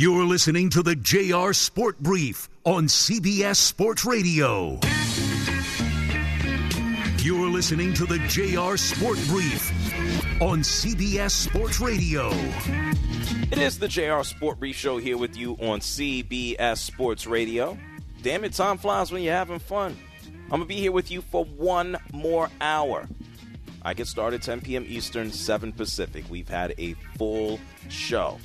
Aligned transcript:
You're 0.00 0.26
listening 0.26 0.70
to 0.70 0.82
the 0.84 0.94
JR 0.94 1.52
Sport 1.52 1.98
Brief 1.98 2.48
on 2.62 2.84
CBS 2.84 3.56
Sports 3.56 4.04
Radio. 4.04 4.78
You're 7.18 7.50
listening 7.50 7.92
to 7.94 8.06
the 8.06 8.20
JR 8.28 8.76
Sport 8.76 9.18
Brief 9.26 9.72
on 10.40 10.60
CBS 10.60 11.32
Sports 11.32 11.80
Radio. 11.80 12.30
It 13.50 13.58
is 13.58 13.80
the 13.80 13.88
JR 13.88 14.22
Sport 14.22 14.60
Brief 14.60 14.76
Show 14.76 14.98
here 14.98 15.18
with 15.18 15.36
you 15.36 15.54
on 15.54 15.80
CBS 15.80 16.78
Sports 16.78 17.26
Radio. 17.26 17.76
Damn 18.22 18.44
it, 18.44 18.52
time 18.52 18.78
flies 18.78 19.10
when 19.10 19.24
you're 19.24 19.34
having 19.34 19.58
fun. 19.58 19.96
I'm 20.44 20.48
going 20.50 20.62
to 20.62 20.68
be 20.68 20.76
here 20.76 20.92
with 20.92 21.10
you 21.10 21.22
for 21.22 21.44
one 21.44 21.96
more 22.12 22.48
hour. 22.60 23.08
I 23.82 23.94
get 23.94 24.06
started 24.06 24.42
10 24.42 24.60
p.m. 24.60 24.84
Eastern, 24.86 25.32
7 25.32 25.72
Pacific. 25.72 26.24
We've 26.30 26.48
had 26.48 26.72
a 26.78 26.92
full 27.16 27.58
show. 27.88 28.38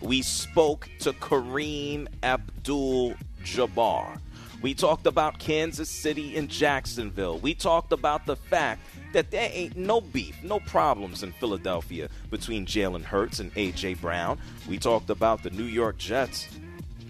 We 0.00 0.22
spoke 0.22 0.88
to 1.00 1.12
Kareem 1.12 2.06
Abdul 2.22 3.14
Jabbar. 3.42 4.20
We 4.62 4.74
talked 4.74 5.06
about 5.06 5.38
Kansas 5.38 5.88
City 5.88 6.36
and 6.36 6.48
Jacksonville. 6.48 7.38
We 7.38 7.54
talked 7.54 7.92
about 7.92 8.26
the 8.26 8.36
fact 8.36 8.80
that 9.12 9.30
there 9.30 9.50
ain't 9.52 9.76
no 9.76 10.00
beef, 10.00 10.42
no 10.42 10.60
problems 10.60 11.22
in 11.22 11.32
Philadelphia 11.32 12.08
between 12.30 12.66
Jalen 12.66 13.02
Hurts 13.02 13.40
and 13.40 13.50
A.J. 13.56 13.94
Brown. 13.94 14.38
We 14.68 14.78
talked 14.78 15.10
about 15.10 15.42
the 15.42 15.50
New 15.50 15.64
York 15.64 15.98
Jets. 15.98 16.48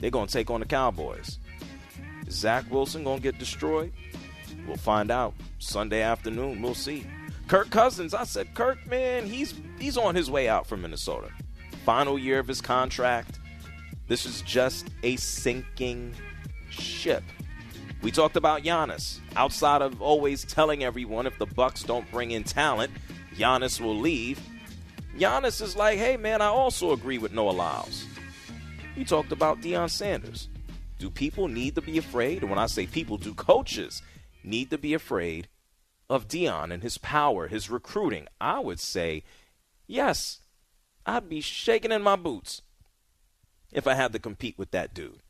They're 0.00 0.10
going 0.10 0.26
to 0.26 0.32
take 0.32 0.50
on 0.50 0.60
the 0.60 0.66
Cowboys. 0.66 1.38
Is 2.26 2.34
Zach 2.34 2.70
Wilson 2.70 3.04
going 3.04 3.18
to 3.18 3.22
get 3.22 3.38
destroyed? 3.38 3.92
We'll 4.66 4.76
find 4.76 5.10
out 5.10 5.34
Sunday 5.58 6.02
afternoon. 6.02 6.62
We'll 6.62 6.74
see. 6.74 7.06
Kirk 7.48 7.70
Cousins, 7.70 8.12
I 8.12 8.24
said, 8.24 8.54
Kirk, 8.54 8.86
man, 8.86 9.26
he's 9.26 9.54
he's 9.78 9.96
on 9.96 10.14
his 10.14 10.30
way 10.30 10.48
out 10.48 10.66
from 10.66 10.82
Minnesota 10.82 11.30
final 11.88 12.18
year 12.18 12.38
of 12.38 12.46
his 12.46 12.60
contract. 12.60 13.38
This 14.08 14.26
is 14.26 14.42
just 14.42 14.90
a 15.02 15.16
sinking 15.16 16.12
ship. 16.68 17.24
We 18.02 18.10
talked 18.10 18.36
about 18.36 18.62
Giannis. 18.62 19.20
Outside 19.36 19.80
of 19.80 20.02
always 20.02 20.44
telling 20.44 20.84
everyone 20.84 21.26
if 21.26 21.38
the 21.38 21.46
Bucks 21.46 21.82
don't 21.82 22.08
bring 22.10 22.32
in 22.32 22.44
talent, 22.44 22.92
Giannis 23.34 23.80
will 23.80 23.96
leave. 23.96 24.38
Giannis 25.16 25.62
is 25.62 25.76
like, 25.76 25.96
hey 25.96 26.18
man, 26.18 26.42
I 26.42 26.48
also 26.48 26.92
agree 26.92 27.16
with 27.16 27.32
Noah 27.32 27.52
Lyles. 27.52 28.04
We 28.94 29.06
talked 29.06 29.32
about 29.32 29.62
Deion 29.62 29.88
Sanders. 29.88 30.50
Do 30.98 31.08
people 31.08 31.48
need 31.48 31.74
to 31.76 31.80
be 31.80 31.96
afraid? 31.96 32.42
And 32.42 32.50
when 32.50 32.58
I 32.58 32.66
say 32.66 32.86
people, 32.86 33.16
do 33.16 33.32
coaches 33.32 34.02
need 34.44 34.68
to 34.68 34.76
be 34.76 34.92
afraid 34.92 35.48
of 36.10 36.28
Deion 36.28 36.70
and 36.70 36.82
his 36.82 36.98
power, 36.98 37.48
his 37.48 37.70
recruiting? 37.70 38.28
I 38.38 38.60
would 38.60 38.78
say 38.78 39.24
yes. 39.86 40.40
I'd 41.08 41.28
be 41.28 41.40
shaking 41.40 41.90
in 41.90 42.02
my 42.02 42.16
boots 42.16 42.60
if 43.72 43.86
I 43.86 43.94
had 43.94 44.12
to 44.12 44.18
compete 44.18 44.58
with 44.58 44.70
that 44.72 44.92
dude. 44.92 45.22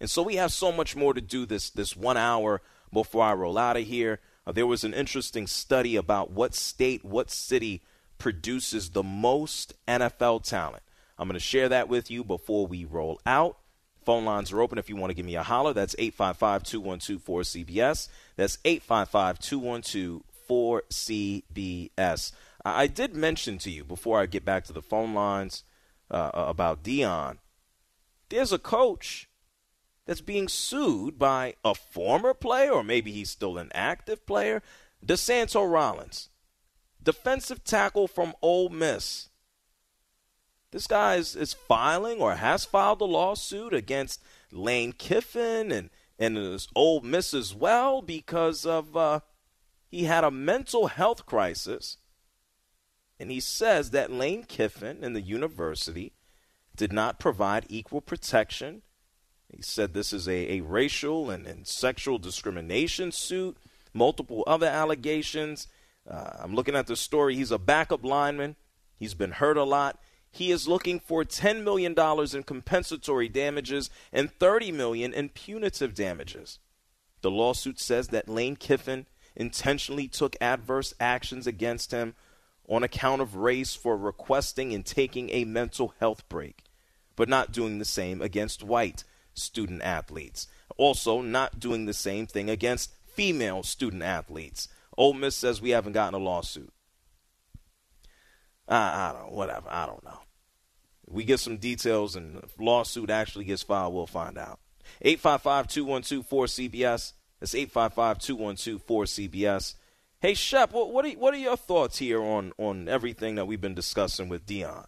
And 0.00 0.10
so 0.10 0.22
we 0.22 0.36
have 0.36 0.50
so 0.50 0.72
much 0.72 0.96
more 0.96 1.12
to 1.12 1.20
do 1.20 1.44
this 1.44 1.70
this 1.70 1.94
one 1.94 2.16
hour 2.16 2.62
before 2.92 3.24
I 3.24 3.34
roll 3.34 3.58
out 3.58 3.76
of 3.76 3.84
here. 3.84 4.20
Uh, 4.46 4.52
there 4.52 4.66
was 4.66 4.82
an 4.82 4.94
interesting 4.94 5.46
study 5.46 5.96
about 5.96 6.30
what 6.30 6.54
state, 6.54 7.04
what 7.04 7.30
city 7.30 7.82
produces 8.18 8.90
the 8.90 9.02
most 9.02 9.74
NFL 9.86 10.42
talent. 10.44 10.82
I'm 11.18 11.28
going 11.28 11.34
to 11.34 11.40
share 11.40 11.68
that 11.68 11.88
with 11.88 12.10
you 12.10 12.24
before 12.24 12.66
we 12.66 12.84
roll 12.84 13.20
out. 13.26 13.58
Phone 14.04 14.24
lines 14.24 14.52
are 14.52 14.62
open 14.62 14.78
if 14.78 14.88
you 14.88 14.96
want 14.96 15.10
to 15.10 15.14
give 15.14 15.26
me 15.26 15.34
a 15.34 15.42
holler. 15.42 15.74
That's 15.74 15.96
855 15.98 16.62
212 16.62 17.22
4CBS. 17.24 18.08
That's 18.36 18.58
855 18.64 19.38
212 19.38 20.22
4CBS. 20.48 22.32
I 22.74 22.86
did 22.88 23.14
mention 23.14 23.58
to 23.58 23.70
you 23.70 23.84
before 23.84 24.20
I 24.20 24.26
get 24.26 24.44
back 24.44 24.64
to 24.64 24.72
the 24.72 24.82
phone 24.82 25.14
lines 25.14 25.62
uh, 26.10 26.30
about 26.34 26.82
Deion. 26.82 27.38
There's 28.28 28.52
a 28.52 28.58
coach 28.58 29.28
that's 30.04 30.20
being 30.20 30.48
sued 30.48 31.18
by 31.18 31.54
a 31.64 31.74
former 31.74 32.34
player, 32.34 32.72
or 32.72 32.82
maybe 32.82 33.12
he's 33.12 33.30
still 33.30 33.56
an 33.56 33.70
active 33.72 34.26
player, 34.26 34.62
DeSanto 35.04 35.70
Rollins, 35.70 36.28
defensive 37.02 37.62
tackle 37.62 38.08
from 38.08 38.34
Ole 38.42 38.68
Miss. 38.68 39.28
This 40.72 40.88
guy 40.88 41.16
is, 41.16 41.36
is 41.36 41.54
filing 41.54 42.20
or 42.20 42.34
has 42.34 42.64
filed 42.64 43.00
a 43.00 43.04
lawsuit 43.04 43.74
against 43.74 44.22
Lane 44.50 44.92
Kiffin 44.92 45.70
and 45.70 45.90
and 46.18 46.36
his 46.36 46.66
Ole 46.74 47.02
Miss 47.02 47.34
as 47.34 47.54
well 47.54 48.00
because 48.00 48.64
of 48.64 48.96
uh, 48.96 49.20
he 49.88 50.04
had 50.04 50.24
a 50.24 50.30
mental 50.30 50.86
health 50.86 51.26
crisis 51.26 51.98
and 53.18 53.30
he 53.30 53.40
says 53.40 53.90
that 53.90 54.12
Lane 54.12 54.44
Kiffin 54.44 55.02
and 55.02 55.16
the 55.16 55.20
university 55.20 56.12
did 56.76 56.92
not 56.92 57.18
provide 57.18 57.66
equal 57.68 58.00
protection. 58.00 58.82
He 59.48 59.62
said 59.62 59.94
this 59.94 60.12
is 60.12 60.28
a, 60.28 60.58
a 60.58 60.60
racial 60.60 61.30
and, 61.30 61.46
and 61.46 61.66
sexual 61.66 62.18
discrimination 62.18 63.12
suit, 63.12 63.56
multiple 63.94 64.44
other 64.46 64.66
allegations. 64.66 65.68
Uh, 66.08 66.30
I'm 66.38 66.54
looking 66.54 66.76
at 66.76 66.86
the 66.86 66.96
story. 66.96 67.36
He's 67.36 67.50
a 67.50 67.58
backup 67.58 68.04
lineman. 68.04 68.56
He's 68.98 69.14
been 69.14 69.32
hurt 69.32 69.56
a 69.56 69.64
lot. 69.64 69.98
He 70.30 70.50
is 70.50 70.68
looking 70.68 71.00
for 71.00 71.24
$10 71.24 71.62
million 71.62 71.94
in 72.34 72.42
compensatory 72.42 73.28
damages 73.28 73.88
and 74.12 74.30
30 74.30 74.72
million 74.72 75.14
in 75.14 75.30
punitive 75.30 75.94
damages. 75.94 76.58
The 77.22 77.30
lawsuit 77.30 77.80
says 77.80 78.08
that 78.08 78.28
Lane 78.28 78.56
Kiffin 78.56 79.06
intentionally 79.34 80.08
took 80.08 80.36
adverse 80.40 80.92
actions 81.00 81.46
against 81.46 81.90
him 81.90 82.14
on 82.68 82.82
account 82.82 83.22
of 83.22 83.36
race 83.36 83.74
for 83.74 83.96
requesting 83.96 84.72
and 84.72 84.84
taking 84.84 85.30
a 85.30 85.44
mental 85.44 85.94
health 86.00 86.28
break, 86.28 86.64
but 87.14 87.28
not 87.28 87.52
doing 87.52 87.78
the 87.78 87.84
same 87.84 88.20
against 88.20 88.62
white 88.62 89.04
student 89.34 89.82
athletes. 89.82 90.48
Also, 90.76 91.20
not 91.20 91.60
doing 91.60 91.86
the 91.86 91.94
same 91.94 92.26
thing 92.26 92.50
against 92.50 92.92
female 93.06 93.62
student 93.62 94.02
athletes. 94.02 94.68
Ole 94.96 95.14
Miss 95.14 95.36
says 95.36 95.60
we 95.60 95.70
haven't 95.70 95.92
gotten 95.92 96.14
a 96.14 96.22
lawsuit. 96.22 96.72
I, 98.68 98.76
I 98.76 99.12
don't 99.12 99.32
whatever. 99.32 99.68
I 99.70 99.86
don't 99.86 100.04
know. 100.04 100.20
we 101.06 101.24
get 101.24 101.40
some 101.40 101.58
details 101.58 102.16
and 102.16 102.36
the 102.36 102.48
lawsuit 102.58 103.10
actually 103.10 103.44
gets 103.44 103.62
filed, 103.62 103.94
we'll 103.94 104.06
find 104.06 104.36
out. 104.36 104.58
855 105.02 105.68
212 105.68 106.28
4CBS. 106.28 107.12
That's 107.40 107.54
855 107.54 108.18
212 108.18 108.86
4CBS. 108.86 109.74
Hey 110.20 110.32
Shep, 110.32 110.72
what 110.72 110.92
what 110.92 111.04
are, 111.04 111.10
what 111.10 111.34
are 111.34 111.38
your 111.38 111.58
thoughts 111.58 111.98
here 111.98 112.22
on 112.22 112.52
on 112.56 112.88
everything 112.88 113.34
that 113.34 113.44
we've 113.46 113.60
been 113.60 113.74
discussing 113.74 114.30
with 114.30 114.46
Deion? 114.46 114.86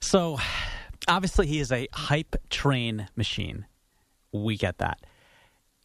So, 0.00 0.38
obviously, 1.06 1.46
he 1.46 1.60
is 1.60 1.70
a 1.70 1.86
hype 1.92 2.36
train 2.48 3.08
machine. 3.14 3.66
We 4.32 4.56
get 4.56 4.78
that. 4.78 5.00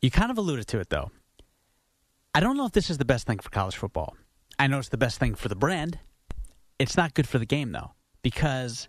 You 0.02 0.10
kind 0.10 0.32
of 0.32 0.38
alluded 0.38 0.68
to 0.68 0.80
it, 0.80 0.90
though. 0.90 1.12
I 2.34 2.40
don't 2.40 2.56
know 2.56 2.66
if 2.66 2.72
this 2.72 2.90
is 2.90 2.98
the 2.98 3.06
best 3.06 3.28
thing 3.28 3.40
for 3.40 3.50
college 3.50 3.76
football. 3.76 4.16
I 4.58 4.68
know 4.68 4.80
it's 4.80 4.90
the 4.90 4.98
best 4.98 5.20
thing 5.20 5.36
for 5.36 5.50
the 5.50 5.56
brand. 5.56 6.00
It's 6.80 6.96
not 6.96 7.14
good 7.14 7.28
for 7.28 7.38
the 7.38 7.46
game, 7.46 7.74
though, 7.74 7.92
because 8.22 8.88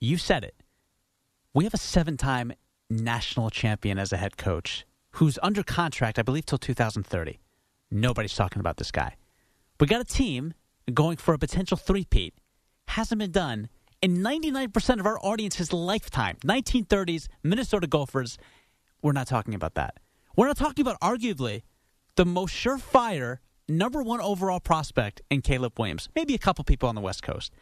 you 0.00 0.16
said 0.16 0.44
it. 0.44 0.54
We 1.52 1.64
have 1.64 1.74
a 1.74 1.78
seven 1.78 2.16
time 2.16 2.54
national 2.88 3.50
champion 3.50 3.98
as 3.98 4.12
a 4.14 4.16
head 4.16 4.38
coach 4.38 4.86
who's 5.12 5.38
under 5.42 5.62
contract, 5.62 6.18
I 6.18 6.22
believe, 6.22 6.46
till 6.46 6.58
2030. 6.58 7.38
Nobody's 7.90 8.34
talking 8.34 8.60
about 8.60 8.78
this 8.78 8.90
guy. 8.90 9.16
We 9.78 9.86
got 9.86 10.00
a 10.00 10.04
team 10.04 10.54
going 10.92 11.18
for 11.18 11.34
a 11.34 11.38
potential 11.38 11.76
three-peat. 11.76 12.34
Hasn't 12.88 13.18
been 13.18 13.32
done 13.32 13.68
in 14.00 14.18
99% 14.18 15.00
of 15.00 15.06
our 15.06 15.18
audience's 15.18 15.72
lifetime. 15.72 16.36
1930s 16.44 17.28
Minnesota 17.42 17.86
Gophers. 17.86 18.38
We're 19.02 19.12
not 19.12 19.26
talking 19.26 19.54
about 19.54 19.74
that. 19.74 19.98
We're 20.36 20.46
not 20.46 20.56
talking 20.56 20.82
about 20.82 21.00
arguably 21.00 21.62
the 22.16 22.24
most 22.24 22.54
surefire 22.54 23.38
number 23.68 24.02
one 24.02 24.20
overall 24.20 24.60
prospect 24.60 25.22
in 25.30 25.42
Caleb 25.42 25.78
Williams. 25.78 26.08
Maybe 26.14 26.34
a 26.34 26.38
couple 26.38 26.64
people 26.64 26.88
on 26.88 26.94
the 26.94 27.00
West 27.00 27.22
Coast. 27.22 27.52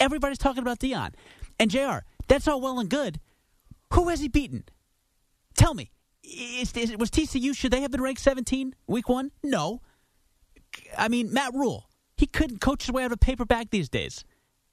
Everybody's 0.00 0.38
talking 0.38 0.62
about 0.62 0.78
Deion 0.78 1.14
And 1.58 1.70
JR, 1.70 1.98
that's 2.28 2.46
all 2.46 2.60
well 2.60 2.78
and 2.78 2.88
good. 2.88 3.20
Who 3.94 4.08
has 4.08 4.20
he 4.20 4.28
beaten? 4.28 4.64
Tell 5.54 5.74
me. 5.74 5.90
Is, 6.22 6.72
is, 6.74 6.96
was 6.96 7.10
TCU, 7.10 7.56
should 7.56 7.72
they 7.72 7.80
have 7.80 7.90
been 7.90 8.02
ranked 8.02 8.20
17 8.20 8.74
week 8.86 9.08
one? 9.08 9.30
No. 9.42 9.80
I 10.96 11.08
mean, 11.08 11.32
Matt 11.32 11.54
Rhule, 11.54 11.88
he 12.16 12.26
couldn't 12.26 12.60
coach 12.60 12.86
his 12.86 12.92
way 12.92 13.02
out 13.02 13.06
of 13.06 13.12
a 13.12 13.16
paper 13.16 13.44
bag 13.44 13.70
these 13.70 13.88
days. 13.88 14.24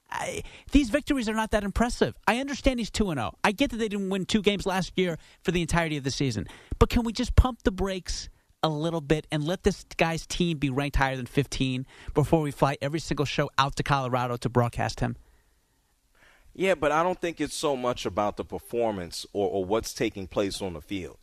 I, 0.10 0.44
these 0.72 0.90
victories 0.90 1.28
are 1.28 1.34
not 1.34 1.52
that 1.52 1.64
impressive. 1.64 2.16
I 2.28 2.40
understand 2.40 2.80
he's 2.80 2.92
2 2.92 3.14
0. 3.14 3.34
I 3.44 3.52
get 3.52 3.72
that 3.72 3.78
they 3.78 3.88
didn't 3.88 4.10
win 4.10 4.26
two 4.26 4.42
games 4.42 4.66
last 4.66 4.94
year 4.96 5.18
for 5.42 5.52
the 5.52 5.62
entirety 5.62 5.98
of 5.98 6.04
the 6.04 6.12
season. 6.12 6.48
But 6.80 6.90
can 6.90 7.04
we 7.04 7.12
just 7.12 7.36
pump 7.36 7.64
the 7.64 7.72
brakes 7.72 8.30
a 8.64 8.70
little 8.70 9.02
bit 9.02 9.28
and 9.32 9.44
let 9.44 9.64
this 9.64 9.86
guy's 9.98 10.26
team 10.26 10.58
be 10.58 10.70
ranked 10.70 10.98
higher 10.98 11.16
than 11.16 11.26
15 11.26 11.86
before 12.14 12.42
we 12.42 12.52
fly 12.52 12.78
every 12.82 13.00
single 13.00 13.26
show 13.26 13.50
out 13.58 13.76
to 13.76 13.84
Colorado 13.84 14.38
to 14.38 14.50
broadcast 14.50 15.00
him? 15.00 15.18
Yeah, 16.54 16.76
but 16.76 16.92
I 16.92 17.04
don't 17.04 17.20
think 17.20 17.42
it's 17.42 17.54
so 17.54 17.76
much 17.76 18.06
about 18.06 18.38
the 18.38 18.46
performance 18.46 19.26
or, 19.34 19.50
or 19.50 19.66
what's 19.66 19.94
taking 19.94 20.28
place 20.28 20.62
on 20.62 20.74
the 20.74 20.82
field. 20.82 21.18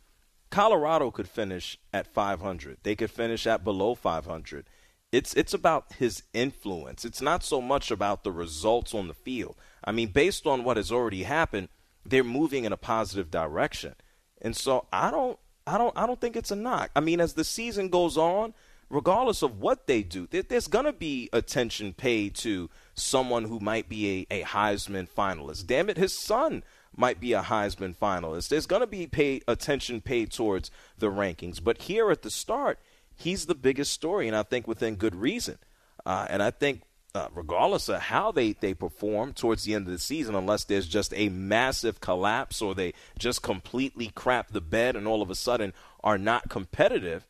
Colorado 0.53 1.09
could 1.09 1.27
finish 1.27 1.79
at 1.91 2.05
500. 2.05 2.77
They 2.83 2.95
could 2.95 3.09
finish 3.09 3.47
at 3.47 3.63
below 3.63 3.95
500. 3.95 4.67
It's 5.11 5.33
it's 5.33 5.51
about 5.51 5.93
his 5.93 6.21
influence. 6.31 7.03
It's 7.03 7.23
not 7.23 7.43
so 7.43 7.59
much 7.59 7.89
about 7.89 8.23
the 8.23 8.31
results 8.31 8.93
on 8.93 9.07
the 9.07 9.15
field. 9.15 9.55
I 9.83 9.91
mean, 9.91 10.09
based 10.09 10.45
on 10.45 10.63
what 10.63 10.77
has 10.77 10.91
already 10.91 11.23
happened, 11.23 11.69
they're 12.05 12.23
moving 12.23 12.65
in 12.65 12.71
a 12.71 12.77
positive 12.77 13.31
direction. 13.31 13.95
And 14.43 14.55
so 14.55 14.85
I 14.93 15.09
don't 15.09 15.39
I 15.65 15.79
don't 15.79 15.97
I 15.97 16.05
don't 16.05 16.21
think 16.21 16.35
it's 16.35 16.51
a 16.51 16.55
knock. 16.55 16.91
I 16.95 16.99
mean, 16.99 17.19
as 17.19 17.33
the 17.33 17.43
season 17.43 17.89
goes 17.89 18.15
on, 18.15 18.53
regardless 18.91 19.41
of 19.41 19.59
what 19.59 19.87
they 19.87 20.03
do, 20.03 20.27
there's 20.27 20.67
going 20.67 20.85
to 20.85 20.93
be 20.93 21.29
attention 21.33 21.93
paid 21.93 22.35
to 22.35 22.69
someone 22.93 23.45
who 23.45 23.59
might 23.59 23.89
be 23.89 24.27
a, 24.29 24.41
a 24.41 24.43
Heisman 24.43 25.09
finalist. 25.09 25.65
Damn 25.65 25.89
it, 25.89 25.97
his 25.97 26.13
son 26.13 26.63
might 26.95 27.19
be 27.19 27.33
a 27.33 27.41
Heisman 27.41 27.95
finalist. 27.95 28.49
There's 28.49 28.65
going 28.65 28.81
to 28.81 28.87
be 28.87 29.07
paid 29.07 29.43
attention 29.47 30.01
paid 30.01 30.31
towards 30.31 30.71
the 30.97 31.07
rankings. 31.07 31.63
But 31.63 31.83
here 31.83 32.11
at 32.11 32.21
the 32.21 32.29
start, 32.29 32.79
he's 33.15 33.45
the 33.45 33.55
biggest 33.55 33.91
story, 33.91 34.27
and 34.27 34.35
I 34.35 34.43
think 34.43 34.67
within 34.67 34.95
good 34.95 35.15
reason. 35.15 35.57
Uh, 36.05 36.27
and 36.29 36.43
I 36.43 36.51
think, 36.51 36.83
uh, 37.15 37.27
regardless 37.33 37.89
of 37.89 38.01
how 38.01 38.31
they, 38.31 38.53
they 38.53 38.73
perform 38.73 39.33
towards 39.33 39.63
the 39.63 39.75
end 39.75 39.87
of 39.87 39.93
the 39.93 39.99
season, 39.99 40.35
unless 40.35 40.63
there's 40.63 40.87
just 40.87 41.13
a 41.15 41.29
massive 41.29 42.01
collapse 42.01 42.61
or 42.61 42.73
they 42.73 42.93
just 43.17 43.41
completely 43.41 44.11
crap 44.13 44.51
the 44.51 44.61
bed 44.61 44.95
and 44.95 45.07
all 45.07 45.21
of 45.21 45.29
a 45.29 45.35
sudden 45.35 45.73
are 46.03 46.17
not 46.17 46.49
competitive, 46.49 47.27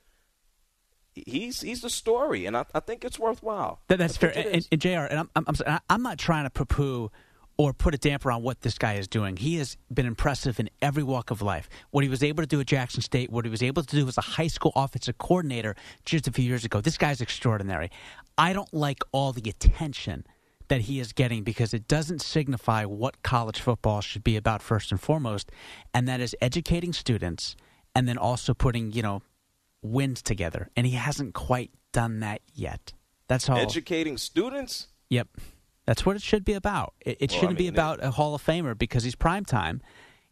he's 1.14 1.62
he's 1.62 1.82
the 1.82 1.90
story, 1.90 2.46
and 2.46 2.58
I, 2.58 2.66
I 2.74 2.80
think 2.80 3.06
it's 3.06 3.20
worthwhile. 3.20 3.82
That, 3.88 4.00
that's 4.00 4.18
fair. 4.18 4.32
And, 4.36 4.68
and, 4.72 4.82
Jr. 4.82 4.90
And 4.90 5.20
I'm 5.20 5.30
I'm, 5.36 5.46
I'm, 5.66 5.80
I'm 5.90 6.02
not 6.02 6.18
trying 6.18 6.46
to 6.46 6.50
poo-poo 6.50 7.12
or 7.58 7.74
put 7.74 7.94
a 7.94 7.98
damper 7.98 8.32
on 8.32 8.42
what 8.42 8.62
this 8.62 8.78
guy 8.78 8.96
is 8.96 9.08
doing. 9.08 9.38
He 9.38 9.58
has 9.58 9.78
been 9.94 10.06
impressive 10.06 10.60
in 10.60 10.70
every 10.82 11.04
walk 11.04 11.32
of 11.32 11.42
life. 11.42 11.70
What 11.92 12.04
he 12.04 12.10
was 12.10 12.24
able 12.24 12.44
to 12.44 12.48
do 12.48 12.60
at 12.60 12.68
Jackson 12.68 13.02
State, 13.02 13.30
what 13.30 13.46
he 13.46 13.52
was 13.52 13.62
able 13.62 13.84
to 13.84 13.96
do 13.96 14.08
as 14.08 14.18
a 14.18 14.22
high 14.22 14.48
school 14.48 14.72
offensive 14.76 15.18
coordinator 15.18 15.76
just 16.06 16.28
a 16.28 16.32
few 16.32 16.46
years 16.46 16.66
ago. 16.66 16.82
This 16.82 16.98
guy's 16.98 17.22
extraordinary. 17.22 17.92
I 18.38 18.54
don't 18.54 18.74
like 18.74 19.04
all 19.12 19.34
the 19.34 19.48
attention 19.50 20.26
that 20.70 20.82
he 20.82 21.00
is 21.00 21.14
getting 21.14 21.44
because 21.44 21.74
it 21.74 21.88
doesn't 21.88 22.22
signify 22.22 22.86
what 22.86 23.22
college 23.22 23.60
football 23.60 24.02
should 24.02 24.24
be 24.24 24.36
about 24.36 24.62
first 24.62 24.92
and 24.92 25.00
foremost, 25.00 25.52
and 25.94 26.08
that 26.08 26.20
is 26.20 26.36
educating 26.42 26.94
students 26.94 27.56
and 27.94 28.08
then 28.08 28.18
also 28.18 28.54
putting, 28.54 28.92
you 28.92 29.04
know, 29.04 29.22
wins 29.84 30.22
together. 30.22 30.70
And 30.76 30.88
he 30.88 30.94
hasn't 30.94 31.34
quite 31.34 31.72
done 31.92 32.22
that 32.22 32.42
yet. 32.54 32.94
That's 33.28 33.50
all. 33.50 33.58
Educating 33.58 34.18
students? 34.18 34.88
Yep. 35.10 35.28
That's 35.86 36.06
what 36.06 36.16
it 36.16 36.22
should 36.22 36.46
be 36.46 36.54
about. 36.54 36.94
It, 37.02 37.18
it 37.20 37.32
well, 37.32 37.40
shouldn't 37.40 37.60
I 37.60 37.62
mean, 37.62 37.74
be 37.74 37.76
about 37.76 38.04
a 38.04 38.12
Hall 38.12 38.36
of 38.36 38.44
Famer 38.44 38.78
because 38.78 39.04
he's 39.04 39.16
prime 39.16 39.46
time, 39.46 39.82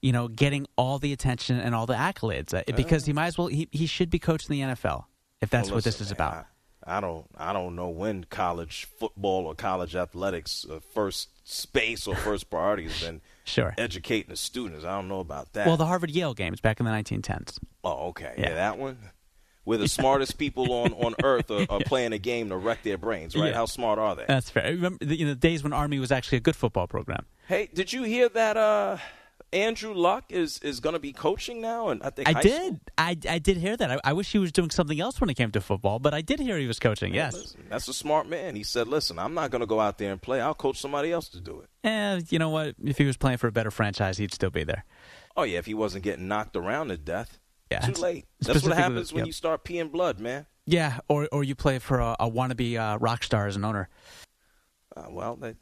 you 0.01 0.11
know, 0.11 0.27
getting 0.27 0.65
all 0.77 0.97
the 0.97 1.11
attention 1.13 1.59
and 1.59 1.75
all 1.75 1.85
the 1.85 1.93
accolades. 1.93 2.53
Uh, 2.53 2.63
because 2.75 3.05
he 3.05 3.13
might 3.13 3.27
as 3.27 3.37
well 3.37 3.47
he, 3.47 3.67
he 3.71 3.85
should 3.85 4.09
be 4.09 4.19
coaching 4.19 4.53
the 4.53 4.61
NFL 4.61 5.05
if 5.41 5.49
that's 5.49 5.69
well, 5.69 5.75
listen, 5.75 5.75
what 5.75 5.83
this 5.83 6.01
is 6.01 6.11
about. 6.11 6.45
I, 6.85 6.97
I, 6.97 7.01
don't 7.01 7.25
I 7.37 7.51
don't 7.51 7.75
know 7.75 7.89
when 7.89 8.23
college 8.25 8.87
football 8.97 9.45
or 9.45 9.55
college 9.55 9.95
athletics 9.95 10.65
uh, 10.69 10.79
first 10.93 11.29
space 11.43 12.07
or 12.07 12.15
first 12.15 12.49
priority 12.49 12.83
has 12.83 13.01
been 13.01 13.21
sure 13.43 13.73
educating 13.77 14.29
the 14.29 14.37
students. 14.37 14.85
I 14.85 14.95
don't 14.95 15.09
know 15.09 15.19
about 15.19 15.53
that. 15.53 15.67
Well, 15.67 15.77
the 15.77 15.85
Harvard 15.85 16.11
Yale 16.11 16.33
games 16.33 16.61
back 16.61 16.79
in 16.79 16.85
the 16.85 16.91
1910s. 16.91 17.59
Oh, 17.83 18.09
okay. 18.09 18.33
Yeah, 18.37 18.49
yeah 18.49 18.55
that 18.55 18.77
one 18.77 18.97
where 19.63 19.77
the 19.77 19.87
smartest 19.87 20.37
people 20.37 20.71
on, 20.73 20.93
on 20.93 21.15
earth 21.23 21.51
are, 21.51 21.65
are 21.69 21.79
yeah. 21.79 21.85
playing 21.85 22.13
a 22.13 22.17
game 22.17 22.49
to 22.49 22.57
wreck 22.57 22.83
their 22.83 22.97
brains, 22.97 23.35
right? 23.35 23.49
Yeah. 23.49 23.53
How 23.53 23.65
smart 23.65 23.99
are 23.99 24.15
they? 24.15 24.25
That's 24.27 24.49
fair. 24.49 24.71
Remember 24.71 25.03
the, 25.03 25.17
you 25.17 25.25
know, 25.25 25.31
the 25.31 25.39
days 25.39 25.63
when 25.63 25.73
Army 25.73 25.99
was 25.99 26.11
actually 26.11 26.39
a 26.39 26.41
good 26.41 26.55
football 26.55 26.87
program. 26.87 27.25
Hey, 27.47 27.69
did 27.73 27.91
you 27.91 28.03
hear 28.03 28.29
that 28.29 28.57
uh, 28.57 28.97
Andrew 29.53 29.93
Luck 29.93 30.25
is, 30.29 30.59
is 30.59 30.79
going 30.79 30.93
to 30.93 30.99
be 30.99 31.11
coaching 31.11 31.59
now? 31.59 31.89
And 31.89 32.01
I 32.01 32.09
think 32.09 32.29
I 32.29 32.41
did. 32.41 32.79
I, 32.97 33.17
I 33.29 33.39
did 33.39 33.57
hear 33.57 33.75
that. 33.75 33.91
I, 33.91 33.99
I, 34.03 34.13
wish 34.13 34.31
he 34.31 34.39
was 34.39 34.51
doing 34.51 34.69
something 34.69 34.99
else 34.99 35.19
when 35.19 35.29
it 35.29 35.33
came 35.33 35.51
to 35.51 35.61
football, 35.61 35.99
but 35.99 36.13
I 36.13 36.21
did 36.21 36.39
hear 36.39 36.57
he 36.57 36.67
was 36.67 36.79
coaching. 36.79 37.13
yes, 37.13 37.33
listen, 37.33 37.65
that's 37.69 37.87
a 37.87 37.93
smart 37.93 38.27
man. 38.27 38.55
He 38.55 38.63
said, 38.63 38.87
"Listen, 38.87 39.19
I'm 39.19 39.33
not 39.33 39.51
going 39.51 39.59
to 39.59 39.65
go 39.65 39.79
out 39.79 39.97
there 39.97 40.11
and 40.11 40.21
play. 40.21 40.39
I'll 40.39 40.53
coach 40.53 40.79
somebody 40.79 41.11
else 41.11 41.27
to 41.29 41.41
do 41.41 41.61
it." 41.61 41.69
Eh, 41.87 42.21
you 42.29 42.39
know 42.39 42.49
what? 42.49 42.75
If 42.81 42.97
he 42.97 43.05
was 43.05 43.17
playing 43.17 43.39
for 43.39 43.47
a 43.47 43.51
better 43.51 43.71
franchise, 43.71 44.17
he'd 44.17 44.33
still 44.33 44.51
be 44.51 44.63
there. 44.63 44.85
Oh 45.35 45.43
yeah, 45.43 45.57
if 45.57 45.65
he 45.65 45.73
wasn't 45.73 46.03
getting 46.03 46.27
knocked 46.27 46.55
around 46.55 46.89
to 46.89 46.97
death. 46.97 47.39
Yeah, 47.71 47.79
too 47.79 47.99
late. 48.01 48.25
That's 48.41 48.63
what 48.63 48.77
happens 48.77 49.13
when 49.13 49.19
yep. 49.19 49.27
you 49.27 49.33
start 49.33 49.63
peeing 49.63 49.93
blood, 49.93 50.19
man. 50.19 50.45
Yeah, 50.65 50.99
or 51.07 51.29
or 51.31 51.45
you 51.45 51.55
play 51.55 51.79
for 51.79 51.99
a, 51.99 52.17
a 52.19 52.29
wannabe 52.29 52.77
uh, 52.77 52.97
rock 52.99 53.23
star 53.23 53.47
as 53.47 53.55
an 53.55 53.63
owner. 53.63 53.87
Uh, 54.95 55.05
well, 55.09 55.35
they, 55.37 55.55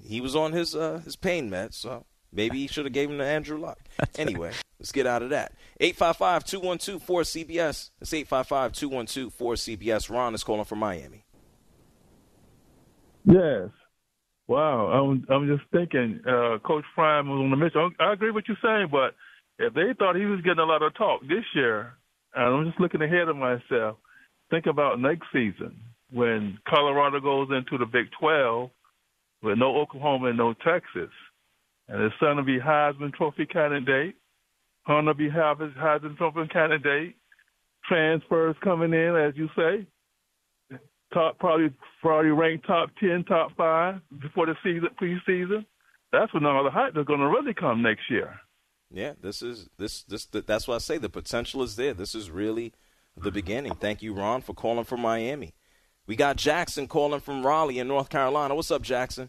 he 0.00 0.20
was 0.20 0.36
on 0.36 0.52
his 0.52 0.76
uh, 0.76 1.00
his 1.04 1.16
pain 1.16 1.50
meds, 1.50 1.74
so 1.74 2.06
maybe 2.32 2.58
he 2.58 2.68
should 2.68 2.84
have 2.84 2.94
gave 2.94 3.10
him 3.10 3.18
to 3.18 3.26
Andrew 3.26 3.58
Luck. 3.58 3.80
anyway, 4.18 4.52
let's 4.78 4.92
get 4.92 5.06
out 5.06 5.22
of 5.22 5.30
that. 5.30 5.52
855-212-4CBS. 5.80 7.90
It's 8.00 8.12
855-212-4CBS. 8.12 10.08
Ron 10.08 10.34
is 10.34 10.44
calling 10.44 10.64
from 10.64 10.78
Miami. 10.78 11.24
Yes. 13.24 13.70
Wow. 14.46 14.92
I'm 14.92 15.26
I'm 15.28 15.48
just 15.48 15.64
thinking, 15.72 16.20
uh, 16.24 16.58
Coach 16.64 16.84
Prime 16.94 17.28
was 17.28 17.40
on 17.40 17.50
the 17.50 17.56
mission. 17.56 17.90
I 17.98 18.12
agree 18.12 18.30
with 18.30 18.44
you 18.48 18.54
saying, 18.62 18.90
but 18.92 19.16
if 19.58 19.74
they 19.74 19.94
thought 19.98 20.16
he 20.16 20.26
was 20.26 20.40
getting 20.42 20.60
a 20.60 20.64
lot 20.64 20.82
of 20.82 20.94
talk 20.94 21.22
this 21.22 21.44
year, 21.54 21.94
and 22.34 22.44
I'm 22.44 22.66
just 22.66 22.80
looking 22.80 23.02
ahead 23.02 23.28
of 23.28 23.36
myself, 23.36 23.96
think 24.50 24.66
about 24.66 25.00
next 25.00 25.26
season 25.32 25.76
when 26.12 26.58
Colorado 26.68 27.20
goes 27.20 27.48
into 27.50 27.78
the 27.78 27.86
Big 27.86 28.06
12 28.20 28.70
with 29.42 29.58
no 29.58 29.76
Oklahoma 29.76 30.28
and 30.28 30.38
no 30.38 30.52
Texas, 30.52 31.10
and 31.88 32.02
his 32.02 32.12
son 32.20 32.36
will 32.36 32.44
be 32.44 32.58
Heisman 32.58 33.12
Trophy 33.14 33.46
candidate, 33.46 34.16
Hunter 34.82 35.14
be 35.14 35.30
half 35.30 35.58
Heisman 35.58 36.16
Trophy 36.16 36.48
candidate, 36.52 37.14
transfers 37.88 38.56
coming 38.62 38.92
in, 38.92 39.16
as 39.16 39.34
you 39.36 39.48
say, 39.56 39.86
top 41.12 41.38
probably 41.38 41.70
probably 42.02 42.30
ranked 42.30 42.66
top 42.66 42.90
ten, 43.00 43.24
top 43.24 43.52
five 43.56 44.00
before 44.20 44.46
the 44.46 44.54
season 44.62 44.88
preseason. 45.00 45.64
That's 46.12 46.32
when 46.34 46.44
all 46.44 46.64
the 46.64 46.70
hype 46.70 46.96
is 46.96 47.06
going 47.06 47.20
to 47.20 47.28
really 47.28 47.54
come 47.54 47.82
next 47.82 48.10
year. 48.10 48.34
Yeah, 48.90 49.12
this 49.20 49.42
is 49.42 49.68
this 49.78 50.02
this 50.04 50.26
that's 50.26 50.68
why 50.68 50.76
I 50.76 50.78
say 50.78 50.98
the 50.98 51.08
potential 51.08 51.62
is 51.62 51.76
there. 51.76 51.94
This 51.94 52.14
is 52.14 52.30
really 52.30 52.72
the 53.16 53.30
beginning. 53.30 53.74
Thank 53.74 54.02
you, 54.02 54.12
Ron, 54.14 54.42
for 54.42 54.54
calling 54.54 54.84
from 54.84 55.00
Miami. 55.00 55.54
We 56.06 56.14
got 56.14 56.36
Jackson 56.36 56.86
calling 56.86 57.20
from 57.20 57.44
Raleigh 57.44 57.78
in 57.78 57.88
North 57.88 58.08
Carolina. 58.08 58.54
What's 58.54 58.70
up, 58.70 58.82
Jackson? 58.82 59.28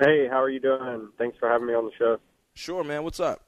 Hey, 0.00 0.28
how 0.30 0.42
are 0.42 0.50
you 0.50 0.60
doing? 0.60 1.08
Thanks 1.18 1.36
for 1.38 1.48
having 1.48 1.66
me 1.66 1.74
on 1.74 1.84
the 1.84 1.90
show. 1.98 2.18
Sure, 2.54 2.82
man. 2.84 3.04
What's 3.04 3.20
up? 3.20 3.42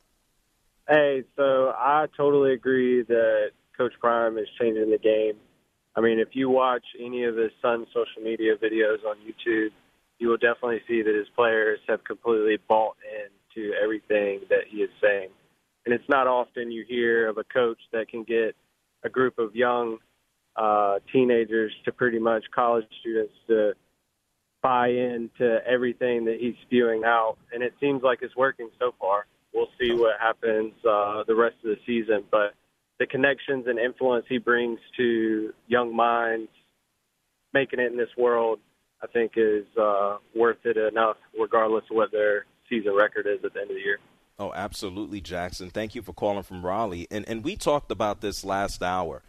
Hey, 0.88 1.24
so 1.36 1.72
I 1.76 2.06
totally 2.16 2.52
agree 2.52 3.02
that 3.02 3.50
Coach 3.76 3.92
Prime 4.00 4.38
is 4.38 4.48
changing 4.60 4.90
the 4.90 4.98
game. 4.98 5.40
I 5.96 6.00
mean, 6.00 6.18
if 6.18 6.28
you 6.32 6.48
watch 6.48 6.84
any 6.98 7.24
of 7.24 7.36
his 7.36 7.50
son's 7.60 7.88
social 7.88 8.22
media 8.22 8.56
videos 8.56 9.04
on 9.06 9.16
YouTube, 9.16 9.70
you 10.18 10.28
will 10.28 10.36
definitely 10.36 10.80
see 10.86 11.02
that 11.02 11.14
his 11.14 11.28
players 11.34 11.80
have 11.88 12.04
completely 12.04 12.58
bought 12.68 12.96
in 13.02 13.28
to 13.58 13.72
everything 13.82 14.40
that 14.48 14.64
he 14.68 14.78
is 14.78 14.90
saying. 15.02 15.30
And 15.84 15.94
it's 15.94 16.08
not 16.08 16.26
often 16.26 16.70
you 16.70 16.84
hear 16.86 17.28
of 17.28 17.38
a 17.38 17.44
coach 17.44 17.78
that 17.92 18.08
can 18.08 18.22
get 18.22 18.54
a 19.04 19.08
group 19.08 19.38
of 19.38 19.56
young 19.56 19.98
uh, 20.56 20.98
teenagers 21.12 21.72
to 21.84 21.92
pretty 21.92 22.18
much 22.18 22.44
college 22.54 22.84
students 23.00 23.32
to 23.48 23.72
buy 24.62 24.88
into 24.88 25.58
everything 25.66 26.24
that 26.26 26.38
he's 26.40 26.54
spewing 26.62 27.02
out. 27.04 27.36
And 27.52 27.62
it 27.62 27.74
seems 27.80 28.02
like 28.02 28.18
it's 28.22 28.36
working 28.36 28.68
so 28.78 28.92
far. 29.00 29.26
We'll 29.54 29.68
see 29.80 29.92
what 29.92 30.20
happens 30.20 30.72
uh, 30.88 31.24
the 31.26 31.34
rest 31.34 31.56
of 31.64 31.70
the 31.70 31.78
season. 31.86 32.24
But 32.30 32.54
the 32.98 33.06
connections 33.06 33.66
and 33.66 33.78
influence 33.78 34.26
he 34.28 34.38
brings 34.38 34.80
to 34.96 35.54
young 35.68 35.94
minds 35.94 36.50
making 37.54 37.80
it 37.80 37.90
in 37.90 37.96
this 37.96 38.10
world, 38.16 38.58
I 39.02 39.06
think, 39.06 39.32
is 39.36 39.64
uh, 39.80 40.18
worth 40.34 40.58
it 40.64 40.76
enough, 40.76 41.16
regardless 41.38 41.84
of 41.90 41.96
what 41.96 42.12
their 42.12 42.46
season 42.68 42.94
record 42.94 43.26
is 43.26 43.44
at 43.44 43.52
the 43.54 43.60
end 43.60 43.70
of 43.70 43.76
the 43.76 43.82
year. 43.82 43.98
Oh, 44.38 44.52
absolutely, 44.52 45.20
Jackson. 45.20 45.70
Thank 45.70 45.94
you 45.94 46.02
for 46.02 46.12
calling 46.12 46.44
from 46.44 46.64
Raleigh. 46.64 47.08
And 47.10 47.28
and 47.28 47.42
we 47.44 47.56
talked 47.56 47.90
about 47.90 48.20
this 48.20 48.44
last 48.44 48.82
hour. 48.82 49.22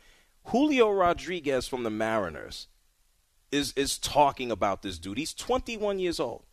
Julio 0.46 0.92
Rodriguez 0.92 1.68
from 1.68 1.84
the 1.84 1.90
Mariners 1.90 2.68
is 3.52 3.74
is 3.76 3.98
talking 3.98 4.52
about 4.52 4.82
this 4.82 5.00
dude. 5.00 5.18
He's 5.18 5.34
21 5.34 6.00
years 6.00 6.20
old. 6.20 6.44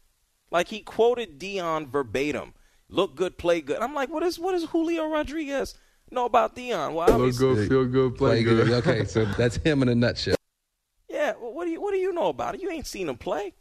Like 0.51 0.69
he 0.69 0.81
quoted 0.81 1.39
Deion 1.39 1.89
verbatim. 1.89 2.55
Look 2.89 3.17
good, 3.17 3.37
play 3.37 3.61
good. 3.61 3.79
I'm 3.79 3.95
like, 3.95 4.11
what 4.11 4.23
is 4.23 4.39
what 4.39 4.55
is 4.55 4.65
Julio 4.65 5.09
Rodriguez 5.09 5.75
know 6.11 6.25
about 6.25 6.55
Deion? 6.55 6.95
Well, 6.95 7.19
look 7.19 7.37
good, 7.37 7.69
feel 7.69 7.85
good, 7.85 8.17
play, 8.17 8.43
play 8.43 8.43
good. 8.45 8.67
good. 8.69 8.87
okay, 8.87 9.05
so 9.05 9.25
that's 9.25 9.57
him 9.57 9.83
in 9.83 9.89
a 9.89 9.95
nutshell. 9.95 10.37
Yeah, 11.09 11.35
well, 11.41 11.53
what 11.53 11.65
do 11.65 11.73
you 11.73 11.81
what 11.81 11.93
do 11.93 11.99
you 11.99 12.13
know 12.13 12.29
about 12.29 12.55
it? 12.55 12.63
You 12.63 12.71
ain't 12.71 12.87
seen 12.87 13.09
him 13.09 13.17
play. 13.17 13.55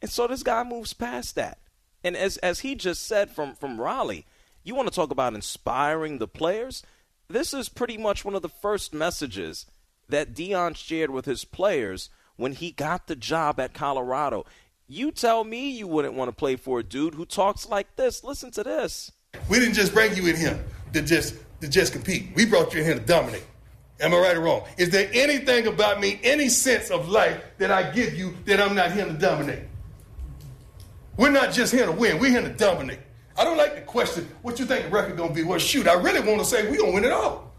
And 0.00 0.10
so 0.10 0.26
this 0.26 0.42
guy 0.42 0.62
moves 0.62 0.92
past 0.92 1.34
that. 1.34 1.58
And 2.04 2.16
as 2.16 2.36
as 2.38 2.60
he 2.60 2.74
just 2.74 3.06
said 3.06 3.30
from 3.30 3.54
from 3.54 3.80
Raleigh, 3.80 4.26
you 4.62 4.74
want 4.74 4.88
to 4.88 4.94
talk 4.94 5.10
about 5.10 5.34
inspiring 5.34 6.18
the 6.18 6.28
players? 6.28 6.82
This 7.28 7.52
is 7.52 7.68
pretty 7.68 7.98
much 7.98 8.24
one 8.24 8.34
of 8.34 8.42
the 8.42 8.48
first 8.48 8.94
messages 8.94 9.66
that 10.08 10.34
Deion 10.34 10.76
shared 10.76 11.10
with 11.10 11.26
his 11.26 11.44
players 11.44 12.08
when 12.36 12.52
he 12.52 12.70
got 12.70 13.06
the 13.06 13.16
job 13.16 13.60
at 13.60 13.74
Colorado. 13.74 14.46
You 14.86 15.10
tell 15.10 15.44
me 15.44 15.68
you 15.70 15.86
wouldn't 15.86 16.14
want 16.14 16.30
to 16.30 16.34
play 16.34 16.56
for 16.56 16.78
a 16.78 16.82
dude 16.82 17.14
who 17.14 17.26
talks 17.26 17.68
like 17.68 17.96
this. 17.96 18.24
Listen 18.24 18.50
to 18.52 18.62
this. 18.62 19.12
We 19.50 19.58
didn't 19.58 19.74
just 19.74 19.92
bring 19.92 20.16
you 20.16 20.26
in 20.28 20.36
here 20.36 20.64
to 20.94 21.02
just 21.02 21.34
to 21.60 21.68
just 21.68 21.92
compete. 21.92 22.30
We 22.34 22.46
brought 22.46 22.72
you 22.72 22.80
in 22.80 22.86
here 22.86 22.94
to 22.94 23.00
dominate. 23.00 23.44
Am 24.00 24.14
I 24.14 24.18
right 24.18 24.36
or 24.36 24.40
wrong? 24.40 24.62
Is 24.78 24.90
there 24.90 25.10
anything 25.12 25.66
about 25.66 26.00
me, 26.00 26.20
any 26.22 26.48
sense 26.48 26.90
of 26.90 27.08
life 27.08 27.42
that 27.58 27.70
I 27.70 27.90
give 27.90 28.14
you 28.14 28.34
that 28.46 28.60
I'm 28.60 28.74
not 28.74 28.92
here 28.92 29.04
to 29.04 29.12
dominate? 29.12 29.64
We're 31.18 31.30
not 31.30 31.52
just 31.52 31.72
here 31.72 31.84
to 31.84 31.92
win. 31.92 32.20
We're 32.20 32.30
here 32.30 32.42
to 32.42 32.48
dominate. 32.48 33.00
I 33.36 33.44
don't 33.44 33.58
like 33.58 33.74
to 33.74 33.82
question 33.82 34.28
what 34.42 34.58
you 34.58 34.64
think 34.64 34.84
the 34.84 34.90
record 34.90 35.16
gonna 35.16 35.34
be. 35.34 35.42
Well, 35.42 35.58
shoot, 35.58 35.86
I 35.86 35.94
really 35.94 36.20
want 36.20 36.38
to 36.38 36.44
say 36.44 36.70
we 36.70 36.78
gonna 36.78 36.92
win 36.92 37.04
it 37.04 37.12
all 37.12 37.52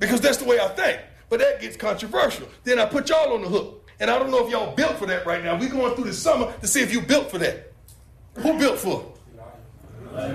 because 0.00 0.20
that's 0.20 0.38
the 0.38 0.44
way 0.44 0.58
I 0.58 0.68
think. 0.68 1.00
But 1.28 1.38
that 1.38 1.60
gets 1.60 1.76
controversial. 1.76 2.48
Then 2.64 2.78
I 2.78 2.84
put 2.84 3.08
y'all 3.08 3.32
on 3.32 3.42
the 3.42 3.48
hook, 3.48 3.88
and 4.00 4.10
I 4.10 4.18
don't 4.18 4.30
know 4.30 4.44
if 4.44 4.50
y'all 4.50 4.74
built 4.74 4.98
for 4.98 5.06
that 5.06 5.24
right 5.24 5.42
now. 5.42 5.58
We're 5.58 5.70
going 5.70 5.94
through 5.94 6.04
the 6.04 6.12
summer 6.12 6.52
to 6.60 6.66
see 6.66 6.82
if 6.82 6.92
you 6.92 7.00
built 7.00 7.30
for 7.30 7.38
that. 7.38 7.72
Who 8.34 8.58
built 8.58 8.78
for? 8.78 9.12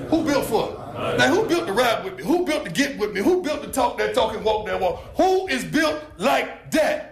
Who 0.10 0.24
built 0.24 0.46
for? 0.46 0.72
Now, 1.18 1.28
who 1.28 1.46
built 1.46 1.68
to 1.68 1.74
ride 1.74 2.04
with 2.04 2.18
me? 2.18 2.24
Who 2.24 2.46
built 2.46 2.66
to 2.66 2.72
get 2.72 2.98
with 2.98 3.14
me? 3.14 3.22
Who 3.22 3.44
built 3.44 3.64
to 3.64 3.70
talk 3.70 3.98
that 4.00 4.16
talk 4.16 4.34
and 4.34 4.44
walk 4.44 4.66
that 4.66 4.80
walk? 4.80 5.04
Who 5.18 5.48
is 5.48 5.64
built 5.64 6.02
like 6.18 6.72
that? 6.72 7.12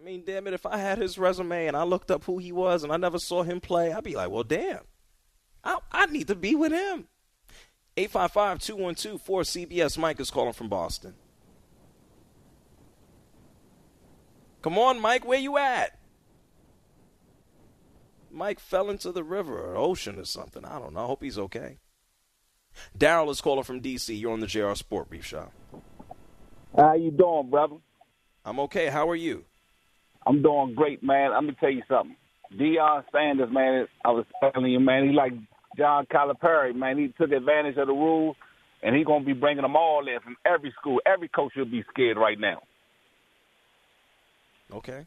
I 0.00 0.02
mean, 0.02 0.22
damn 0.24 0.46
it, 0.46 0.54
if 0.54 0.64
I 0.64 0.78
had 0.78 0.96
his 0.96 1.18
resume 1.18 1.66
and 1.66 1.76
I 1.76 1.82
looked 1.82 2.10
up 2.10 2.24
who 2.24 2.38
he 2.38 2.52
was 2.52 2.82
and 2.82 2.92
I 2.92 2.96
never 2.96 3.18
saw 3.18 3.42
him 3.42 3.60
play, 3.60 3.92
I'd 3.92 4.04
be 4.04 4.16
like, 4.16 4.30
well, 4.30 4.44
damn, 4.44 4.80
I, 5.62 5.78
I 5.92 6.06
need 6.06 6.28
to 6.28 6.34
be 6.34 6.54
with 6.54 6.72
him. 6.72 7.08
855 7.98 8.60
212 8.60 9.22
4CBS. 9.22 9.98
Mike 9.98 10.18
is 10.20 10.30
calling 10.30 10.54
from 10.54 10.68
Boston. 10.68 11.14
Come 14.62 14.78
on, 14.78 15.00
Mike, 15.00 15.26
where 15.26 15.38
you 15.38 15.58
at? 15.58 15.98
Mike 18.30 18.60
fell 18.60 18.88
into 18.88 19.12
the 19.12 19.24
river 19.24 19.58
or 19.58 19.76
ocean 19.76 20.18
or 20.18 20.24
something. 20.24 20.64
I 20.64 20.78
don't 20.78 20.94
know. 20.94 21.00
I 21.00 21.06
hope 21.06 21.22
he's 21.22 21.38
okay. 21.38 21.78
Daryl 22.96 23.30
is 23.30 23.40
calling 23.40 23.64
from 23.64 23.80
D.C. 23.80 24.14
You're 24.14 24.32
on 24.32 24.40
the 24.40 24.46
JR 24.46 24.72
Sport 24.74 25.10
Brief 25.10 25.26
Show. 25.26 25.50
How 26.74 26.94
you 26.94 27.10
doing, 27.10 27.50
brother? 27.50 27.76
I'm 28.44 28.60
okay. 28.60 28.86
How 28.86 29.10
are 29.10 29.16
you? 29.16 29.44
I'm 30.26 30.42
doing 30.42 30.74
great, 30.74 31.02
man. 31.02 31.32
Let 31.32 31.44
me 31.44 31.56
tell 31.58 31.70
you 31.70 31.82
something. 31.88 32.16
Deion 32.58 33.04
Sanders, 33.12 33.48
man, 33.52 33.86
I 34.04 34.10
was 34.10 34.24
telling 34.40 34.70
you, 34.70 34.80
man, 34.80 35.08
he 35.08 35.14
like 35.14 35.32
John 35.76 36.06
Calipari, 36.06 36.74
man. 36.74 36.98
He 36.98 37.08
took 37.18 37.30
advantage 37.30 37.76
of 37.76 37.86
the 37.86 37.92
rules, 37.92 38.36
and 38.82 38.94
he's 38.96 39.06
going 39.06 39.20
to 39.22 39.26
be 39.26 39.32
bringing 39.32 39.62
them 39.62 39.76
all 39.76 40.06
in 40.06 40.20
from 40.20 40.36
every 40.44 40.74
school. 40.78 41.00
Every 41.06 41.28
coach 41.28 41.52
will 41.56 41.64
be 41.64 41.84
scared 41.90 42.16
right 42.16 42.38
now. 42.38 42.60
Okay. 44.72 45.06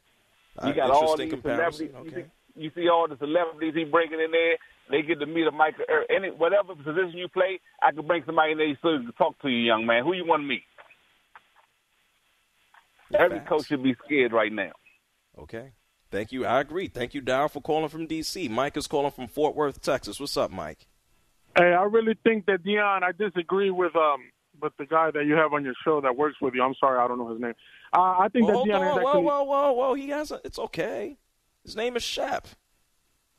You 0.64 0.70
uh, 0.70 0.74
got 0.74 0.92
all 0.92 1.18
these 1.18 1.32
celebrities. 1.32 1.92
Okay. 1.96 2.10
You, 2.10 2.16
see, 2.16 2.62
you 2.64 2.72
see 2.76 2.90
all 2.90 3.08
the 3.08 3.18
celebrities 3.18 3.74
he 3.76 3.84
bringing 3.84 4.20
in 4.20 4.32
there. 4.32 4.58
They 4.90 5.02
get 5.02 5.20
to 5.20 5.26
meet 5.26 5.48
a 5.48 5.52
Michael. 5.52 5.86
Any 6.10 6.30
whatever 6.30 6.76
position 6.76 7.14
you 7.16 7.28
play, 7.28 7.60
I 7.82 7.92
could 7.92 8.08
bring 8.08 8.24
somebody 8.26 8.52
in 8.52 8.58
there 8.58 8.78
so 8.82 8.98
to 8.98 9.12
talk 9.18 9.42
to 9.42 9.50
you, 9.50 9.58
young 9.58 9.86
man. 9.86 10.04
Who 10.04 10.14
you 10.14 10.26
want 10.26 10.44
to 10.44 10.48
meet? 10.48 10.64
Every 13.14 13.40
coach 13.42 13.68
should 13.68 13.84
be 13.84 13.96
scared 14.06 14.34
right 14.34 14.52
now. 14.52 14.72
Okay. 15.38 15.72
Thank 16.12 16.32
you. 16.32 16.46
I 16.46 16.62
agree. 16.62 16.88
Thank 16.88 17.16
you, 17.16 17.22
Darryl, 17.22 17.50
for 17.50 17.62
calling 17.62 17.90
from 17.90 18.06
D.C. 18.06 18.48
Mike 18.48 18.78
is 18.78 18.86
calling 18.86 19.12
from 19.12 19.28
Fort 19.28 19.56
Worth, 19.56 19.82
Texas. 19.82 20.20
What's 20.20 20.38
up, 20.38 20.52
Mike? 20.52 20.86
Hey, 21.58 21.74
I 21.74 21.84
really 21.84 22.16
think 22.24 22.46
that 22.46 22.64
Deion. 22.64 23.04
I 23.04 23.12
disagree 23.12 23.72
with 23.72 23.96
um 23.96 24.30
with 24.62 24.74
the 24.78 24.86
guy 24.86 25.12
that 25.12 25.26
you 25.26 25.34
have 25.34 25.54
on 25.54 25.64
your 25.64 25.74
show 25.84 26.02
that 26.02 26.16
works 26.16 26.38
with 26.42 26.54
you. 26.54 26.64
I'm 26.64 26.76
sorry, 26.80 27.00
I 27.00 27.08
don't 27.08 27.18
know 27.18 27.30
his 27.30 27.42
name. 27.42 27.54
Uh, 27.92 28.18
I 28.20 28.28
think 28.32 28.48
well, 28.48 28.64
that 28.64 28.72
Deion 28.72 28.80
on, 28.80 28.84
is 28.84 28.90
actually. 28.90 29.24
Whoa, 29.24 29.44
whoa, 29.44 29.44
whoa, 29.44 29.72
whoa! 29.74 29.94
He 29.96 30.10
has. 30.10 30.32
A, 30.32 30.40
it's 30.44 30.60
okay. 30.60 31.18
His 31.64 31.76
name 31.76 31.96
is 31.96 32.04
Shep. 32.04 32.48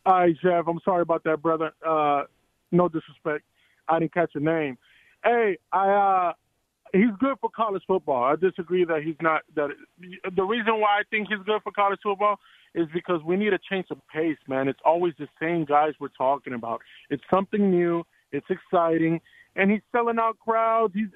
All 0.06 0.14
right, 0.14 0.36
Shep. 0.42 0.66
I'm 0.68 0.80
sorry 0.84 1.02
about 1.02 1.22
that, 1.24 1.42
brother. 1.42 1.72
Uh, 1.86 2.24
no 2.72 2.88
disrespect. 2.88 3.44
I 3.88 3.98
didn't 3.98 4.14
catch 4.14 4.30
your 4.34 4.42
name. 4.42 4.78
Hey, 5.24 5.58
I 5.72 5.90
uh, 5.90 6.32
he's 6.94 7.10
good 7.18 7.36
for 7.40 7.50
college 7.50 7.82
football. 7.86 8.22
I 8.24 8.36
disagree 8.36 8.84
that 8.84 9.02
he's 9.02 9.16
not. 9.20 9.42
That 9.56 9.70
the 10.34 10.42
reason 10.42 10.80
why 10.80 11.00
I 11.00 11.02
think 11.10 11.28
he's 11.28 11.44
good 11.44 11.60
for 11.62 11.72
college 11.72 12.00
football 12.02 12.38
is 12.74 12.86
because 12.94 13.20
we 13.24 13.36
need 13.36 13.52
a 13.52 13.58
change 13.70 13.86
of 13.90 13.98
pace, 14.12 14.38
man. 14.48 14.68
It's 14.68 14.80
always 14.84 15.14
the 15.18 15.28
same 15.40 15.64
guys 15.64 15.92
we're 16.00 16.08
talking 16.08 16.54
about. 16.54 16.80
It's 17.10 17.22
something 17.30 17.70
new. 17.70 18.04
It's 18.32 18.46
exciting, 18.48 19.20
and 19.56 19.70
he's 19.70 19.82
selling 19.92 20.18
out 20.18 20.38
crowds. 20.38 20.94
He's 20.94 21.08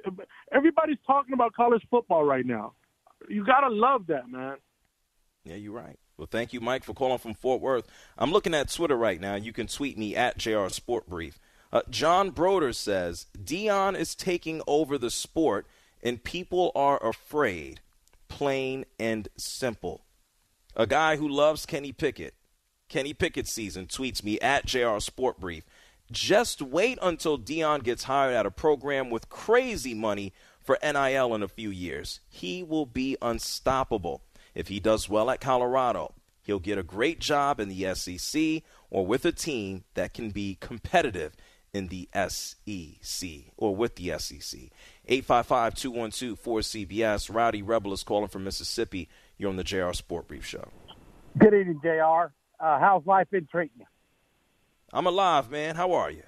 everybody's 0.52 0.98
talking 1.06 1.32
about 1.32 1.54
college 1.54 1.82
football 1.90 2.24
right 2.24 2.46
now. 2.46 2.74
You 3.28 3.44
gotta 3.44 3.68
love 3.68 4.06
that, 4.08 4.28
man. 4.28 4.56
Yeah, 5.44 5.56
you're 5.56 5.72
right. 5.72 5.98
Well, 6.16 6.28
thank 6.30 6.52
you, 6.52 6.60
Mike, 6.60 6.84
for 6.84 6.94
calling 6.94 7.18
from 7.18 7.34
Fort 7.34 7.60
Worth. 7.60 7.86
I'm 8.18 8.32
looking 8.32 8.52
at 8.52 8.70
Twitter 8.70 8.96
right 8.96 9.20
now. 9.20 9.36
You 9.36 9.52
can 9.52 9.68
tweet 9.68 9.96
me 9.96 10.16
at 10.16 10.36
JR 10.36 10.68
Sport 10.68 11.08
Brief. 11.08 11.38
Uh, 11.72 11.82
John 11.90 12.30
Broder 12.30 12.72
says 12.72 13.26
Deion 13.36 13.98
is 13.98 14.14
taking 14.14 14.62
over 14.66 14.96
the 14.96 15.10
sport, 15.10 15.66
and 16.02 16.24
people 16.24 16.72
are 16.74 17.04
afraid. 17.04 17.80
Plain 18.28 18.84
and 18.98 19.28
simple. 19.36 20.04
A 20.76 20.86
guy 20.86 21.16
who 21.16 21.28
loves 21.28 21.66
Kenny 21.66 21.92
Pickett, 21.92 22.34
Kenny 22.88 23.12
Pickett 23.12 23.48
season, 23.48 23.86
tweets 23.86 24.22
me 24.22 24.38
at 24.40 24.66
JR 24.66 24.98
Sport 24.98 25.40
Brief. 25.40 25.64
Just 26.10 26.62
wait 26.62 26.98
until 27.02 27.38
Deion 27.38 27.82
gets 27.82 28.04
hired 28.04 28.34
at 28.34 28.46
a 28.46 28.50
program 28.50 29.10
with 29.10 29.28
crazy 29.28 29.92
money 29.92 30.32
for 30.60 30.78
NIL 30.82 31.34
in 31.34 31.42
a 31.42 31.48
few 31.48 31.70
years. 31.70 32.20
He 32.28 32.62
will 32.62 32.86
be 32.86 33.16
unstoppable. 33.20 34.22
If 34.54 34.68
he 34.68 34.80
does 34.80 35.08
well 35.08 35.30
at 35.30 35.40
Colorado, 35.40 36.14
he'll 36.42 36.58
get 36.60 36.78
a 36.78 36.82
great 36.82 37.20
job 37.20 37.60
in 37.60 37.68
the 37.68 37.94
SEC 37.94 38.62
or 38.88 39.04
with 39.04 39.24
a 39.24 39.32
team 39.32 39.84
that 39.94 40.14
can 40.14 40.30
be 40.30 40.56
competitive 40.60 41.34
in 41.78 41.88
the 41.88 42.08
SEC 42.28 43.28
or 43.56 43.74
with 43.74 43.94
the 43.94 44.18
SEC. 44.18 44.60
855 45.06 45.74
212 45.74 46.42
4CBS. 46.42 47.32
Rowdy 47.32 47.62
Rebel 47.62 47.92
is 47.92 48.02
calling 48.02 48.28
from 48.28 48.44
Mississippi. 48.44 49.08
You're 49.38 49.48
on 49.48 49.56
the 49.56 49.64
JR 49.64 49.92
Sport 49.92 50.28
Brief 50.28 50.44
Show. 50.44 50.68
Good 51.38 51.54
evening, 51.54 51.80
JR. 51.82 52.32
Uh, 52.60 52.80
how's 52.80 53.06
life 53.06 53.30
been 53.30 53.46
treating 53.50 53.78
you? 53.78 53.86
I'm 54.92 55.06
alive, 55.06 55.50
man. 55.50 55.76
How 55.76 55.92
are 55.92 56.10
you? 56.10 56.24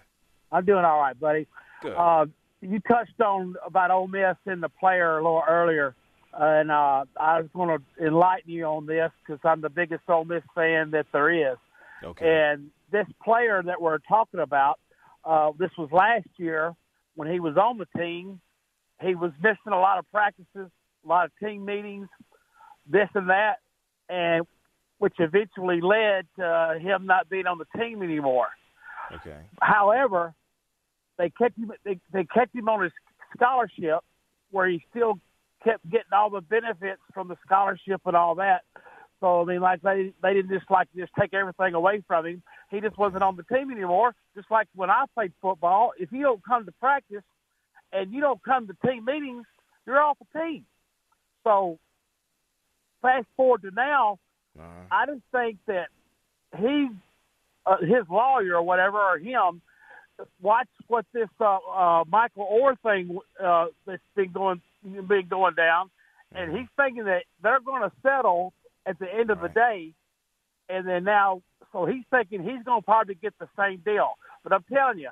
I'm 0.52 0.64
doing 0.64 0.84
all 0.84 1.00
right, 1.00 1.18
buddy. 1.18 1.48
Good. 1.82 1.94
Uh, 1.94 2.26
you 2.60 2.78
touched 2.80 3.20
on 3.20 3.56
about 3.66 3.90
Ole 3.90 4.06
Miss 4.06 4.36
and 4.46 4.62
the 4.62 4.68
player 4.68 5.18
a 5.18 5.22
little 5.22 5.42
earlier, 5.48 5.94
and 6.32 6.70
uh, 6.70 7.04
I 7.18 7.40
was 7.40 7.48
going 7.52 7.76
to 7.76 8.06
enlighten 8.06 8.50
you 8.50 8.64
on 8.66 8.86
this 8.86 9.10
because 9.26 9.40
I'm 9.44 9.60
the 9.60 9.70
biggest 9.70 10.02
Ole 10.08 10.24
Miss 10.24 10.42
fan 10.54 10.92
that 10.92 11.06
there 11.12 11.52
is. 11.52 11.58
Okay. 12.04 12.52
And 12.52 12.70
this 12.92 13.06
player 13.24 13.62
that 13.64 13.80
we're 13.80 13.98
talking 13.98 14.40
about, 14.40 14.78
uh, 15.24 15.52
this 15.58 15.70
was 15.76 15.88
last 15.92 16.28
year 16.36 16.74
when 17.14 17.30
he 17.30 17.40
was 17.40 17.56
on 17.56 17.78
the 17.78 17.86
team. 17.98 18.40
He 19.00 19.14
was 19.14 19.32
missing 19.42 19.72
a 19.72 19.78
lot 19.78 19.98
of 19.98 20.10
practices, 20.10 20.46
a 21.04 21.08
lot 21.08 21.26
of 21.26 21.30
team 21.42 21.64
meetings, 21.64 22.08
this 22.86 23.08
and 23.14 23.30
that, 23.30 23.56
and 24.08 24.44
which 24.98 25.14
eventually 25.18 25.80
led 25.80 26.26
to 26.38 26.78
him 26.80 27.06
not 27.06 27.28
being 27.28 27.46
on 27.46 27.58
the 27.58 27.78
team 27.78 28.02
anymore. 28.02 28.48
Okay. 29.12 29.38
However, 29.60 30.34
they 31.18 31.30
kept 31.30 31.56
him. 31.58 31.72
They, 31.84 31.98
they 32.12 32.24
kept 32.24 32.54
him 32.54 32.68
on 32.68 32.82
his 32.82 32.92
scholarship, 33.36 34.00
where 34.50 34.68
he 34.68 34.84
still 34.90 35.18
kept 35.64 35.88
getting 35.90 36.12
all 36.12 36.30
the 36.30 36.40
benefits 36.40 37.00
from 37.12 37.28
the 37.28 37.36
scholarship 37.44 38.00
and 38.06 38.16
all 38.16 38.36
that. 38.36 38.62
So 39.20 39.42
I 39.42 39.44
mean, 39.44 39.60
like 39.60 39.82
they 39.82 40.12
they 40.22 40.34
didn't 40.34 40.50
just 40.50 40.70
like 40.70 40.88
just 40.96 41.12
take 41.18 41.34
everything 41.34 41.74
away 41.74 42.02
from 42.06 42.26
him. 42.26 42.42
He 42.70 42.80
just 42.80 42.96
wasn't 42.96 43.22
on 43.22 43.36
the 43.36 43.42
team 43.42 43.70
anymore. 43.70 44.14
Just 44.34 44.50
like 44.50 44.66
when 44.74 44.90
I 44.90 45.04
played 45.14 45.32
football, 45.42 45.92
if 45.98 46.10
you 46.10 46.22
don't 46.22 46.44
come 46.44 46.64
to 46.64 46.72
practice 46.72 47.22
and 47.92 48.12
you 48.12 48.20
don't 48.20 48.42
come 48.42 48.66
to 48.66 48.76
team 48.86 49.04
meetings, 49.04 49.44
you're 49.86 50.00
off 50.00 50.16
the 50.18 50.40
team. 50.40 50.64
So 51.44 51.78
fast 53.02 53.26
forward 53.36 53.62
to 53.62 53.70
now, 53.70 54.18
uh-huh. 54.58 54.66
I 54.90 55.06
just 55.06 55.22
think 55.32 55.58
that 55.66 55.88
he, 56.58 56.88
uh, 57.66 57.78
his 57.78 58.08
lawyer 58.10 58.56
or 58.56 58.62
whatever, 58.62 58.98
or 58.98 59.18
him, 59.18 59.62
watch 60.40 60.68
what 60.88 61.06
this 61.12 61.28
uh, 61.40 61.58
uh, 61.74 62.04
Michael 62.08 62.48
Oher 62.52 62.76
thing 62.82 63.18
uh, 63.42 63.66
that's 63.86 64.02
been 64.14 64.32
going 64.32 64.60
been 64.82 65.26
going 65.28 65.54
down, 65.54 65.90
and 66.34 66.48
mm-hmm. 66.48 66.58
he's 66.58 66.68
thinking 66.76 67.04
that 67.04 67.24
they're 67.42 67.60
going 67.60 67.82
to 67.82 67.92
settle 68.02 68.52
at 68.86 68.98
the 68.98 69.06
end 69.12 69.30
of 69.30 69.40
right. 69.40 69.52
the 69.54 69.60
day, 69.60 69.92
and 70.68 70.86
then 70.86 71.04
now, 71.04 71.42
so 71.72 71.86
he's 71.86 72.04
thinking 72.10 72.42
he's 72.42 72.62
going 72.64 72.80
to 72.80 72.84
probably 72.84 73.14
get 73.14 73.34
the 73.38 73.48
same 73.58 73.78
deal. 73.84 74.10
But 74.42 74.52
I'm 74.52 74.64
telling 74.72 74.98
you, 74.98 75.10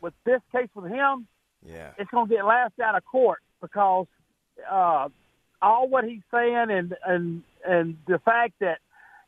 with 0.00 0.14
this 0.24 0.40
case 0.52 0.68
with 0.74 0.90
him, 0.90 1.26
yeah, 1.62 1.92
it's 1.98 2.10
going 2.10 2.28
to 2.28 2.34
get 2.34 2.44
laughed 2.44 2.80
out 2.80 2.94
of 2.96 3.04
court 3.04 3.40
because 3.60 4.06
uh, 4.70 5.08
all 5.62 5.88
what 5.88 6.04
he's 6.04 6.22
saying 6.32 6.66
and 6.70 6.96
and 7.06 7.42
and 7.66 7.96
the 8.06 8.18
fact 8.24 8.54
that 8.60 8.78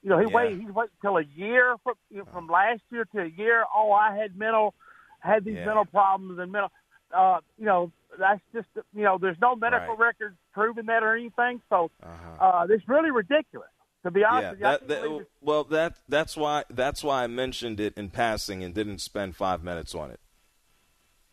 You 0.03 0.11
know, 0.11 0.19
he 0.19 0.27
Yeah. 0.27 0.35
waited. 0.35 0.59
He's 0.61 0.71
waiting 0.71 0.97
till 1.01 1.17
a 1.17 1.23
year 1.23 1.77
from 1.85 1.95
you 2.11 2.19
know, 2.19 2.25
from 2.33 2.49
last 2.49 2.83
year 2.91 3.05
to 3.15 3.23
a 3.23 3.27
year. 3.29 3.65
Oh, 3.75 3.93
I 3.93 4.17
had 4.17 4.37
mental, 4.37 4.75
had 5.21 5.45
these 5.45 5.59
Yeah. 5.59 5.67
mental 5.67 5.85
problems 5.85 6.41
and 6.41 6.51
mental. 6.51 6.73
Uh, 7.15 7.41
you 7.57 7.67
know, 7.67 7.93
that's 8.19 8.41
just 8.53 8.67
you 8.95 9.05
know, 9.05 9.19
there's 9.19 9.39
no 9.41 9.55
medical 9.55 9.95
Right. 9.97 10.07
records 10.07 10.37
proving 10.53 10.87
that 10.87 11.03
or 11.03 11.15
anything. 11.17 11.61
So, 11.69 11.91
Uh-huh. 12.03 12.45
uh, 12.45 12.67
it's 12.71 12.87
really 12.89 13.11
ridiculous. 13.11 13.69
To 14.05 14.11
be 14.11 14.25
honest 14.25 14.43
Yeah, 14.43 14.51
with 14.51 14.59
you, 14.59 14.65
that, 14.65 14.89
that- 14.89 15.27
well, 15.41 15.65
that 15.65 15.95
that's 16.09 16.37
why 16.37 16.65
that's 16.69 17.05
why 17.05 17.23
I 17.23 17.29
mentioned 17.29 17.79
it 17.79 17.95
in 17.97 18.11
passing 18.11 18.65
and 18.65 18.75
didn't 18.75 18.99
spend 18.99 19.37
five 19.37 19.63
minutes 19.63 19.95
on 19.95 20.11
it. 20.11 20.19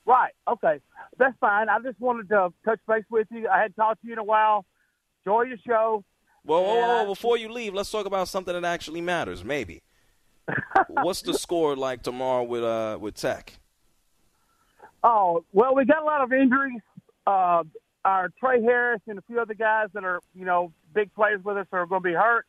Right. 0.06 0.34
Okay. 0.48 0.80
That's 1.18 1.36
fine. 1.40 1.68
I 1.68 1.80
just 1.80 2.00
wanted 2.00 2.30
to 2.30 2.54
touch 2.64 2.80
base 2.88 3.06
with 3.10 3.28
you. 3.32 3.48
I 3.48 3.58
hadn't 3.62 3.74
talked 3.74 4.02
to 4.02 4.08
you 4.08 4.14
in 4.14 4.20
a 4.20 4.24
while. 4.24 4.66
Enjoy 5.26 5.44
your 5.44 5.58
show. 5.66 6.04
Well, 6.44 6.64
whoa, 6.64 6.76
whoa, 6.76 7.04
whoa, 7.04 7.06
before 7.08 7.38
you 7.38 7.52
leave, 7.52 7.74
let's 7.74 7.90
talk 7.92 8.06
about 8.06 8.28
something 8.28 8.54
that 8.54 8.64
actually 8.66 9.02
matters. 9.02 9.44
Maybe. 9.44 9.82
What's 10.90 11.22
the 11.24 11.34
score 11.34 11.76
like 11.76 12.04
tomorrow 12.04 12.44
with 12.44 12.64
uh 12.64 12.98
with 13.02 13.16
Tech? 13.16 13.60
Oh 15.04 15.44
well, 15.54 15.76
we 15.76 15.86
got 15.86 16.02
a 16.02 16.06
lot 16.06 16.22
of 16.22 16.32
injuries. 16.34 16.82
Uh, 17.26 17.64
our 18.10 18.30
Tre 18.40 18.62
Harris 18.62 19.02
and 19.08 19.20
a 19.20 19.22
few 19.24 19.40
other 19.40 19.54
guys 19.54 19.88
that 19.94 20.04
are 20.04 20.20
you 20.36 20.46
know 20.46 20.72
big 20.94 21.14
players 21.14 21.44
with 21.44 21.58
us 21.58 21.68
are 21.72 21.86
going 21.86 22.02
to 22.02 22.10
be 22.10 22.14
hurt. 22.14 22.46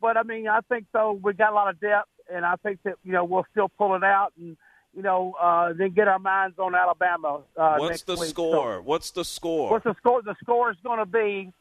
But 0.00 0.16
I 0.16 0.22
mean, 0.24 0.48
I 0.48 0.60
think 0.68 0.86
though 0.92 1.12
we 1.12 1.32
got 1.32 1.52
a 1.52 1.54
lot 1.54 1.68
of 1.70 1.78
depth, 1.80 2.08
and 2.32 2.44
I 2.44 2.56
think 2.56 2.80
that 2.84 2.94
you 3.04 3.12
know 3.12 3.24
we'll 3.24 3.46
still 3.52 3.68
pull 3.78 3.94
it 3.94 4.02
out 4.04 4.32
and 4.38 4.56
you 4.94 5.02
know 5.02 5.34
uh, 5.40 5.72
then 5.78 5.90
get 5.90 6.08
our 6.08 6.18
minds 6.18 6.58
on 6.58 6.74
Alabama. 6.74 7.42
Uh, 7.56 7.76
What's 7.78 8.02
the 8.02 8.16
week. 8.16 8.30
score? 8.30 8.78
So, 8.78 8.82
What's 8.82 9.10
the 9.12 9.24
score? 9.24 9.70
what's 9.70 9.84
the 9.84 9.94
score? 9.98 10.22
The 10.22 10.34
score 10.42 10.70
is 10.70 10.76
going 10.82 10.98
to 10.98 11.06
be 11.06 11.52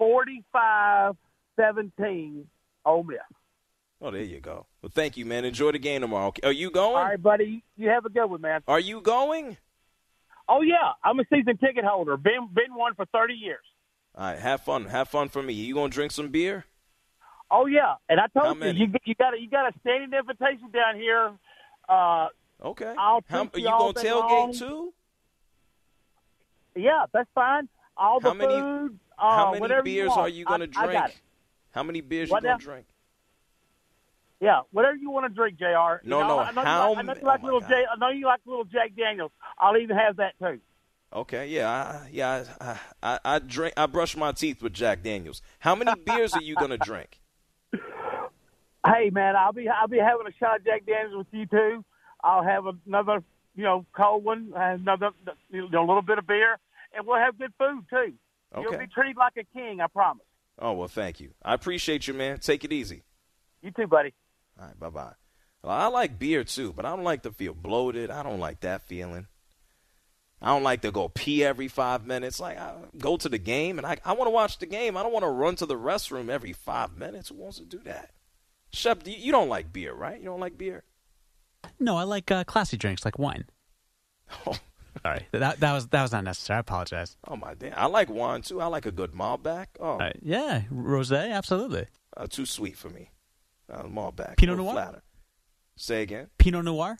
45-17 0.00 1.14
Ole 2.86 3.02
Miss. 3.04 3.18
Oh, 4.00 4.10
there 4.10 4.22
you 4.22 4.40
go. 4.40 4.66
Well, 4.82 4.90
thank 4.92 5.16
you, 5.16 5.24
man. 5.24 5.44
Enjoy 5.44 5.70
the 5.72 5.78
game 5.78 6.02
tomorrow. 6.02 6.32
Are 6.42 6.52
you 6.52 6.70
going? 6.70 6.96
All 6.96 7.04
right, 7.04 7.22
buddy. 7.22 7.62
You 7.76 7.88
have 7.88 8.04
a 8.04 8.10
good 8.10 8.26
one, 8.26 8.40
man. 8.42 8.60
Are 8.68 8.80
you 8.80 9.00
going? 9.00 9.56
Oh 10.48 10.60
yeah, 10.60 10.92
I'm 11.02 11.18
a 11.20 11.24
season 11.32 11.56
ticket 11.56 11.84
holder. 11.84 12.16
Been 12.16 12.48
been 12.52 12.74
one 12.74 12.94
for 12.94 13.04
30 13.06 13.34
years. 13.34 13.64
All 14.16 14.24
right, 14.26 14.38
have 14.38 14.60
fun. 14.62 14.84
Have 14.86 15.08
fun 15.08 15.28
for 15.28 15.42
me. 15.42 15.52
You 15.54 15.74
gonna 15.74 15.88
drink 15.88 16.12
some 16.12 16.28
beer? 16.28 16.64
Oh 17.50 17.66
yeah, 17.66 17.94
and 18.08 18.20
I 18.20 18.26
told 18.28 18.58
you 18.62 18.70
you 18.72 18.92
you 19.04 19.14
got 19.14 19.34
a, 19.34 19.40
you 19.40 19.48
got 19.48 19.68
a 19.74 19.78
standing 19.80 20.12
invitation 20.18 20.70
down 20.72 20.96
here. 20.96 21.32
Uh, 21.88 22.28
Okay. 22.62 22.94
I'll 22.96 23.22
How, 23.28 23.42
you 23.42 23.50
you 23.56 23.64
gonna 23.64 23.92
tailgate 23.94 24.30
long. 24.30 24.52
too? 24.54 24.94
yeah, 26.76 27.04
that's 27.12 27.28
fine. 27.34 27.68
All 27.96 28.20
the 28.20 28.28
How 28.28 28.34
many- 28.34 28.60
food, 28.60 28.98
uh, 29.18 29.36
How 29.36 29.50
many 29.50 29.60
whatever 29.60 29.88
you 29.88 30.02
beers 30.02 30.12
are 30.16 30.28
you 30.28 30.44
gonna 30.44 30.68
I, 30.76 30.86
drink? 30.86 31.22
How 31.72 31.82
many 31.82 32.00
beers 32.00 32.30
What 32.30 32.42
you 32.42 32.48
gonna 32.48 32.54
now? 32.54 32.58
drink? 32.58 32.86
Yeah, 34.44 34.60
whatever 34.72 34.96
you 34.96 35.10
want 35.10 35.24
to 35.24 35.34
drink, 35.34 35.58
Jr. 35.58 35.64
You 35.64 36.10
No, 36.10 36.20
know, 36.20 36.28
no, 36.28 36.38
I 36.40 36.50
know 36.52 36.62
how 36.64 36.90
you 36.90 36.96
like, 36.96 36.98
I 36.98 37.02
know 37.02 37.14
you 37.14 37.26
like 37.26 37.40
oh, 37.40 37.44
little 37.46 37.60
God. 37.60 37.68
J. 37.70 37.74
I 37.90 37.96
know 37.98 38.08
you 38.10 38.26
like 38.26 38.40
little 38.44 38.64
Jack 38.64 38.90
Daniels. 38.94 39.32
I'll 39.58 39.78
even 39.78 39.96
have 39.96 40.16
that 40.18 40.34
too. 40.38 40.60
Okay, 41.14 41.46
yeah, 41.48 41.70
I, 41.70 42.08
yeah. 42.12 42.44
I, 42.60 42.78
I, 43.02 43.18
I 43.24 43.38
drink. 43.38 43.72
I 43.78 43.86
brush 43.86 44.14
my 44.18 44.32
teeth 44.32 44.62
with 44.62 44.74
Jack 44.74 45.02
Daniels. 45.02 45.40
How 45.60 45.74
many 45.74 45.98
beers 46.04 46.34
are 46.34 46.42
you 46.42 46.56
gonna 46.56 46.76
drink? 46.76 47.20
Hey 48.86 49.08
man, 49.08 49.34
I'll 49.34 49.54
be 49.54 49.66
I'll 49.66 49.88
be 49.88 49.96
having 49.96 50.26
a 50.26 50.32
shot 50.38 50.58
of 50.58 50.64
Jack 50.66 50.84
Daniels 50.84 51.16
with 51.16 51.26
you 51.30 51.46
too. 51.46 51.82
I'll 52.22 52.44
have 52.44 52.64
another 52.86 53.24
you 53.56 53.62
know 53.62 53.86
cold 53.96 54.24
one, 54.24 54.52
and 54.54 54.82
another 54.82 55.12
you 55.48 55.70
know, 55.70 55.80
a 55.80 55.86
little 55.86 56.02
bit 56.02 56.18
of 56.18 56.26
beer, 56.26 56.58
and 56.94 57.06
we'll 57.06 57.16
have 57.18 57.38
good 57.38 57.54
food 57.58 57.86
too. 57.88 58.12
Okay. 58.54 58.60
You'll 58.60 58.78
be 58.78 58.88
treated 58.88 59.16
like 59.16 59.38
a 59.38 59.44
king, 59.58 59.80
I 59.80 59.86
promise. 59.86 60.26
Oh 60.58 60.72
well, 60.74 60.88
thank 60.88 61.18
you. 61.18 61.30
I 61.42 61.54
appreciate 61.54 62.06
you, 62.06 62.12
man. 62.12 62.40
Take 62.40 62.62
it 62.62 62.74
easy. 62.74 63.04
You 63.62 63.70
too, 63.70 63.86
buddy. 63.86 64.12
All 64.58 64.66
right, 64.66 64.78
bye 64.78 64.90
bye. 64.90 65.12
Well, 65.62 65.72
I 65.72 65.86
like 65.86 66.18
beer 66.18 66.44
too, 66.44 66.72
but 66.72 66.84
I 66.84 66.90
don't 66.94 67.04
like 67.04 67.22
to 67.22 67.32
feel 67.32 67.54
bloated. 67.54 68.10
I 68.10 68.22
don't 68.22 68.40
like 68.40 68.60
that 68.60 68.82
feeling. 68.82 69.26
I 70.42 70.48
don't 70.48 70.62
like 70.62 70.82
to 70.82 70.90
go 70.92 71.08
pee 71.08 71.42
every 71.42 71.68
five 71.68 72.06
minutes. 72.06 72.38
Like 72.38 72.58
I 72.58 72.74
go 72.98 73.16
to 73.16 73.28
the 73.28 73.38
game 73.38 73.78
and 73.78 73.86
I, 73.86 73.96
I 74.04 74.12
want 74.12 74.26
to 74.26 74.32
watch 74.32 74.58
the 74.58 74.66
game. 74.66 74.96
I 74.96 75.02
don't 75.02 75.12
want 75.12 75.24
to 75.24 75.30
run 75.30 75.56
to 75.56 75.66
the 75.66 75.76
restroom 75.76 76.28
every 76.28 76.52
five 76.52 76.96
minutes. 76.98 77.30
Who 77.30 77.36
wants 77.36 77.58
to 77.58 77.64
do 77.64 77.78
that? 77.84 78.10
Shep, 78.70 79.06
you, 79.06 79.32
don't 79.32 79.48
like 79.48 79.72
beer, 79.72 79.94
right? 79.94 80.18
You 80.18 80.26
don't 80.26 80.40
like 80.40 80.58
beer. 80.58 80.84
No, 81.78 81.96
I 81.96 82.02
like 82.02 82.30
uh, 82.30 82.44
classy 82.44 82.76
drinks 82.76 83.04
like 83.04 83.18
wine. 83.18 83.44
Oh, 84.46 84.50
All 85.04 85.12
right, 85.12 85.24
that 85.32 85.60
that 85.60 85.72
was 85.72 85.88
that 85.88 86.02
was 86.02 86.12
not 86.12 86.24
necessary. 86.24 86.56
I 86.56 86.60
apologize. 86.60 87.16
oh 87.26 87.36
my 87.36 87.54
damn! 87.54 87.72
I 87.76 87.86
like 87.86 88.08
wine 88.08 88.42
too. 88.42 88.60
I 88.60 88.66
like 88.66 88.86
a 88.86 88.92
good 88.92 89.12
Malbec. 89.12 89.66
Oh, 89.80 89.98
right, 89.98 90.16
yeah, 90.22 90.62
rosé, 90.72 91.32
absolutely. 91.32 91.86
uh, 92.16 92.26
too 92.28 92.46
sweet 92.46 92.76
for 92.76 92.90
me. 92.90 93.10
Uh, 93.74 93.84
Malbec. 93.84 94.36
Pinot 94.36 94.56
Noir? 94.56 94.72
Flatter. 94.72 95.02
Say 95.76 96.02
again. 96.02 96.28
Pinot 96.38 96.64
Noir. 96.64 96.98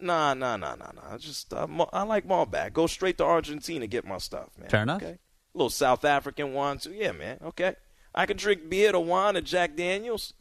Nah, 0.00 0.34
nah, 0.34 0.56
nah, 0.56 0.74
nah, 0.76 0.92
nah. 0.94 1.18
Just 1.18 1.52
uh, 1.52 1.66
I 1.92 2.04
like 2.04 2.26
Malbec. 2.26 2.72
Go 2.72 2.86
straight 2.86 3.18
to 3.18 3.24
Argentina, 3.24 3.86
get 3.86 4.06
my 4.06 4.16
stuff, 4.18 4.48
man. 4.58 4.70
Fair 4.70 4.82
enough. 4.82 5.02
Okay. 5.02 5.18
A 5.54 5.58
little 5.58 5.70
South 5.70 6.04
African 6.04 6.52
wine 6.54 6.78
too. 6.78 6.92
Yeah, 6.92 7.12
man. 7.12 7.38
Okay. 7.44 7.74
I 8.14 8.26
can 8.26 8.36
drink 8.36 8.70
beer, 8.70 8.92
the 8.92 9.00
wine, 9.00 9.34
and 9.36 9.46
Jack 9.46 9.76
Daniels. 9.76 10.34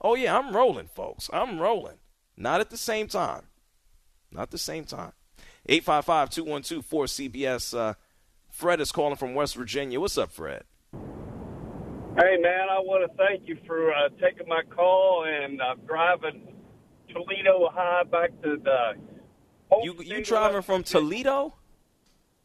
Oh 0.00 0.14
yeah, 0.14 0.36
I'm 0.36 0.54
rolling, 0.54 0.88
folks. 0.88 1.30
I'm 1.32 1.58
rolling. 1.58 1.96
Not 2.36 2.60
at 2.60 2.68
the 2.70 2.76
same 2.76 3.08
time. 3.08 3.44
Not 4.30 4.50
the 4.50 4.58
same 4.58 4.84
time. 4.84 5.12
855-212-4CBS. 5.68 7.76
Uh, 7.76 7.94
Fred 8.50 8.80
is 8.80 8.92
calling 8.92 9.16
from 9.16 9.34
West 9.34 9.56
Virginia. 9.56 10.00
What's 10.00 10.16
up, 10.18 10.32
Fred? 10.32 10.62
Hey, 12.16 12.36
man, 12.40 12.68
I 12.70 12.78
want 12.80 13.08
to 13.10 13.16
thank 13.16 13.48
you 13.48 13.56
for 13.66 13.92
uh, 13.92 14.08
taking 14.20 14.48
my 14.48 14.62
call 14.74 15.24
and 15.26 15.60
uh, 15.60 15.76
driving 15.86 16.42
Toledo 17.08 17.68
High 17.72 18.02
back 18.04 18.30
to 18.42 18.56
the. 18.62 18.92
You 19.82 19.94
you 20.02 20.22
driving 20.24 20.62
from 20.62 20.82
Toledo? 20.82 21.54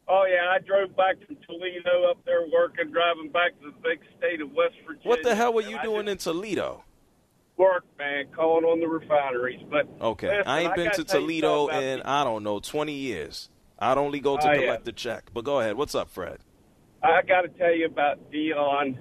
Oh, 0.08 0.26
yeah, 0.30 0.50
I 0.52 0.60
drove 0.60 0.96
back 0.96 1.16
from 1.26 1.38
Toledo 1.48 2.10
up 2.12 2.24
there 2.26 2.46
working, 2.54 2.92
driving 2.92 3.32
back 3.32 3.60
to 3.60 3.72
the 3.72 3.78
big 3.84 4.00
state 4.20 4.40
of 4.40 4.52
West 4.52 4.76
Virginia. 4.86 5.10
What 5.10 5.24
the 5.24 5.34
hell 5.34 5.52
were 5.52 5.62
you 5.64 5.82
doing 5.82 6.08
in 6.08 6.18
Toledo? 6.18 6.84
Work, 7.58 7.86
man, 7.98 8.26
calling 8.36 8.66
on 8.66 8.80
the 8.80 8.88
refineries. 8.88 9.62
But 9.70 9.88
Okay, 10.00 10.28
listen, 10.28 10.44
I 10.46 10.62
ain't 10.62 10.76
been 10.76 10.86
gotta 10.90 11.04
to 11.04 11.12
Toledo 11.20 11.70
in 11.70 12.02
I 12.04 12.24
don't 12.24 12.44
know 12.44 12.60
twenty 12.60 12.94
years. 12.94 13.50
I'd 13.80 13.98
only 13.98 14.20
go 14.20 14.38
to 14.38 14.48
Oh, 14.48 14.52
yeah. 14.52 14.62
collect 14.62 14.86
the 14.86 14.92
check. 14.92 15.32
But 15.34 15.44
go 15.46 15.60
ahead. 15.60 15.76
What's 15.76 15.96
up, 15.96 16.10
Fred? 16.10 16.38
I 17.02 17.22
got 17.24 17.42
to 17.42 17.48
tell 17.50 17.74
you 17.74 17.88
about 17.88 18.32
Deion. 18.32 18.98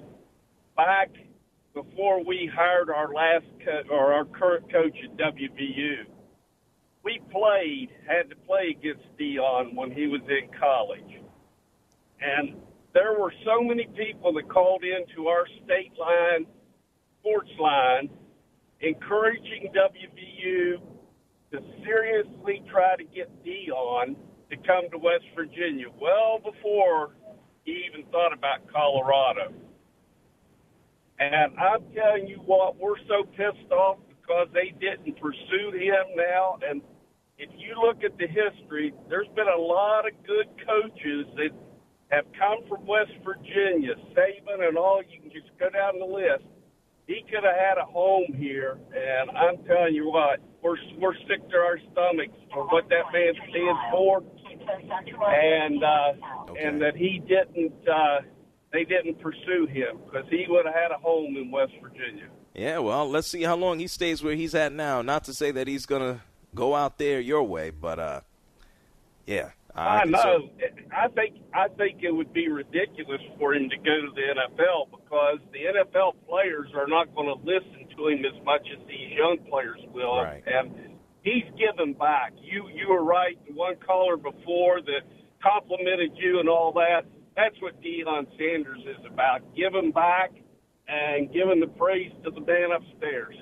Back 0.76 1.10
before 1.72 2.24
we 2.24 2.50
hired 2.52 2.90
our 2.90 3.12
last 3.12 3.46
co- 3.64 3.94
or 3.94 4.12
our 4.12 4.24
current 4.24 4.70
coach 4.72 4.96
at 5.04 5.16
WVU, 5.16 6.04
we 7.04 7.20
played 7.30 7.90
had 8.08 8.28
to 8.30 8.36
play 8.46 8.76
against 8.78 9.04
Deion 9.18 9.76
when 9.76 9.92
he 9.92 10.08
was 10.08 10.22
in 10.28 10.48
college, 10.58 11.20
and 12.20 12.56
there 12.92 13.18
were 13.18 13.32
so 13.44 13.62
many 13.62 13.86
people 13.96 14.32
that 14.34 14.48
called 14.48 14.82
into 14.84 15.28
our 15.28 15.46
state 15.64 15.92
line, 15.98 16.46
sports 17.20 17.50
line, 17.60 18.10
encouraging 18.80 19.72
WVU 19.74 20.80
to 21.52 21.60
seriously 21.84 22.62
try 22.70 22.96
to 22.96 23.04
get 23.04 23.30
Deion 23.44 24.16
to 24.50 24.56
come 24.66 24.90
to 24.90 24.98
West 24.98 25.24
Virginia 25.36 25.86
well 26.00 26.40
before 26.42 27.14
he 27.64 27.86
even 27.88 28.10
thought 28.10 28.32
about 28.32 28.66
Colorado. 28.72 29.52
And 31.24 31.56
I'm 31.56 31.80
telling 31.94 32.28
you 32.28 32.36
what, 32.44 32.76
we're 32.76 33.00
so 33.08 33.24
pissed 33.32 33.72
off 33.72 33.98
because 34.08 34.48
they 34.52 34.74
didn't 34.76 35.16
pursue 35.20 35.72
him 35.72 36.04
now. 36.16 36.58
And 36.68 36.82
if 37.38 37.48
you 37.56 37.80
look 37.80 38.04
at 38.04 38.18
the 38.18 38.26
history, 38.26 38.92
there's 39.08 39.28
been 39.34 39.48
a 39.48 39.60
lot 39.60 40.04
of 40.06 40.12
good 40.26 40.48
coaches 40.66 41.26
that 41.36 41.50
have 42.10 42.24
come 42.38 42.68
from 42.68 42.86
West 42.86 43.12
Virginia, 43.24 43.94
Saban 44.12 44.68
and 44.68 44.76
all. 44.76 45.00
You 45.08 45.20
can 45.20 45.30
just 45.30 45.48
go 45.58 45.70
down 45.70 45.98
the 45.98 46.04
list. 46.04 46.44
He 47.06 47.24
could 47.28 47.44
have 47.44 47.56
had 47.56 47.76
a 47.78 47.84
home 47.84 48.32
here, 48.36 48.78
and 48.88 49.30
I'm 49.36 49.62
telling 49.64 49.94
you 49.94 50.08
what, 50.08 50.40
we're 50.62 50.76
we're 50.98 51.14
sick 51.28 51.40
to 51.50 51.56
our 51.56 51.78
stomachs 51.92 52.38
for 52.52 52.64
what 52.68 52.88
that 52.88 53.12
man 53.12 53.34
stands 53.50 53.80
for, 53.92 54.22
and 55.28 55.84
uh, 55.84 56.12
and 56.58 56.80
that 56.80 56.96
he 56.96 57.20
didn't 57.28 57.76
uh, 57.86 58.20
they 58.74 58.84
didn't 58.84 59.20
pursue 59.20 59.66
him 59.66 59.98
because 60.04 60.28
he 60.28 60.44
would 60.48 60.66
have 60.66 60.74
had 60.74 60.90
a 60.90 60.98
home 60.98 61.36
in 61.36 61.50
West 61.50 61.72
Virginia. 61.80 62.26
Yeah, 62.54 62.78
well, 62.78 63.08
let's 63.08 63.28
see 63.28 63.42
how 63.42 63.56
long 63.56 63.78
he 63.78 63.86
stays 63.86 64.22
where 64.22 64.34
he's 64.34 64.54
at 64.54 64.72
now. 64.72 65.00
Not 65.00 65.24
to 65.24 65.34
say 65.34 65.50
that 65.52 65.68
he's 65.68 65.86
gonna 65.86 66.22
go 66.54 66.74
out 66.74 66.98
there 66.98 67.20
your 67.20 67.44
way, 67.44 67.70
but 67.70 67.98
uh, 67.98 68.20
yeah, 69.26 69.50
I, 69.74 70.02
can 70.02 70.10
know. 70.10 70.50
I 70.92 71.08
think 71.08 71.36
I 71.52 71.68
think 71.68 72.02
it 72.02 72.12
would 72.12 72.32
be 72.32 72.48
ridiculous 72.48 73.20
for 73.38 73.54
him 73.54 73.68
to 73.70 73.76
go 73.76 74.00
to 74.06 74.10
the 74.14 74.22
NFL 74.22 74.90
because 74.90 75.38
the 75.52 75.58
NFL 75.58 76.14
players 76.28 76.68
are 76.74 76.86
not 76.86 77.14
going 77.14 77.26
to 77.26 77.44
listen 77.44 77.88
to 77.96 78.08
him 78.08 78.24
as 78.24 78.44
much 78.44 78.66
as 78.72 78.86
these 78.86 79.12
young 79.16 79.38
players 79.50 79.80
will. 79.92 80.22
Right. 80.22 80.42
And 80.46 80.96
he's 81.22 81.44
giving 81.58 81.94
back. 81.94 82.32
You 82.40 82.68
you 82.72 82.88
were 82.88 83.02
right. 83.02 83.36
The 83.48 83.54
one 83.54 83.74
caller 83.84 84.16
before 84.16 84.80
that 84.82 85.02
complimented 85.42 86.12
you 86.14 86.38
and 86.38 86.48
all 86.48 86.72
that. 86.72 87.02
That's 87.36 87.60
what 87.60 87.80
Deion 87.82 88.26
Sanders 88.38 88.80
is 88.80 89.04
about. 89.10 89.40
Giving 89.56 89.90
back 89.92 90.30
and 90.88 91.32
giving 91.32 91.60
the 91.60 91.66
praise 91.66 92.12
to 92.24 92.30
the 92.30 92.40
man 92.40 92.70
upstairs. 92.76 93.36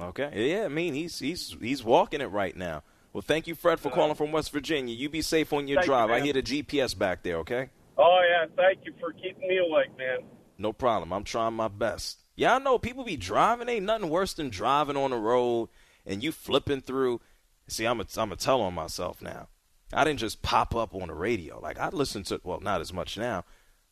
Okay. 0.00 0.50
Yeah, 0.50 0.64
I 0.64 0.68
mean 0.68 0.94
he's 0.94 1.18
he's 1.18 1.56
he's 1.60 1.84
walking 1.84 2.20
it 2.20 2.26
right 2.26 2.56
now. 2.56 2.82
Well, 3.12 3.22
thank 3.22 3.46
you, 3.46 3.54
Fred, 3.54 3.80
for 3.80 3.88
uh, 3.88 3.94
calling 3.94 4.14
from 4.14 4.32
West 4.32 4.52
Virginia. 4.52 4.94
You 4.94 5.08
be 5.08 5.22
safe 5.22 5.52
on 5.52 5.66
your 5.66 5.76
Thank 5.78 5.86
you, 5.86 5.92
drive. 5.92 6.10
I 6.10 6.20
hear 6.20 6.32
the 6.34 6.42
GPS 6.42 6.96
back 6.96 7.22
there. 7.22 7.38
Okay. 7.38 7.70
Oh 7.96 8.20
yeah, 8.28 8.46
thank 8.56 8.84
you 8.84 8.94
for 9.00 9.12
keeping 9.12 9.48
me 9.48 9.58
awake, 9.58 9.96
man. 9.98 10.18
No 10.56 10.72
problem. 10.72 11.12
I'm 11.12 11.24
trying 11.24 11.54
my 11.54 11.68
best. 11.68 12.18
Yeah, 12.36 12.54
I 12.54 12.58
know 12.58 12.78
people 12.78 13.04
be 13.04 13.16
driving. 13.16 13.68
Ain't 13.68 13.86
nothing 13.86 14.08
worse 14.08 14.34
than 14.34 14.50
driving 14.50 14.96
on 14.96 15.10
the 15.10 15.16
road 15.16 15.68
and 16.06 16.22
you 16.22 16.32
flipping 16.32 16.80
through. 16.80 17.20
See, 17.68 17.84
I'm 17.84 18.00
a, 18.00 18.06
I'm 18.16 18.32
a 18.32 18.36
tell 18.36 18.60
on 18.62 18.74
myself 18.74 19.20
now. 19.20 19.48
I 19.92 20.04
didn't 20.04 20.20
just 20.20 20.42
pop 20.42 20.74
up 20.74 20.94
on 20.94 21.08
the 21.08 21.14
radio. 21.14 21.60
Like 21.60 21.78
I 21.78 21.88
listen 21.88 22.22
to 22.24 22.40
well, 22.44 22.60
not 22.60 22.80
as 22.80 22.92
much 22.92 23.16
now, 23.16 23.44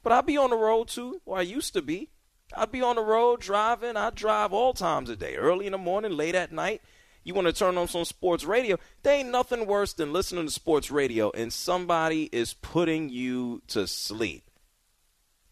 but 0.02 0.12
I'd 0.12 0.26
be 0.26 0.36
on 0.36 0.50
the 0.50 0.56
road 0.56 0.88
too. 0.88 1.20
Or 1.24 1.38
I 1.38 1.42
used 1.42 1.72
to 1.74 1.82
be. 1.82 2.10
I'd 2.56 2.70
be 2.70 2.82
on 2.82 2.96
the 2.96 3.02
road 3.02 3.40
driving. 3.40 3.96
I 3.96 4.10
drive 4.10 4.52
all 4.52 4.72
times 4.72 5.10
a 5.10 5.16
day, 5.16 5.36
early 5.36 5.66
in 5.66 5.72
the 5.72 5.78
morning, 5.78 6.12
late 6.12 6.34
at 6.34 6.52
night. 6.52 6.80
You 7.24 7.34
want 7.34 7.48
to 7.48 7.52
turn 7.52 7.76
on 7.76 7.88
some 7.88 8.04
sports 8.04 8.44
radio? 8.44 8.78
There 9.02 9.14
ain't 9.14 9.30
nothing 9.30 9.66
worse 9.66 9.92
than 9.92 10.12
listening 10.12 10.46
to 10.46 10.52
sports 10.52 10.92
radio 10.92 11.32
and 11.32 11.52
somebody 11.52 12.28
is 12.30 12.54
putting 12.54 13.08
you 13.08 13.62
to 13.68 13.88
sleep. 13.88 14.48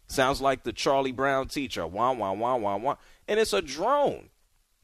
Sounds 0.07 0.39
like 0.39 0.63
the 0.63 0.71
Charlie 0.71 1.11
Brown 1.11 1.49
teacher. 1.49 1.85
Wah, 1.85 2.13
wah, 2.13 2.31
wah, 2.31 2.55
wah, 2.55 2.77
wah. 2.77 2.95
And 3.27 3.41
it's 3.41 3.51
a 3.51 3.61
drone. 3.61 4.29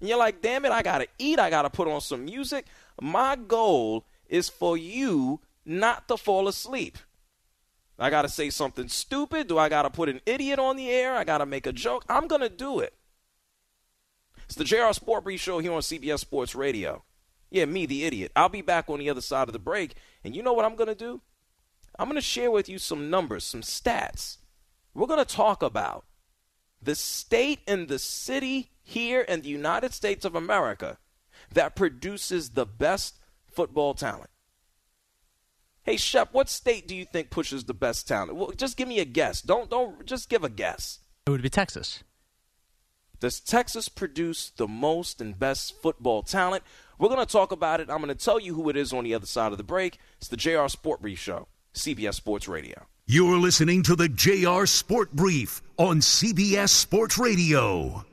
And 0.02 0.10
you're 0.10 0.18
like, 0.18 0.42
damn 0.42 0.66
it, 0.66 0.74
I 0.74 0.82
got 0.82 0.98
to 0.98 1.08
eat. 1.18 1.40
I 1.40 1.50
got 1.50 1.62
to 1.62 1.70
put 1.70 1.88
on 1.88 2.02
some 2.02 2.26
music. 2.26 2.66
My 3.00 3.38
goal 3.38 4.06
is 4.28 4.50
for 4.50 4.76
you 4.76 5.40
not 5.66 6.08
to 6.08 6.18
fall 6.18 6.48
asleep. 6.48 6.98
I 8.00 8.10
got 8.10 8.24
to 8.24 8.30
say 8.30 8.50
something 8.50 8.88
stupid. 8.88 9.48
Do 9.48 9.58
I 9.58 9.70
got 9.70 9.84
to 9.84 9.90
put 9.90 10.10
an 10.10 10.22
idiot 10.26 10.58
on 10.58 10.76
the 10.76 10.90
air? 10.90 11.16
I 11.16 11.24
got 11.24 11.38
to 11.38 11.46
make 11.46 11.68
a 11.68 11.72
joke. 11.72 12.04
I'm 12.10 12.28
going 12.28 12.42
to 12.42 12.50
do 12.50 12.80
it. 12.80 12.94
It's 14.46 14.56
the 14.56 14.64
JR 14.64 14.92
Sport 14.92 15.24
Brief 15.24 15.40
Show 15.40 15.60
here 15.60 15.72
on 15.72 15.82
CBS 15.82 16.20
Sports 16.20 16.56
Radio. 16.56 17.04
Yeah, 17.52 17.66
me, 17.66 17.86
the 17.86 18.04
idiot. 18.06 18.32
I'll 18.36 18.50
be 18.50 18.62
back 18.62 18.90
on 18.90 19.00
the 19.00 19.10
other 19.10 19.22
side 19.22 19.48
of 19.48 19.54
the 19.54 19.60
break. 19.60 19.94
And 20.24 20.36
you 20.36 20.42
know 20.42 20.54
what 20.54 20.66
I'm 20.66 20.76
going 20.76 20.88
to 20.88 20.96
do? 20.96 21.22
I'm 22.00 22.08
going 22.08 22.16
to 22.16 22.22
share 22.22 22.50
with 22.50 22.68
you 22.68 22.80
some 22.80 23.10
numbers, 23.10 23.44
some 23.44 23.62
stats. 23.62 24.38
We're 24.94 25.08
going 25.08 25.24
to 25.24 25.36
talk 25.36 25.62
about 25.62 26.06
the 26.82 26.96
state 26.96 27.60
and 27.68 27.88
the 27.88 28.00
city 28.00 28.72
here 28.82 29.22
in 29.22 29.42
the 29.42 29.50
United 29.50 29.94
States 29.94 30.26
of 30.26 30.36
America 30.36 30.98
that 31.54 31.76
produces 31.76 32.52
the 32.52 32.66
best 32.66 33.20
football 33.52 33.94
talent. 33.94 34.30
Hey 35.84 35.98
Shep, 35.98 36.30
what 36.32 36.48
state 36.48 36.88
do 36.88 36.96
you 36.96 37.06
think 37.06 37.30
pushes 37.30 37.64
the 37.64 37.74
best 37.74 38.08
talent? 38.08 38.36
Well, 38.36 38.52
just 38.52 38.78
give 38.78 38.88
me 38.88 39.00
a 39.00 39.06
guess. 39.06 39.42
Don't 39.42 39.70
don't 39.70 40.06
just 40.06 40.30
give 40.30 40.44
a 40.44 40.50
guess. 40.50 41.00
It 41.26 41.32
would 41.32 41.42
be 41.42 41.50
Texas. 41.50 42.04
Does 43.20 43.40
Texas 43.40 43.88
produce 43.88 44.50
the 44.50 44.68
most 44.68 45.22
and 45.22 45.38
best 45.38 45.80
football 45.82 46.24
talent? 46.24 46.64
We're 46.98 47.10
going 47.10 47.26
to 47.26 47.32
talk 47.32 47.52
about 47.52 47.80
it. 47.80 47.90
I'm 47.90 47.98
going 48.02 48.08
to 48.08 48.16
tell 48.16 48.40
you 48.40 48.56
who 48.56 48.70
it 48.70 48.76
is 48.76 48.94
on 48.94 49.04
the 49.04 49.14
other 49.14 49.28
side 49.28 49.52
of 49.52 49.60
the 49.60 49.64
break. 49.64 50.00
It's 50.18 50.28
the 50.28 50.38
JR 50.38 50.68
Sport 50.68 51.02
Brief 51.02 51.20
Show, 51.20 51.48
CBS 51.76 52.16
Sports 52.16 52.48
Radio. 52.48 52.88
You're 53.06 53.38
listening 53.38 53.84
to 53.84 53.96
the 53.96 54.10
JR 54.10 54.66
Sport 54.66 55.12
Brief 55.14 55.62
on 55.78 56.00
CBS 56.00 56.70
Sports 56.70 57.20
Radio. 57.20 58.06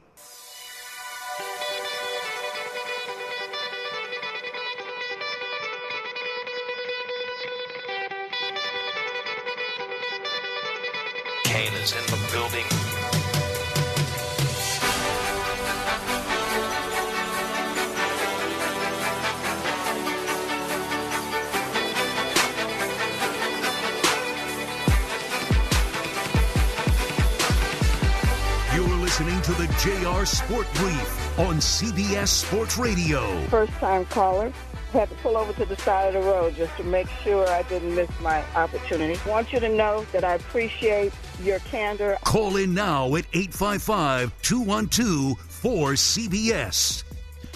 CBS 31.69 32.29
Sports 32.29 32.79
Radio. 32.79 33.41
First 33.49 33.73
time 33.75 34.07
caller. 34.07 34.51
Had 34.93 35.11
to 35.11 35.15
pull 35.17 35.37
over 35.37 35.53
to 35.53 35.67
the 35.67 35.77
side 35.77 36.15
of 36.15 36.25
the 36.25 36.31
road 36.31 36.57
just 36.57 36.75
to 36.79 36.83
make 36.83 37.09
sure 37.23 37.47
I 37.47 37.63
didn't 37.65 37.95
miss 37.95 38.09
my 38.21 38.43
opportunity. 38.57 39.21
Want 39.29 39.53
you 39.53 39.61
to 39.61 39.69
know 39.69 40.07
that 40.13 40.25
I 40.25 40.33
appreciate 40.35 41.13
your 41.43 41.59
candor. 41.61 42.17
Call 42.25 42.57
in 42.57 42.73
now 42.73 43.15
at 43.17 43.27
855 43.35 44.33
212 44.41 45.37
4CBS. 45.63 47.05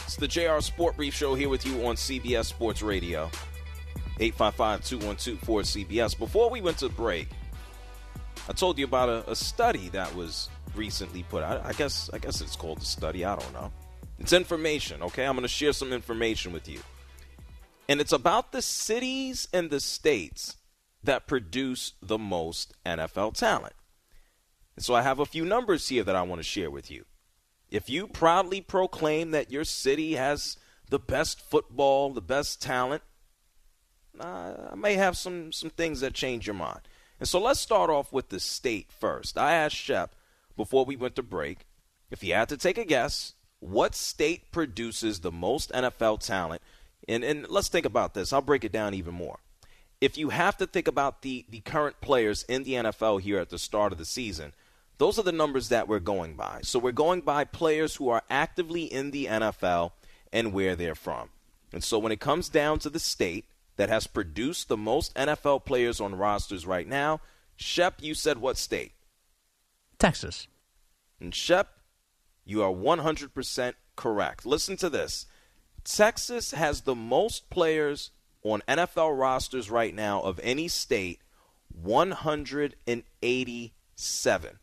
It's 0.04 0.16
the 0.16 0.28
JR 0.28 0.60
Sport 0.60 0.96
Brief 0.96 1.14
Show 1.14 1.34
here 1.34 1.48
with 1.48 1.64
you 1.64 1.86
on 1.86 1.96
CBS 1.96 2.44
Sports 2.44 2.82
Radio. 2.82 3.30
855-212-4CBS. 4.18 6.18
Before 6.18 6.50
we 6.50 6.60
went 6.60 6.76
to 6.78 6.90
break, 6.90 7.28
I 8.48 8.52
told 8.52 8.78
you 8.78 8.84
about 8.84 9.08
a, 9.08 9.28
a 9.30 9.34
study 9.34 9.88
that 9.88 10.14
was 10.14 10.48
recently 10.74 11.22
put 11.24 11.42
out. 11.42 11.64
I 11.64 11.72
guess 11.72 12.10
I 12.12 12.18
guess 12.18 12.40
it's 12.40 12.56
called 12.56 12.78
a 12.78 12.84
study. 12.84 13.24
I 13.24 13.36
don't 13.36 13.52
know. 13.52 13.72
It's 14.22 14.32
information, 14.32 15.02
okay? 15.02 15.26
I'm 15.26 15.34
going 15.34 15.42
to 15.42 15.48
share 15.48 15.72
some 15.72 15.92
information 15.92 16.52
with 16.52 16.68
you. 16.68 16.78
And 17.88 18.00
it's 18.00 18.12
about 18.12 18.52
the 18.52 18.62
cities 18.62 19.48
and 19.52 19.68
the 19.68 19.80
states 19.80 20.56
that 21.02 21.26
produce 21.26 21.94
the 22.00 22.18
most 22.18 22.72
NFL 22.86 23.34
talent. 23.34 23.74
And 24.76 24.84
so 24.84 24.94
I 24.94 25.02
have 25.02 25.18
a 25.18 25.26
few 25.26 25.44
numbers 25.44 25.88
here 25.88 26.04
that 26.04 26.14
I 26.14 26.22
want 26.22 26.38
to 26.38 26.44
share 26.44 26.70
with 26.70 26.88
you. 26.88 27.04
If 27.68 27.90
you 27.90 28.06
proudly 28.06 28.60
proclaim 28.60 29.32
that 29.32 29.50
your 29.50 29.64
city 29.64 30.14
has 30.14 30.56
the 30.88 31.00
best 31.00 31.40
football, 31.40 32.10
the 32.10 32.20
best 32.20 32.62
talent, 32.62 33.02
I 34.20 34.74
may 34.76 34.94
have 34.94 35.16
some 35.16 35.50
some 35.50 35.70
things 35.70 36.00
that 36.00 36.14
change 36.14 36.46
your 36.46 36.54
mind. 36.54 36.82
And 37.18 37.28
so 37.28 37.40
let's 37.40 37.58
start 37.58 37.90
off 37.90 38.12
with 38.12 38.28
the 38.28 38.38
state 38.38 38.92
first. 38.92 39.36
I 39.36 39.54
asked 39.54 39.74
Shep 39.74 40.14
before 40.56 40.84
we 40.84 40.96
went 40.96 41.16
to 41.16 41.22
break 41.22 41.66
if 42.10 42.20
he 42.20 42.30
had 42.30 42.48
to 42.50 42.56
take 42.56 42.78
a 42.78 42.84
guess, 42.84 43.34
what 43.62 43.94
state 43.94 44.50
produces 44.50 45.20
the 45.20 45.30
most 45.30 45.70
NFL 45.70 46.20
talent? 46.20 46.60
And 47.08 47.22
and 47.22 47.48
let's 47.48 47.68
think 47.68 47.86
about 47.86 48.12
this. 48.12 48.32
I'll 48.32 48.42
break 48.42 48.64
it 48.64 48.72
down 48.72 48.92
even 48.94 49.14
more. 49.14 49.38
If 50.00 50.18
you 50.18 50.30
have 50.30 50.56
to 50.56 50.66
think 50.66 50.88
about 50.88 51.22
the 51.22 51.46
the 51.48 51.60
current 51.60 52.00
players 52.00 52.42
in 52.44 52.64
the 52.64 52.72
NFL 52.72 53.20
here 53.20 53.38
at 53.38 53.50
the 53.50 53.58
start 53.58 53.92
of 53.92 53.98
the 53.98 54.04
season, 54.04 54.52
those 54.98 55.18
are 55.18 55.22
the 55.22 55.32
numbers 55.32 55.68
that 55.68 55.86
we're 55.86 56.00
going 56.00 56.34
by. 56.34 56.60
So 56.62 56.78
we're 56.78 56.92
going 56.92 57.20
by 57.20 57.44
players 57.44 57.96
who 57.96 58.08
are 58.08 58.22
actively 58.28 58.84
in 58.84 59.12
the 59.12 59.26
NFL 59.26 59.92
and 60.32 60.52
where 60.52 60.74
they're 60.74 60.94
from. 60.96 61.30
And 61.72 61.84
so 61.84 61.98
when 61.98 62.12
it 62.12 62.20
comes 62.20 62.48
down 62.48 62.80
to 62.80 62.90
the 62.90 62.98
state 62.98 63.44
that 63.76 63.88
has 63.88 64.06
produced 64.06 64.68
the 64.68 64.76
most 64.76 65.14
NFL 65.14 65.64
players 65.64 66.00
on 66.00 66.16
rosters 66.16 66.66
right 66.66 66.86
now, 66.86 67.20
Shep, 67.56 68.02
you 68.02 68.14
said 68.14 68.38
what 68.38 68.56
state? 68.56 68.92
Texas. 69.98 70.48
And 71.20 71.32
Shep, 71.32 71.68
you 72.44 72.62
are 72.62 72.72
100% 72.72 73.74
correct. 73.96 74.46
Listen 74.46 74.76
to 74.76 74.90
this. 74.90 75.26
Texas 75.84 76.52
has 76.52 76.82
the 76.82 76.94
most 76.94 77.50
players 77.50 78.12
on 78.42 78.62
NFL 78.68 79.18
rosters 79.18 79.68
right 79.70 79.94
now 79.94 80.20
of 80.20 80.38
any 80.42 80.68
state, 80.68 81.20
187. 81.68 84.58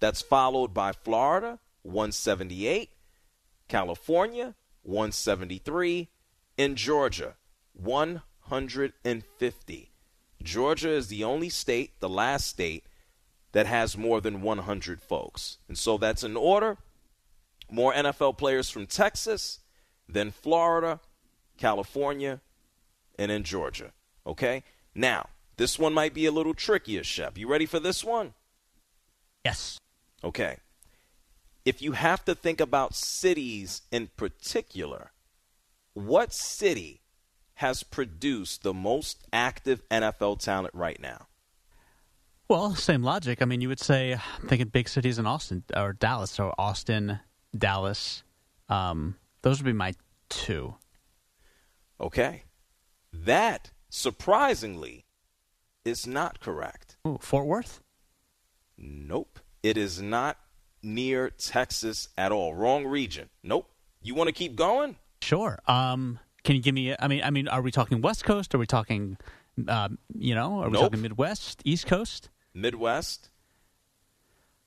That's 0.00 0.22
followed 0.22 0.74
by 0.74 0.90
Florida, 0.92 1.58
178, 1.82 2.90
California, 3.68 4.54
173, 4.82 6.08
and 6.58 6.76
Georgia, 6.76 7.36
150. 7.72 9.90
Georgia 10.42 10.90
is 10.90 11.06
the 11.08 11.24
only 11.24 11.48
state, 11.48 11.98
the 12.00 12.08
last 12.08 12.46
state, 12.46 12.84
that 13.52 13.66
has 13.66 13.96
more 13.96 14.20
than 14.20 14.42
100 14.42 15.00
folks. 15.00 15.56
And 15.68 15.78
so 15.78 15.96
that's 15.96 16.24
in 16.24 16.36
order. 16.36 16.76
More 17.70 17.92
NFL 17.92 18.38
players 18.38 18.70
from 18.70 18.86
Texas, 18.86 19.60
then 20.08 20.30
Florida, 20.30 21.00
California, 21.56 22.40
and 23.18 23.30
in 23.30 23.44
Georgia. 23.44 23.92
Okay? 24.26 24.62
Now, 24.94 25.28
this 25.56 25.78
one 25.78 25.94
might 25.94 26.14
be 26.14 26.26
a 26.26 26.32
little 26.32 26.54
trickier, 26.54 27.04
Shep. 27.04 27.38
You 27.38 27.48
ready 27.48 27.66
for 27.66 27.80
this 27.80 28.04
one? 28.04 28.34
Yes. 29.44 29.78
Okay. 30.22 30.58
If 31.64 31.80
you 31.80 31.92
have 31.92 32.24
to 32.26 32.34
think 32.34 32.60
about 32.60 32.94
cities 32.94 33.82
in 33.90 34.08
particular, 34.16 35.12
what 35.94 36.32
city 36.32 37.00
has 37.54 37.82
produced 37.82 38.62
the 38.62 38.74
most 38.74 39.26
active 39.32 39.88
NFL 39.88 40.40
talent 40.40 40.74
right 40.74 41.00
now? 41.00 41.28
Well, 42.48 42.74
same 42.74 43.02
logic. 43.02 43.40
I 43.40 43.46
mean, 43.46 43.60
you 43.60 43.68
would 43.68 43.80
say, 43.80 44.12
I'm 44.12 44.48
thinking 44.48 44.68
big 44.68 44.88
cities 44.88 45.18
in 45.18 45.26
Austin 45.26 45.64
or 45.74 45.92
Dallas. 45.94 46.38
or 46.38 46.54
Austin, 46.58 47.20
Dallas. 47.56 48.22
Um, 48.68 49.16
those 49.42 49.58
would 49.60 49.66
be 49.66 49.72
my 49.72 49.94
two. 50.28 50.74
Okay. 52.00 52.42
That, 53.12 53.70
surprisingly, 53.88 55.04
is 55.84 56.06
not 56.06 56.40
correct. 56.40 56.96
Ooh, 57.06 57.18
Fort 57.20 57.46
Worth? 57.46 57.80
Nope. 58.76 59.38
It 59.62 59.76
is 59.76 60.00
not 60.02 60.36
near 60.82 61.30
Texas 61.30 62.08
at 62.18 62.32
all. 62.32 62.54
Wrong 62.54 62.86
region. 62.86 63.28
Nope. 63.42 63.70
You 64.02 64.14
want 64.14 64.28
to 64.28 64.32
keep 64.32 64.56
going? 64.56 64.96
Sure. 65.22 65.58
Um, 65.66 66.18
can 66.42 66.56
you 66.56 66.62
give 66.62 66.74
me? 66.74 66.94
I 66.98 67.08
mean, 67.08 67.22
I 67.22 67.30
mean, 67.30 67.48
are 67.48 67.62
we 67.62 67.70
talking 67.70 68.02
West 68.02 68.24
Coast? 68.24 68.54
Are 68.54 68.58
we 68.58 68.66
talking, 68.66 69.16
um, 69.68 69.96
you 70.14 70.34
know, 70.34 70.60
are 70.60 70.66
we 70.66 70.72
Nope. 70.72 70.82
talking 70.82 71.00
Midwest, 71.00 71.62
East 71.64 71.86
Coast, 71.86 72.28
Midwest? 72.52 73.30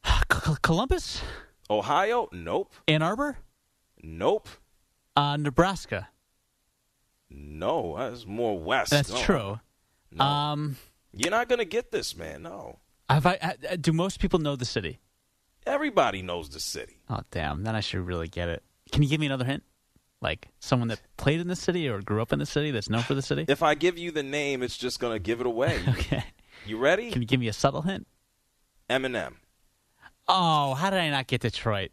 C- 0.05 0.55
Columbus, 0.63 1.21
Ohio? 1.69 2.29
Nope. 2.31 2.73
Ann 2.87 3.01
Arbor, 3.01 3.37
Nope. 4.01 4.47
uh, 5.15 5.37
Nebraska? 5.37 6.09
No, 7.29 7.95
that's 7.97 8.25
more 8.25 8.57
west. 8.57 8.91
That's 8.91 9.11
No. 9.11 9.21
true. 9.21 9.59
No. 10.11 10.23
Um, 10.23 10.77
You're 11.13 11.31
not 11.31 11.49
going 11.49 11.59
to 11.59 11.65
get 11.65 11.91
this, 11.91 12.15
man. 12.15 12.43
No. 12.43 12.79
have 13.09 13.25
I? 13.25 13.35
uh, 13.69 13.75
Do 13.79 13.91
most 13.91 14.19
people 14.19 14.39
know 14.39 14.55
the 14.55 14.65
city? 14.65 14.99
Everybody 15.65 16.21
knows 16.21 16.49
the 16.49 16.61
city. 16.61 16.97
Oh, 17.09 17.19
damn! 17.31 17.63
Then 17.63 17.75
I 17.75 17.81
should 17.81 17.99
really 18.05 18.29
get 18.29 18.47
it. 18.47 18.63
Can 18.93 19.03
you 19.03 19.09
give 19.09 19.19
me 19.19 19.25
another 19.25 19.43
hint? 19.43 19.63
Like 20.21 20.47
someone 20.61 20.87
that 20.87 21.01
played 21.17 21.41
in 21.41 21.47
the 21.49 21.57
city 21.57 21.89
or 21.89 22.01
grew 22.01 22.21
up 22.21 22.31
in 22.31 22.39
the 22.39 22.45
city 22.45 22.71
that's 22.71 22.89
known 22.89 23.03
for 23.03 23.13
the 23.13 23.21
city? 23.21 23.45
If 23.49 23.61
I 23.61 23.75
give 23.75 23.97
you 23.97 24.11
the 24.11 24.23
name, 24.23 24.63
it's 24.63 24.77
just 24.77 24.99
going 25.01 25.13
to 25.13 25.19
give 25.19 25.41
it 25.41 25.45
away. 25.45 25.77
okay. 25.89 26.23
You 26.65 26.77
ready? 26.77 27.11
Can 27.11 27.21
you 27.21 27.27
give 27.27 27.39
me 27.41 27.49
a 27.49 27.53
subtle 27.53 27.81
hint? 27.81 28.07
Eminem. 28.89 29.33
Oh, 30.27 30.73
how 30.73 30.89
did 30.89 30.99
I 30.99 31.09
not 31.09 31.27
get 31.27 31.41
Detroit? 31.41 31.91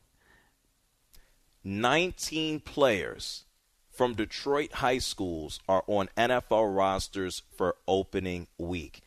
19 1.63 2.61
players 2.61 3.45
from 3.91 4.15
Detroit 4.15 4.73
high 4.75 4.99
schools 4.99 5.61
are 5.69 5.85
on 5.87 6.09
NFL 6.17 6.77
rosters 6.77 7.43
for 7.57 7.77
opening 7.87 8.49
week. 8.59 9.01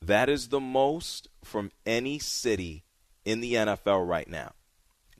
That 0.00 0.28
is 0.28 0.48
the 0.48 0.60
most 0.60 1.28
from 1.44 1.70
any 1.86 2.18
city 2.18 2.82
in 3.24 3.40
the 3.40 3.54
NFL 3.54 4.08
right 4.08 4.28
now. 4.28 4.52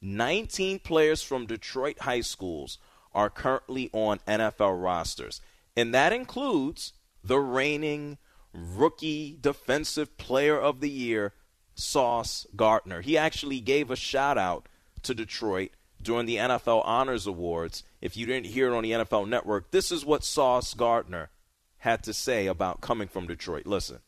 19 0.00 0.80
players 0.80 1.22
from 1.22 1.46
Detroit 1.46 2.00
high 2.00 2.22
schools 2.22 2.78
are 3.14 3.30
currently 3.30 3.90
on 3.92 4.18
NFL 4.26 4.82
rosters, 4.82 5.40
and 5.76 5.94
that 5.94 6.12
includes 6.12 6.92
the 7.22 7.38
reigning 7.38 8.18
rookie 8.52 9.38
defensive 9.40 10.16
player 10.16 10.58
of 10.58 10.80
the 10.80 10.90
year, 10.90 11.32
Sauce 11.74 12.46
Gardner. 12.54 13.00
He 13.00 13.16
actually 13.16 13.60
gave 13.60 13.90
a 13.90 13.96
shout 13.96 14.38
out 14.38 14.68
to 15.02 15.14
Detroit 15.14 15.70
during 16.00 16.26
the 16.26 16.36
NFL 16.36 16.82
Honors 16.84 17.26
Awards. 17.26 17.84
If 18.00 18.16
you 18.16 18.26
didn't 18.26 18.46
hear 18.46 18.72
it 18.72 18.76
on 18.76 18.82
the 18.82 18.92
NFL 18.92 19.28
Network, 19.28 19.70
this 19.70 19.92
is 19.92 20.04
what 20.04 20.24
Sauce 20.24 20.74
Gardner 20.74 21.30
had 21.78 22.02
to 22.04 22.12
say 22.12 22.46
about 22.46 22.80
coming 22.80 23.08
from 23.08 23.26
Detroit. 23.26 23.66
Listen. 23.66 23.98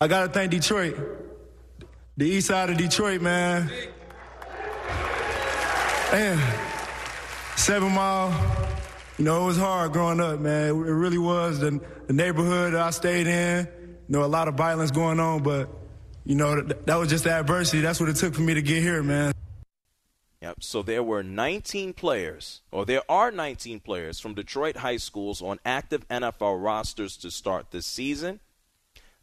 I 0.00 0.06
gotta 0.06 0.28
thank 0.28 0.52
Detroit, 0.52 0.96
the 2.16 2.26
east 2.26 2.48
side 2.48 2.70
of 2.70 2.76
Detroit, 2.76 3.20
man. 3.20 3.70
Man, 6.12 6.54
Seven 7.56 7.92
Mile, 7.92 8.30
you 9.18 9.24
know, 9.24 9.42
it 9.42 9.46
was 9.46 9.58
hard 9.58 9.92
growing 9.92 10.20
up, 10.20 10.38
man. 10.38 10.68
It 10.68 10.72
really 10.72 11.18
was. 11.18 11.58
The, 11.58 11.80
the 12.06 12.12
neighborhood 12.12 12.74
I 12.74 12.90
stayed 12.90 13.26
in, 13.26 13.68
you 14.08 14.16
know, 14.16 14.24
a 14.24 14.26
lot 14.26 14.48
of 14.48 14.54
violence 14.54 14.90
going 14.90 15.20
on, 15.20 15.42
but, 15.42 15.68
you 16.24 16.34
know, 16.34 16.62
that, 16.62 16.86
that 16.86 16.96
was 16.96 17.10
just 17.10 17.26
adversity. 17.26 17.80
That's 17.80 18.00
what 18.00 18.08
it 18.08 18.16
took 18.16 18.34
for 18.34 18.40
me 18.40 18.54
to 18.54 18.62
get 18.62 18.82
here, 18.82 19.02
man. 19.02 19.32
Yep. 20.40 20.62
So 20.62 20.82
there 20.82 21.02
were 21.02 21.22
19 21.22 21.92
players, 21.92 22.62
or 22.70 22.86
there 22.86 23.02
are 23.08 23.30
19 23.30 23.80
players 23.80 24.20
from 24.20 24.34
Detroit 24.34 24.78
high 24.78 24.96
schools 24.96 25.42
on 25.42 25.58
active 25.64 26.06
NFL 26.08 26.62
rosters 26.62 27.16
to 27.18 27.30
start 27.30 27.70
this 27.70 27.86
season. 27.86 28.40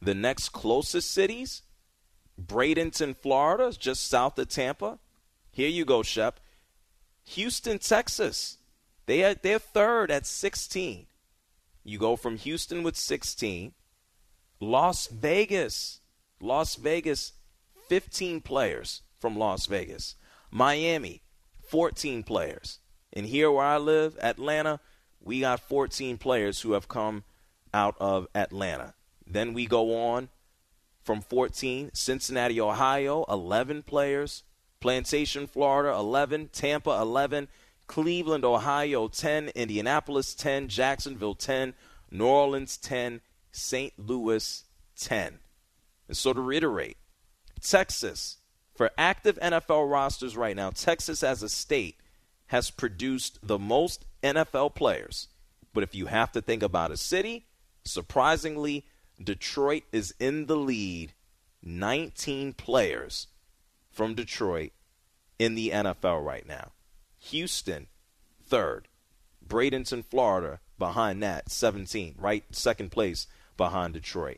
The 0.01 0.13
next 0.13 0.49
closest 0.49 1.09
cities, 1.09 1.63
Bradenton, 2.39 3.15
Florida, 3.15 3.71
just 3.77 4.07
south 4.07 4.37
of 4.37 4.49
Tampa. 4.49 4.99
Here 5.51 5.69
you 5.69 5.85
go, 5.85 6.03
Shep. 6.03 6.39
Houston, 7.23 7.79
Texas. 7.79 8.57
They 9.05 9.23
are, 9.23 9.33
they're 9.33 9.57
third 9.57 10.11
at 10.11 10.27
16. 10.27 11.07
You 11.83 11.97
go 11.97 12.15
from 12.15 12.37
Houston 12.37 12.83
with 12.83 12.97
16. 12.97 13.73
Las 14.59 15.07
Vegas. 15.07 16.01
Las 16.41 16.75
Vegas, 16.75 17.33
15 17.89 18.41
players 18.41 19.01
from 19.19 19.37
Las 19.37 19.65
Vegas. 19.67 20.15
Miami, 20.51 21.21
14 21.69 22.23
players. 22.23 22.79
And 23.13 23.25
here 23.25 23.49
where 23.51 23.65
I 23.65 23.77
live, 23.77 24.17
Atlanta, 24.21 24.79
we 25.21 25.39
got 25.39 25.59
14 25.59 26.17
players 26.17 26.61
who 26.61 26.73
have 26.73 26.87
come 26.87 27.23
out 27.73 27.95
of 27.99 28.27
Atlanta. 28.35 28.93
Then 29.25 29.53
we 29.53 29.65
go 29.65 29.97
on 29.97 30.29
from 31.01 31.21
14, 31.21 31.91
Cincinnati, 31.93 32.59
Ohio, 32.59 33.25
11 33.29 33.83
players. 33.83 34.43
Plantation, 34.79 35.47
Florida, 35.47 35.95
11. 35.95 36.49
Tampa, 36.49 36.91
11. 36.91 37.47
Cleveland, 37.87 38.45
Ohio, 38.45 39.07
10. 39.07 39.49
Indianapolis, 39.55 40.35
10. 40.35 40.67
Jacksonville, 40.67 41.33
10. 41.33 41.73
New 42.11 42.25
Orleans, 42.25 42.77
10. 42.77 43.21
St. 43.55 43.93
Louis, 43.97 44.63
10. 44.97 45.39
And 46.07 46.17
so 46.17 46.33
to 46.33 46.41
reiterate, 46.41 46.97
Texas, 47.61 48.37
for 48.75 48.91
active 48.97 49.39
NFL 49.39 49.89
rosters 49.89 50.35
right 50.35 50.55
now, 50.55 50.69
Texas 50.69 51.23
as 51.23 51.41
a 51.41 51.49
state 51.49 51.97
has 52.47 52.69
produced 52.69 53.39
the 53.41 53.57
most 53.57 54.05
NFL 54.21 54.75
players. 54.75 55.29
But 55.73 55.83
if 55.83 55.95
you 55.95 56.07
have 56.07 56.31
to 56.33 56.41
think 56.41 56.61
about 56.61 56.91
a 56.91 56.97
city, 56.97 57.47
surprisingly, 57.83 58.85
Detroit 59.23 59.83
is 59.91 60.13
in 60.19 60.45
the 60.45 60.57
lead. 60.57 61.13
19 61.63 62.53
players 62.53 63.27
from 63.89 64.13
Detroit 64.13 64.71
in 65.39 65.55
the 65.55 65.69
NFL 65.69 66.23
right 66.23 66.47
now. 66.47 66.71
Houston, 67.19 67.87
third. 68.45 68.87
Bradenton, 69.47 70.03
Florida, 70.05 70.59
behind 70.77 71.23
that, 71.23 71.49
17, 71.49 72.15
right 72.17 72.43
second 72.51 72.91
place 72.91 73.27
behind 73.57 73.93
Detroit. 73.93 74.37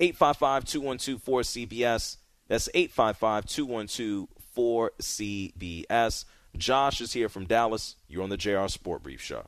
855 0.00 0.64
212 0.64 1.24
4CBS. 1.24 2.16
That's 2.48 2.68
855 2.74 3.46
212 3.46 4.28
4CBS. 4.58 6.24
Josh 6.56 7.00
is 7.00 7.12
here 7.12 7.28
from 7.28 7.46
Dallas. 7.46 7.96
You're 8.08 8.22
on 8.22 8.30
the 8.30 8.36
JR 8.36 8.66
Sport 8.66 9.02
Brief 9.02 9.20
Show. 9.20 9.44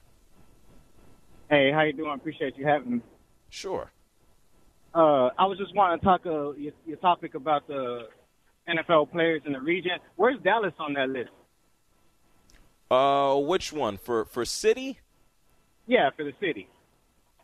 Hey, 1.48 1.72
how 1.72 1.82
you 1.82 1.92
doing? 1.92 2.12
Appreciate 2.14 2.56
you 2.56 2.66
having 2.66 2.92
me. 2.92 3.00
Sure. 3.48 3.90
Uh, 4.94 5.30
I 5.38 5.46
was 5.46 5.58
just 5.58 5.74
wanting 5.74 5.98
to 5.98 6.04
talk 6.04 6.26
uh, 6.26 6.52
your, 6.52 6.72
your 6.86 6.96
topic 6.98 7.34
about 7.34 7.66
the 7.66 8.08
NFL 8.68 9.10
players 9.10 9.42
in 9.44 9.52
the 9.52 9.60
region. 9.60 9.92
Where's 10.16 10.40
Dallas 10.42 10.74
on 10.78 10.94
that 10.94 11.08
list? 11.08 11.30
Uh, 12.90 13.36
which 13.36 13.72
one 13.72 13.98
for 13.98 14.24
for 14.24 14.44
city? 14.44 14.98
Yeah, 15.86 16.10
for 16.16 16.24
the 16.24 16.32
city. 16.40 16.68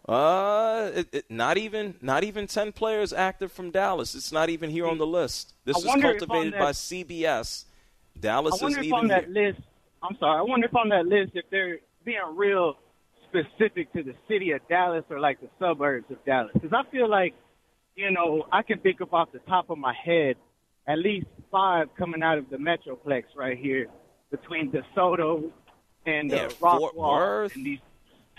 Uh, 0.09 0.90
it, 0.95 1.09
it, 1.12 1.25
not 1.31 1.59
even 1.59 1.95
not 2.01 2.23
even 2.23 2.47
ten 2.47 2.71
players 2.73 3.12
active 3.12 3.51
from 3.51 3.71
Dallas. 3.71 4.14
It's 4.14 4.31
not 4.33 4.49
even 4.49 4.71
here 4.71 4.87
on 4.87 4.99
the 4.99 5.07
list. 5.07 5.55
This 5.64 5.77
I 5.77 5.79
is 5.81 5.85
wonder 5.87 6.07
if 6.11 6.23
on 6.23 6.29
cultivated 6.29 6.53
that- 6.55 6.61
by 6.61 6.71
CBS. 6.71 7.64
Dallas 8.19 8.61
I 8.62 8.64
wonder 8.64 8.81
if 8.81 8.92
on 8.92 9.09
that 9.09 9.29
list. 9.31 9.61
I'm 10.03 10.16
sorry. 10.19 10.38
I 10.38 10.42
wonder 10.42 10.66
if 10.69 10.75
on 10.77 10.88
that 10.90 11.07
list 11.07 11.33
if 11.35 11.45
they're 11.51 11.79
being 12.05 12.19
real 12.35 12.77
specific 13.29 13.92
to 13.92 14.03
the 14.03 14.14
city 14.29 14.53
of 14.53 14.61
Dallas 14.69 15.05
or 15.11 15.19
like 15.21 15.40
the 15.40 15.49
suburbs 15.59 16.07
of 16.11 16.25
Dallas. 16.25 16.53
Because 16.55 16.73
I 16.73 16.88
feel 16.90 17.11
like, 17.11 17.35
you 17.97 18.11
know, 18.11 18.47
I 18.53 18.62
can 18.62 18.79
think 18.79 19.01
of 19.01 19.12
off 19.12 19.33
the 19.33 19.40
top 19.40 19.69
of 19.69 19.77
my 19.77 19.92
head 19.92 20.37
at 20.87 20.99
least 20.99 21.27
five 21.51 21.88
coming 21.99 22.23
out 22.23 22.38
of 22.38 22.49
the 22.49 22.57
metroplex 22.57 23.25
right 23.37 23.59
here 23.59 23.88
between 24.31 24.71
DeSoto 24.73 25.51
and 26.07 26.31
Yeah, 26.31 26.45
uh, 26.45 26.49
Fort 26.51 26.95
Rockwall 26.95 27.12
Worth. 27.19 27.57
and 27.57 27.66
these 27.66 27.81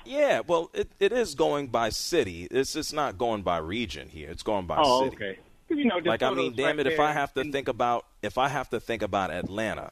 Yeah, 0.08 0.42
well, 0.48 0.70
it, 0.74 0.90
it 1.00 1.12
is 1.12 1.36
going 1.36 1.68
by 1.68 1.90
city. 1.90 2.48
It's 2.50 2.74
just 2.74 2.94
not 2.94 3.18
going 3.18 3.42
by 3.44 3.58
region 3.58 4.10
here. 4.10 4.30
It's 4.30 4.44
going 4.44 4.66
by 4.66 4.78
Oh, 4.82 5.04
city. 5.10 5.16
okay. 5.16 5.40
you 5.70 5.86
know, 5.86 5.98
like 6.04 6.24
I 6.24 6.30
mean, 6.34 6.54
damn 6.56 6.78
right 6.78 6.80
it, 6.80 6.94
if 6.94 7.00
I 7.00 7.12
have 7.12 7.34
to 7.34 7.42
in- 7.42 7.52
think 7.52 7.68
about 7.68 8.06
if 8.22 8.38
I 8.38 8.48
have 8.48 8.70
to 8.70 8.80
think 8.80 9.02
about 9.02 9.32
Atlanta, 9.32 9.92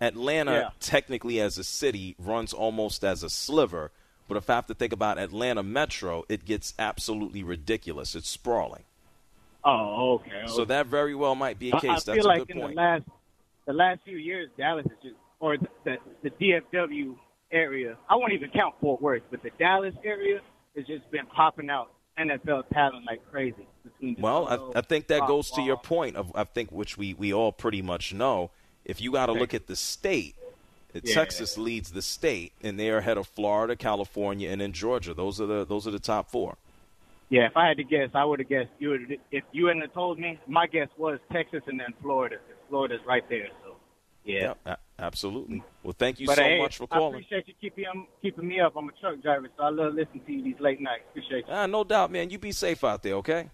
Atlanta 0.00 0.52
Yeah. 0.52 0.68
technically 0.80 1.40
as 1.40 1.58
a 1.58 1.64
city 1.64 2.16
runs 2.18 2.52
almost 2.52 3.04
as 3.04 3.22
a 3.22 3.28
sliver. 3.30 3.90
But 4.28 4.36
if 4.36 4.48
I 4.48 4.54
have 4.54 4.66
to 4.68 4.74
think 4.74 4.92
about 4.92 5.18
Atlanta 5.18 5.62
Metro, 5.62 6.24
it 6.28 6.44
gets 6.44 6.72
absolutely 6.78 7.42
ridiculous. 7.42 8.14
It's 8.14 8.28
sprawling. 8.28 8.84
Oh, 9.64 10.14
okay. 10.14 10.44
So 10.46 10.64
that 10.66 10.86
very 10.86 11.14
well 11.14 11.34
might 11.34 11.58
be 11.58 11.70
a 11.70 11.80
case. 11.80 11.84
I, 11.90 11.94
That's 11.94 12.04
feel 12.04 12.26
a 12.26 12.28
like 12.28 12.46
good 12.46 12.50
in 12.56 12.62
point. 12.62 12.76
the 12.76 12.80
last 12.80 13.02
the 13.66 13.72
last 13.74 14.00
few 14.04 14.16
years, 14.16 14.48
Dallas 14.56 14.86
is 14.86 14.92
just 15.02 15.16
or 15.40 15.58
the, 15.58 15.68
the 15.84 15.96
the 16.22 16.30
DFW 16.30 17.16
area. 17.52 17.96
I 18.08 18.16
won't 18.16 18.32
even 18.32 18.50
count 18.50 18.74
Fort 18.80 19.00
Worth, 19.00 19.22
but 19.30 19.42
the 19.42 19.50
Dallas 19.58 19.94
area 20.04 20.40
has 20.76 20.86
just 20.86 21.10
been 21.10 21.26
popping 21.26 21.70
out 21.70 21.90
NFL 22.18 22.68
talent 22.72 23.06
like 23.06 23.20
crazy. 23.30 23.66
Between 23.82 24.16
Well, 24.18 24.72
I, 24.74 24.78
I 24.78 24.82
think 24.82 25.06
that 25.08 25.26
goes 25.26 25.50
to 25.52 25.62
your 25.62 25.76
point 25.78 26.16
of 26.16 26.30
I 26.34 26.44
think 26.44 26.70
which 26.70 26.98
we, 26.98 27.14
we 27.14 27.32
all 27.32 27.52
pretty 27.52 27.82
much 27.82 28.12
know. 28.12 28.50
If 28.84 29.00
you 29.00 29.12
got 29.12 29.26
to 29.26 29.32
look 29.32 29.54
at 29.54 29.66
the 29.66 29.76
state, 29.76 30.34
Yeah. 30.92 31.14
Texas 31.14 31.56
leads 31.56 31.92
the 31.92 32.02
state, 32.02 32.52
and 32.62 32.78
they 32.78 32.90
are 32.90 32.98
ahead 32.98 33.16
of 33.16 33.28
Florida, 33.28 33.76
California, 33.76 34.50
and 34.50 34.60
then 34.60 34.72
Georgia. 34.72 35.14
Those 35.14 35.40
are 35.40 35.46
the 35.46 35.64
those 35.64 35.86
are 35.86 35.92
the 35.92 36.00
top 36.00 36.30
four. 36.30 36.56
Yeah, 37.28 37.46
if 37.46 37.56
I 37.56 37.68
had 37.68 37.76
to 37.76 37.84
guess, 37.84 38.10
I 38.12 38.24
would 38.24 38.40
have 38.40 38.48
guessed 38.48 38.70
you 38.80 38.90
would. 38.90 39.18
If 39.30 39.44
you 39.52 39.66
hadn't 39.66 39.92
told 39.94 40.18
me, 40.18 40.40
my 40.48 40.66
guess 40.66 40.88
was 40.98 41.20
Texas 41.30 41.62
and 41.68 41.78
then 41.78 41.94
Florida. 42.02 42.38
Florida's 42.68 43.00
right 43.06 43.22
there. 43.28 43.48
So, 43.64 43.76
yeah. 44.24 44.54
yeah 44.66 44.76
absolutely. 45.00 45.62
Well, 45.82 45.94
thank 45.96 46.20
you 46.20 46.26
but 46.26 46.36
so 46.36 46.42
hey, 46.42 46.60
much 46.60 46.76
for 46.76 46.86
calling. 46.86 47.14
I 47.14 47.18
appreciate 47.18 47.48
you 47.48 47.54
keeping 47.60 48.06
keeping 48.22 48.46
me 48.46 48.60
up. 48.60 48.74
I'm 48.76 48.88
a 48.88 48.92
truck 49.00 49.20
driver, 49.22 49.48
so 49.56 49.64
I 49.64 49.70
love 49.70 49.94
listening 49.94 50.22
to 50.26 50.32
you 50.32 50.44
these 50.44 50.60
late 50.60 50.80
nights. 50.80 51.02
Appreciate 51.10 51.46
you. 51.46 51.52
Ah, 51.52 51.66
no 51.66 51.84
doubt, 51.84 52.10
man. 52.10 52.30
You 52.30 52.38
be 52.38 52.52
safe 52.52 52.84
out 52.84 53.02
there, 53.02 53.14
okay? 53.14 53.50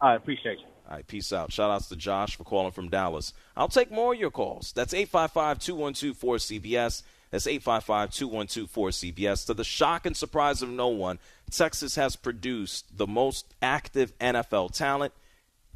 I 0.00 0.14
appreciate 0.14 0.58
you. 0.58 0.66
All 0.88 0.96
right, 0.96 1.06
peace 1.06 1.32
out. 1.32 1.52
Shout 1.52 1.70
outs 1.70 1.88
to 1.90 1.96
Josh 1.96 2.36
for 2.36 2.44
calling 2.44 2.72
from 2.72 2.88
Dallas. 2.88 3.34
I'll 3.56 3.68
take 3.68 3.90
more 3.90 4.14
of 4.14 4.20
your 4.20 4.30
calls. 4.30 4.72
That's 4.72 4.94
855 4.94 5.58
212 5.58 6.16
4CBS. 6.16 7.02
That's 7.30 7.46
855 7.46 8.10
212 8.10 8.70
4CBS. 8.70 9.46
To 9.46 9.54
the 9.54 9.64
shock 9.64 10.06
and 10.06 10.16
surprise 10.16 10.62
of 10.62 10.70
no 10.70 10.88
one, 10.88 11.18
Texas 11.50 11.96
has 11.96 12.16
produced 12.16 12.96
the 12.96 13.06
most 13.06 13.54
active 13.60 14.16
NFL 14.18 14.74
talent. 14.74 15.12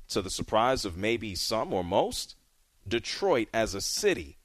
To 0.09 0.23
the 0.23 0.31
surprise 0.31 0.85
of 0.85 0.97
maybe 0.97 1.35
some 1.35 1.73
or 1.73 1.85
most, 1.85 2.35
Detroit 2.89 3.49
as 3.53 3.75
a 3.75 3.81
city 3.81 4.37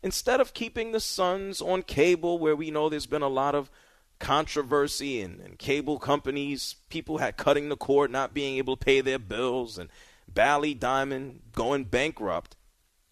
instead 0.04 0.40
of 0.40 0.54
keeping 0.54 0.92
the 0.92 1.00
Suns 1.00 1.60
on 1.60 1.82
cable, 1.82 2.38
where 2.38 2.54
we 2.54 2.70
know 2.70 2.88
there's 2.88 3.06
been 3.06 3.22
a 3.22 3.28
lot 3.28 3.56
of 3.56 3.72
controversy 4.20 5.20
and, 5.20 5.40
and 5.40 5.58
cable 5.58 5.98
companies, 5.98 6.76
people 6.90 7.18
had 7.18 7.36
cutting 7.36 7.70
the 7.70 7.76
cord, 7.76 8.12
not 8.12 8.34
being 8.34 8.56
able 8.56 8.76
to 8.76 8.84
pay 8.84 9.00
their 9.00 9.18
bills, 9.18 9.78
and 9.78 9.90
Bally 10.28 10.74
Diamond 10.74 11.40
going 11.52 11.84
bankrupt, 11.84 12.56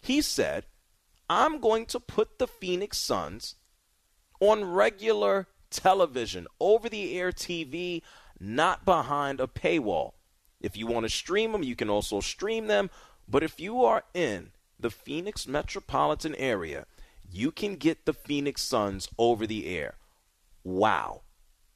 he 0.01 0.21
said, 0.21 0.65
I'm 1.29 1.59
going 1.59 1.85
to 1.87 1.99
put 1.99 2.39
the 2.39 2.47
Phoenix 2.47 2.97
Suns 2.97 3.55
on 4.39 4.65
regular 4.65 5.47
television, 5.69 6.47
over 6.59 6.89
the 6.89 7.17
air 7.17 7.31
TV, 7.31 8.01
not 8.39 8.85
behind 8.85 9.39
a 9.39 9.47
paywall. 9.47 10.13
If 10.61 10.77
you 10.77 10.87
want 10.87 11.05
to 11.05 11.09
stream 11.09 11.51
them, 11.51 11.63
you 11.63 11.75
can 11.75 11.89
also 11.89 12.19
stream 12.19 12.67
them. 12.67 12.89
But 13.27 13.43
if 13.43 13.59
you 13.59 13.83
are 13.83 14.03
in 14.13 14.51
the 14.79 14.89
Phoenix 14.89 15.47
metropolitan 15.47 16.35
area, 16.35 16.85
you 17.29 17.51
can 17.51 17.75
get 17.75 18.05
the 18.05 18.13
Phoenix 18.13 18.61
Suns 18.61 19.09
over 19.17 19.47
the 19.47 19.67
air. 19.67 19.95
Wow. 20.63 21.21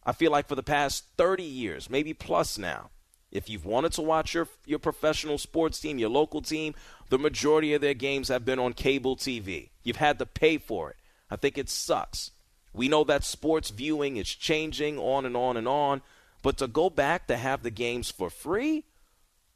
I 0.05 0.13
feel 0.13 0.31
like 0.31 0.47
for 0.47 0.55
the 0.55 0.63
past 0.63 1.05
30 1.17 1.43
years, 1.43 1.89
maybe 1.89 2.13
plus 2.13 2.57
now, 2.57 2.91
if 3.37 3.49
you've 3.49 3.65
wanted 3.65 3.93
to 3.93 4.01
watch 4.01 4.33
your 4.33 4.47
your 4.65 4.79
professional 4.79 5.37
sports 5.37 5.79
team, 5.79 5.97
your 5.97 6.09
local 6.09 6.41
team, 6.41 6.75
the 7.09 7.19
majority 7.19 7.73
of 7.73 7.81
their 7.81 7.93
games 7.93 8.27
have 8.27 8.45
been 8.45 8.59
on 8.59 8.73
cable 8.73 9.15
TV. 9.15 9.69
You've 9.83 9.97
had 9.97 10.19
to 10.19 10.25
pay 10.25 10.57
for 10.57 10.89
it. 10.89 10.97
I 11.29 11.35
think 11.35 11.57
it 11.57 11.69
sucks. 11.69 12.31
We 12.73 12.87
know 12.87 13.03
that 13.05 13.23
sports 13.23 13.69
viewing 13.69 14.17
is 14.17 14.27
changing 14.27 14.97
on 14.99 15.25
and 15.25 15.35
on 15.35 15.57
and 15.57 15.67
on, 15.67 16.01
but 16.43 16.57
to 16.57 16.67
go 16.67 16.89
back 16.89 17.27
to 17.27 17.37
have 17.37 17.63
the 17.63 17.71
games 17.71 18.11
for 18.11 18.29
free, 18.29 18.85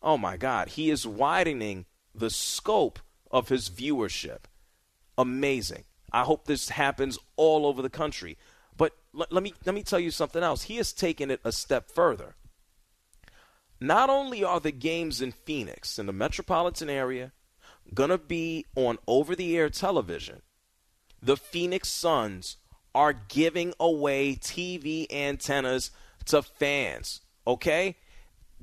oh 0.02 0.17
my 0.17 0.38
God, 0.38 0.70
he 0.70 0.89
is 0.89 1.06
widening 1.06 1.86
the 2.15 2.30
scope 2.30 3.00
of 3.30 3.50
his 3.50 3.70
viewership. 3.70 4.46
Amazing. 5.17 5.84
I 6.12 6.24
hope 6.24 6.46
this 6.46 6.70
happens 6.70 7.17
all 7.36 7.65
over 7.65 7.82
the 7.82 7.89
country. 7.89 8.38
But 8.76 8.94
l- 9.17 9.28
let 9.30 9.44
me 9.44 9.54
let 9.65 9.76
me 9.76 9.84
tell 9.84 10.00
you 10.00 10.12
something 10.12 10.44
else. 10.44 10.63
He 10.63 10.78
has 10.78 10.91
taken 10.91 11.32
it 11.32 11.41
a 11.44 11.52
step 11.52 11.89
further. 11.91 12.36
Not 13.84 14.12
only 14.12 14.44
are 14.44 14.60
the 14.60 14.72
games 14.72 15.24
in 15.24 15.32
Phoenix 15.32 15.98
in 15.98 16.06
the 16.06 16.13
metropolitan 16.13 16.88
area 16.88 17.32
going 17.91 18.12
to 18.12 18.20
be 18.20 18.67
on 18.76 19.00
over-the-air 19.08 19.72
television, 19.72 20.44
the 21.20 21.36
Phoenix 21.36 21.89
Suns 21.89 22.58
are 22.94 23.12
giving 23.13 23.74
away 23.80 24.36
TV 24.36 25.12
antennas 25.12 25.89
to 26.26 26.44
fans, 26.44 27.22
okay? 27.48 27.98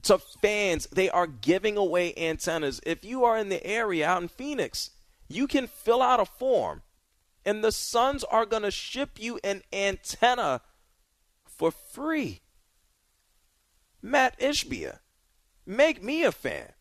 To 0.02 0.18
fans, 0.18 0.86
they 0.92 1.10
are 1.10 1.26
giving 1.26 1.76
away 1.76 2.14
antennas. 2.16 2.80
If 2.86 3.04
you 3.04 3.24
are 3.24 3.36
in 3.36 3.48
the 3.48 3.66
area 3.66 4.06
out 4.06 4.22
in 4.22 4.28
Phoenix, 4.28 4.90
you 5.28 5.48
can 5.48 5.66
fill 5.66 6.00
out 6.00 6.20
a 6.20 6.26
form, 6.26 6.82
and 7.44 7.64
the 7.64 7.72
Suns 7.72 8.22
are 8.22 8.46
going 8.46 8.62
to 8.62 8.70
ship 8.70 9.18
you 9.18 9.40
an 9.42 9.62
antenna 9.72 10.60
for 11.44 11.72
free. 11.72 12.42
Matt 14.00 14.38
Ishbia, 14.38 15.00
make 15.68 16.02
me 16.02 16.24
a 16.24 16.32
fan. 16.32 16.72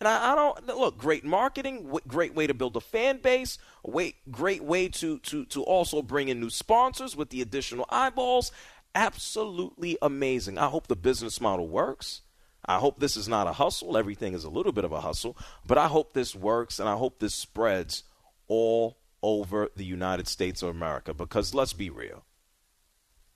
And 0.00 0.08
I, 0.08 0.32
I, 0.32 0.34
don't 0.34 0.66
look 0.66 0.98
great 0.98 1.24
marketing, 1.24 1.96
great 2.08 2.34
way 2.34 2.48
to 2.48 2.52
build 2.52 2.76
a 2.76 2.80
fan 2.80 3.18
base, 3.18 3.58
way, 3.84 4.16
great 4.30 4.62
way 4.62 4.88
to 4.88 5.18
to 5.20 5.44
to 5.46 5.62
also 5.62 6.02
bring 6.02 6.28
in 6.28 6.40
new 6.40 6.50
sponsors 6.50 7.16
with 7.16 7.30
the 7.30 7.40
additional 7.40 7.86
eyeballs. 7.88 8.50
Absolutely 8.96 9.96
amazing. 10.02 10.58
I 10.58 10.66
hope 10.66 10.88
the 10.88 10.96
business 10.96 11.40
model 11.40 11.68
works. 11.68 12.22
I 12.66 12.78
hope 12.78 12.98
this 12.98 13.16
is 13.16 13.28
not 13.28 13.46
a 13.46 13.52
hustle. 13.52 13.96
Everything 13.96 14.34
is 14.34 14.44
a 14.44 14.50
little 14.50 14.72
bit 14.72 14.84
of 14.84 14.92
a 14.92 15.00
hustle, 15.00 15.36
but 15.66 15.78
I 15.78 15.86
hope 15.86 16.12
this 16.12 16.34
works 16.34 16.80
and 16.80 16.88
I 16.88 16.96
hope 16.96 17.20
this 17.20 17.34
spreads 17.34 18.02
all 18.48 18.98
over 19.22 19.70
the 19.76 19.84
United 19.84 20.26
States 20.26 20.62
of 20.62 20.70
America 20.70 21.14
because 21.14 21.54
let's 21.54 21.72
be 21.72 21.88
real. 21.88 22.24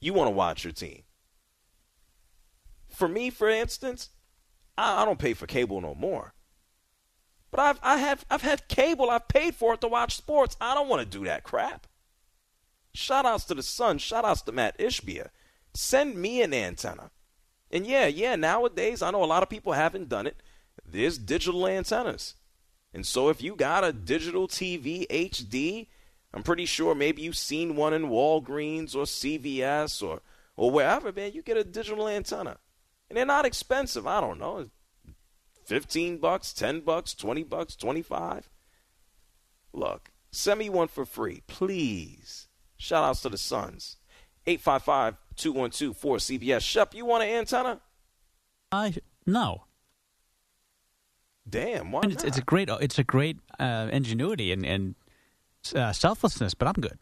You 0.01 0.13
want 0.13 0.29
to 0.29 0.33
watch 0.33 0.65
your 0.65 0.73
team. 0.73 1.03
For 2.89 3.09
me, 3.09 3.31
for 3.31 3.49
instance, 3.49 4.11
I, 4.79 5.03
I 5.03 5.05
don't 5.05 5.19
pay 5.19 5.35
for 5.35 5.47
cable 5.47 5.81
no 5.81 5.95
more. 5.95 6.33
But 7.51 7.61
I've 7.61 7.81
I 7.83 7.99
have 7.99 8.25
I've 8.31 8.43
had 8.43 8.69
cable. 8.69 9.11
I've 9.11 9.29
paid 9.29 9.55
for 9.55 9.75
it 9.75 9.81
to 9.83 9.89
watch 9.89 10.17
sports. 10.17 10.57
I 10.61 10.75
don't 10.75 10.89
want 10.89 11.03
to 11.03 11.19
do 11.19 11.25
that 11.25 11.43
crap. 11.43 11.87
Shout 12.95 13.27
outs 13.27 13.45
to 13.45 13.55
the 13.55 13.63
Sun. 13.63 13.99
Shout 13.99 14.25
outs 14.25 14.43
to 14.43 14.53
Matt 14.53 14.79
Ishbia. 14.79 15.29
Send 15.75 16.17
me 16.17 16.43
an 16.43 16.55
antenna. 16.55 17.11
And 17.71 17.87
yeah, 17.87 18.07
yeah, 18.07 18.37
nowadays 18.37 19.03
I 19.03 19.11
know 19.11 19.23
a 19.23 19.27
lot 19.27 19.43
of 19.43 19.51
people 19.51 19.73
haven't 19.73 20.09
done 20.09 20.27
it. 20.27 20.37
There's 20.87 21.19
digital 21.19 21.67
antennas. 21.67 22.35
And 22.95 23.07
so 23.07 23.29
if 23.29 23.43
you 23.43 23.55
got 23.55 23.85
a 23.85 23.93
digital 23.93 24.49
TV 24.49 25.07
HD, 25.09 25.89
I'm 26.33 26.43
pretty 26.43 26.65
sure 26.65 26.95
maybe 26.95 27.23
you've 27.23 27.37
seen 27.37 27.77
one 27.77 27.93
in 27.93 28.09
Walgreens 28.09 28.95
or 28.95 29.05
CVS 29.05 30.03
or 30.03 30.21
or 30.57 30.73
wherever, 30.73 31.13
man, 31.13 31.33
you 31.35 31.43
get 31.43 31.57
a 31.57 31.63
digital 31.63 32.09
antenna. 32.09 32.59
And 33.09 33.17
they're 33.17 33.27
not 33.27 33.47
expensive. 33.47 34.07
I 34.07 34.21
don't 34.21 34.39
know. 34.39 34.71
15 35.65 36.19
bucks, 36.19 36.53
10 36.53 36.81
bucks, 36.81 37.15
20 37.15 37.43
bucks, 37.45 37.77
25. 37.77 38.49
Look, 39.73 40.11
Send 40.31 40.59
me 40.59 40.69
one 40.69 40.89
for 40.89 41.05
free, 41.05 41.43
please. 41.47 42.49
Shout 42.77 43.05
outs 43.05 43.23
to 43.23 43.29
the 43.29 43.39
Suns. 43.39 43.97
855 44.47 45.17
212 45.37 45.97
4CBS. 45.99 46.61
Shep, 46.61 46.95
you 46.95 47.05
want 47.05 47.25
an 47.25 47.31
antenna? 47.31 47.81
I 48.71 48.95
no. 49.27 49.65
Damn, 51.49 51.93
why 51.93 52.03
it's, 52.05 52.25
it's 52.25 52.39
a 52.39 52.43
great 52.43 52.69
it's 52.69 52.99
a 52.99 53.05
great 53.05 53.39
uh, 53.59 53.89
ingenuity 53.91 54.53
and, 54.53 54.67
and 54.67 54.95
uh, 55.75 55.93
selflessness, 55.93 56.55
but 56.55 56.69
I'm 56.69 56.81
good. 56.81 56.99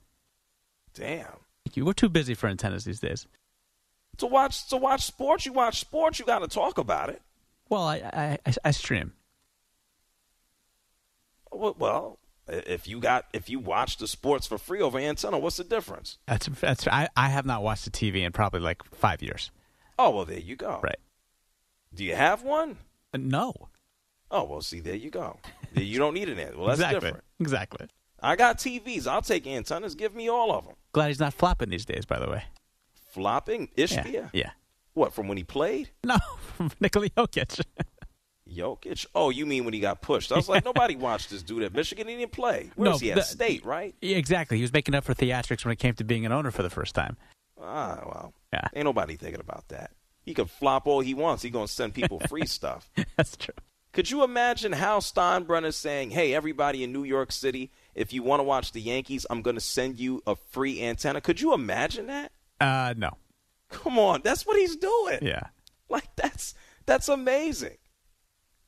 Damn. 0.95 1.27
You. 1.75 1.85
We're 1.85 1.93
too 1.93 2.09
busy 2.09 2.35
for 2.35 2.47
antennas 2.47 2.85
these 2.85 3.01
days. 3.01 3.27
To 4.19 4.27
watch 4.27 4.69
to 4.69 4.77
watch 4.77 5.05
sports, 5.05 5.47
you 5.47 5.53
watch 5.53 5.81
sports, 5.81 6.19
you 6.19 6.25
got 6.25 6.39
to 6.41 6.49
talk 6.49 6.79
about 6.79 7.11
it. 7.11 7.21
Well, 7.69 7.83
I 7.83 8.39
I, 8.47 8.55
I, 8.65 8.71
stream. 8.71 9.13
Well, 11.53 11.77
well, 11.79 12.19
if 12.49 12.87
you 12.87 13.01
got 13.01 13.27
if 13.33 13.51
you 13.51 13.59
watch 13.59 13.99
the 13.99 14.07
sports 14.07 14.47
for 14.47 14.59
free 14.59 14.81
over 14.81 14.99
antenna, 14.99 15.39
what's 15.39 15.57
the 15.57 15.65
difference? 15.65 16.19
That's 16.27 16.47
that's 16.47 16.87
I, 16.89 17.09
I 17.17 17.29
have 17.29 17.45
not 17.45 17.63
watched 17.63 17.85
the 17.85 17.91
TV 17.91 18.25
in 18.25 18.33
probably 18.33 18.61
like 18.61 18.85
five 18.95 19.23
years. 19.23 19.51
Oh 19.99 20.11
well, 20.11 20.25
there 20.25 20.39
you 20.39 20.57
go. 20.57 20.81
Right. 20.83 20.99
Do 21.95 22.05
you 22.05 22.15
have 22.15 22.43
one? 22.43 22.77
Uh, 23.13 23.19
no. 23.21 23.69
Oh 24.31 24.45
well, 24.45 24.61
see, 24.61 24.81
there 24.81 24.95
you 24.95 25.11
go. 25.11 25.39
you 25.75 25.99
don't 25.99 26.15
need 26.15 26.29
an 26.29 26.39
antenna. 26.39 26.59
Well, 26.59 26.69
that's 26.69 26.81
exactly. 26.81 27.01
different. 27.01 27.25
Exactly. 27.41 27.87
I 28.21 28.37
got 28.37 28.59
TVs. 28.59 29.07
I'll 29.07 29.23
take 29.23 29.47
antennas. 29.47 29.95
Give 29.95 30.15
me 30.15 30.29
all 30.29 30.53
of 30.53 30.65
them. 30.65 30.75
Glad 30.93 31.09
he's 31.09 31.21
not 31.21 31.35
flopping 31.35 31.69
these 31.71 31.85
days. 31.85 32.05
By 32.07 32.19
the 32.19 32.29
way. 32.29 32.45
Flopping 33.17 33.69
Ishbia. 33.77 34.13
Yeah. 34.13 34.29
yeah. 34.33 34.51
What 34.93 35.13
from 35.15 35.27
when 35.27 35.37
he 35.39 35.43
played? 35.45 35.89
No, 36.05 36.19
from 36.57 36.71
Nikola 36.81 37.09
Jokic. 37.11 37.61
Jokic. 38.51 39.07
Oh, 39.15 39.31
you 39.31 39.45
mean 39.47 39.65
when 39.65 39.75
he 39.75 39.81
got 39.81 40.01
pushed? 40.03 40.31
I 40.31 40.37
was 40.37 40.49
like, 40.49 40.65
nobody 40.65 40.95
watched 40.95 41.31
this 41.31 41.43
dude 41.43 41.63
at 41.65 41.75
Michigan. 41.75 42.07
He 42.07 42.15
didn't 42.17 42.33
play. 42.33 42.71
Where 42.77 42.85
No, 42.85 42.91
was 42.93 43.01
he 43.01 43.11
at 43.11 43.17
the- 43.17 43.23
State? 43.23 43.65
Right. 43.65 43.95
Yeah, 44.01 44.17
exactly. 44.17 44.57
He 44.59 44.63
was 44.63 44.73
making 44.73 44.95
up 44.95 45.05
for 45.05 45.15
theatrics 45.15 45.65
when 45.65 45.73
it 45.73 45.79
came 45.79 45.95
to 45.95 46.05
being 46.05 46.25
an 46.25 46.33
owner 46.33 46.51
for 46.53 46.63
the 46.63 46.71
first 46.71 46.95
time. 46.95 47.17
Ah, 47.61 48.01
well. 48.07 48.35
Yeah. 48.53 48.69
Ain't 48.75 48.85
nobody 48.85 49.17
thinking 49.17 49.41
about 49.41 49.67
that. 49.69 49.91
He 50.23 50.35
can 50.35 50.47
flop 50.47 50.87
all 50.87 51.01
he 51.01 51.15
wants. 51.15 51.43
He 51.43 51.51
gonna 51.51 51.67
send 51.69 51.95
people 51.95 52.21
free 52.21 52.47
stuff. 52.59 52.91
That's 53.17 53.37
true. 53.37 53.55
Could 53.93 54.11
you 54.11 54.23
imagine 54.25 54.73
Hal 54.73 55.01
Steinbrenner 55.01 55.73
saying, 55.73 56.11
"Hey, 56.11 56.35
everybody 56.35 56.85
in 56.85 56.93
New 56.93 57.05
York 57.05 57.33
City, 57.33 57.71
if 57.95 58.13
you 58.13 58.23
want 58.23 58.41
to 58.41 58.45
watch 58.45 58.73
the 58.73 58.81
Yankees, 58.81 59.25
I'm 59.31 59.41
going 59.41 59.57
to 59.57 59.61
send 59.61 59.99
you 59.99 60.23
a 60.27 60.37
free 60.51 60.83
antenna." 60.83 61.21
Could 61.23 61.41
you 61.41 61.55
imagine 61.55 62.09
that? 62.09 62.33
Uh, 62.61 62.95
no. 62.97 63.17
Come 63.69 63.99
on, 63.99 64.21
that's 64.23 64.47
what 64.47 64.57
he's 64.57 64.77
doing. 64.77 65.19
Yeah. 65.23 65.49
Like 65.89 66.15
that's 66.17 66.55
that's 66.87 67.09
amazing. 67.09 67.79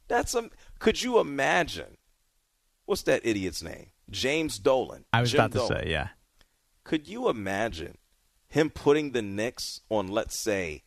That's 0.09 0.34
um. 0.34 0.51
Could 0.78 1.03
you 1.03 1.18
imagine? 1.18 1.97
What's 2.86 3.03
that 3.03 3.20
idiot's 3.24 3.62
name? 3.62 3.89
James 4.11 4.59
Dolan. 4.59 5.05
I 5.12 5.20
was 5.20 5.32
Jim 5.32 5.41
about 5.41 5.53
to 5.53 5.59
Dolan. 5.59 5.84
say, 5.84 5.91
yeah. 5.91 6.09
Could 6.84 7.07
you 7.07 7.28
imagine 7.28 7.99
him 8.49 8.70
putting 8.70 9.12
the 9.12 9.20
Knicks 9.20 9.82
on, 9.91 10.09
let's 10.09 10.39
say, 10.39 10.84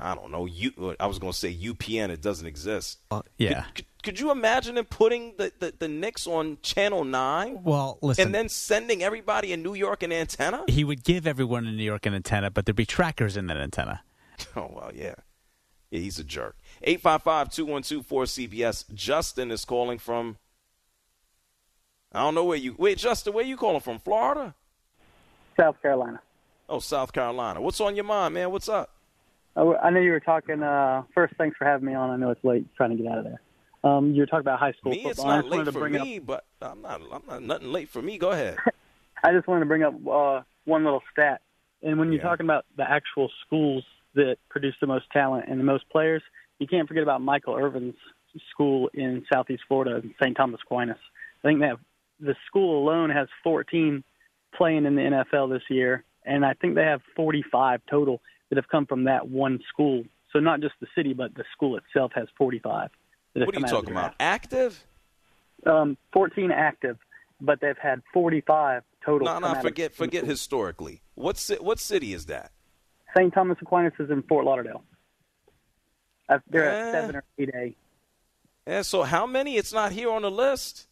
I 0.00 0.14
don't 0.14 0.30
know, 0.30 0.46
you. 0.46 0.96
I 0.98 1.06
was 1.06 1.18
going 1.18 1.32
to 1.32 1.38
say 1.38 1.54
UPN, 1.54 2.08
it 2.08 2.22
doesn't 2.22 2.46
exist. 2.46 3.00
yeah. 3.36 3.64
Could, 3.64 3.74
could, 3.74 3.86
could 4.02 4.18
you 4.18 4.30
imagine 4.30 4.76
him 4.76 4.84
putting 4.84 5.34
the, 5.36 5.52
the, 5.58 5.74
the 5.78 5.88
Knicks 5.88 6.26
on 6.26 6.58
Channel 6.62 7.04
9? 7.04 7.62
Well, 7.62 7.98
listen. 8.02 8.26
And 8.26 8.34
then 8.34 8.48
sending 8.48 9.02
everybody 9.02 9.52
in 9.52 9.62
New 9.62 9.74
York 9.74 10.02
an 10.02 10.12
antenna? 10.12 10.64
He 10.68 10.82
would 10.82 11.04
give 11.04 11.26
everyone 11.26 11.66
in 11.66 11.76
New 11.76 11.84
York 11.84 12.06
an 12.06 12.14
antenna, 12.14 12.50
but 12.50 12.66
there'd 12.66 12.76
be 12.76 12.86
trackers 12.86 13.36
in 13.36 13.46
that 13.46 13.56
antenna. 13.56 14.02
Oh, 14.56 14.68
well, 14.74 14.90
yeah. 14.92 15.14
Yeah, 15.90 16.00
he's 16.00 16.18
a 16.18 16.24
jerk. 16.24 16.56
855 16.82 17.50
212 17.50 18.04
4CBS. 18.04 18.92
Justin 18.92 19.52
is 19.52 19.64
calling 19.64 19.98
from. 19.98 20.38
I 22.10 22.20
don't 22.20 22.34
know 22.34 22.44
where 22.44 22.56
you. 22.56 22.74
Wait, 22.76 22.98
Justin, 22.98 23.34
where 23.34 23.44
you 23.44 23.56
calling 23.56 23.80
from? 23.80 23.98
Florida? 24.00 24.54
South 25.56 25.80
Carolina. 25.80 26.20
Oh, 26.68 26.80
South 26.80 27.12
Carolina. 27.12 27.60
What's 27.60 27.80
on 27.80 27.94
your 27.94 28.06
mind, 28.06 28.34
man? 28.34 28.50
What's 28.50 28.68
up? 28.68 28.90
Oh, 29.54 29.76
I 29.76 29.90
know 29.90 30.00
you 30.00 30.10
were 30.10 30.20
talking. 30.20 30.62
Uh, 30.62 31.02
first, 31.14 31.34
thanks 31.36 31.56
for 31.56 31.66
having 31.66 31.86
me 31.86 31.94
on. 31.94 32.10
I 32.10 32.16
know 32.16 32.30
it's 32.30 32.42
late, 32.42 32.66
trying 32.74 32.96
to 32.96 32.96
get 32.96 33.06
out 33.12 33.18
of 33.18 33.24
there. 33.24 33.40
Um, 33.84 34.12
you 34.12 34.20
were 34.20 34.26
talking 34.26 34.40
about 34.40 34.60
high 34.60 34.72
school 34.72 34.92
Me, 34.92 35.02
football. 35.02 35.38
it's 35.38 35.48
not 35.48 35.48
late 35.48 35.72
for 35.72 35.88
me, 35.88 36.18
up... 36.18 36.26
but 36.26 36.44
I'm 36.60 36.82
not. 36.82 37.00
I'm 37.12 37.22
not 37.26 37.42
nothing 37.42 37.72
late 37.72 37.88
for 37.88 38.00
me. 38.00 38.18
Go 38.18 38.30
ahead. 38.30 38.56
I 39.24 39.32
just 39.32 39.46
wanted 39.46 39.60
to 39.60 39.66
bring 39.66 39.82
up 39.82 39.94
uh, 40.08 40.42
one 40.64 40.84
little 40.84 41.02
stat. 41.12 41.42
And 41.82 41.98
when 41.98 42.12
you're 42.12 42.22
talking 42.22 42.46
about 42.46 42.64
the 42.76 42.88
actual 42.88 43.28
schools 43.44 43.84
that 44.14 44.36
produce 44.48 44.74
the 44.80 44.86
most 44.86 45.06
talent 45.12 45.46
and 45.48 45.58
the 45.58 45.64
most 45.64 45.88
players, 45.90 46.22
you 46.58 46.66
can't 46.66 46.86
forget 46.86 47.02
about 47.02 47.22
Michael 47.22 47.54
Irvin's 47.54 47.96
school 48.50 48.88
in 48.94 49.24
Southeast 49.32 49.62
Florida, 49.66 50.00
St. 50.22 50.36
Thomas 50.36 50.60
Aquinas. 50.64 50.96
I 51.42 51.48
think 51.48 51.60
that 51.60 51.76
the 52.20 52.36
school 52.46 52.82
alone 52.82 53.10
has 53.10 53.28
14 53.42 54.04
playing 54.54 54.86
in 54.86 54.94
the 54.94 55.24
NFL 55.32 55.50
this 55.50 55.62
year, 55.68 56.04
and 56.24 56.44
I 56.44 56.54
think 56.54 56.76
they 56.76 56.84
have 56.84 57.00
45 57.16 57.80
total 57.90 58.20
that 58.48 58.56
have 58.56 58.68
come 58.68 58.86
from 58.86 59.04
that 59.04 59.28
one 59.28 59.60
school. 59.68 60.04
So 60.32 60.38
not 60.38 60.60
just 60.60 60.74
the 60.80 60.86
city, 60.94 61.14
but 61.14 61.34
the 61.34 61.44
school 61.52 61.76
itself 61.76 62.12
has 62.14 62.28
45. 62.38 62.90
What 63.34 63.56
are 63.56 63.60
you 63.60 63.66
talking 63.66 63.90
about? 63.90 64.14
Active? 64.20 64.84
Um, 65.66 65.96
14 66.12 66.50
active, 66.50 66.98
but 67.40 67.60
they've 67.60 67.78
had 67.78 68.02
45 68.12 68.82
total. 69.04 69.26
No, 69.26 69.38
no. 69.38 69.54
Forget, 69.60 69.94
forget 69.94 70.24
historically. 70.24 71.00
What 71.14 71.36
ci- 71.36 71.56
what 71.60 71.78
city 71.78 72.12
is 72.12 72.26
that? 72.26 72.50
St. 73.16 73.32
Thomas 73.32 73.58
Aquinas 73.62 73.92
is 73.98 74.10
in 74.10 74.22
Fort 74.22 74.44
Lauderdale. 74.44 74.82
Uh, 76.28 76.38
They're 76.48 76.68
Eh. 76.68 76.86
at 76.88 76.92
seven 76.92 77.16
or 77.16 77.24
eight 77.38 77.50
A. 77.54 77.76
Yeah. 78.66 78.82
So 78.82 79.02
how 79.02 79.26
many? 79.26 79.56
It's 79.56 79.72
not 79.72 79.92
here 79.92 80.10
on 80.10 80.22
the 80.22 80.30
list. 80.30 80.88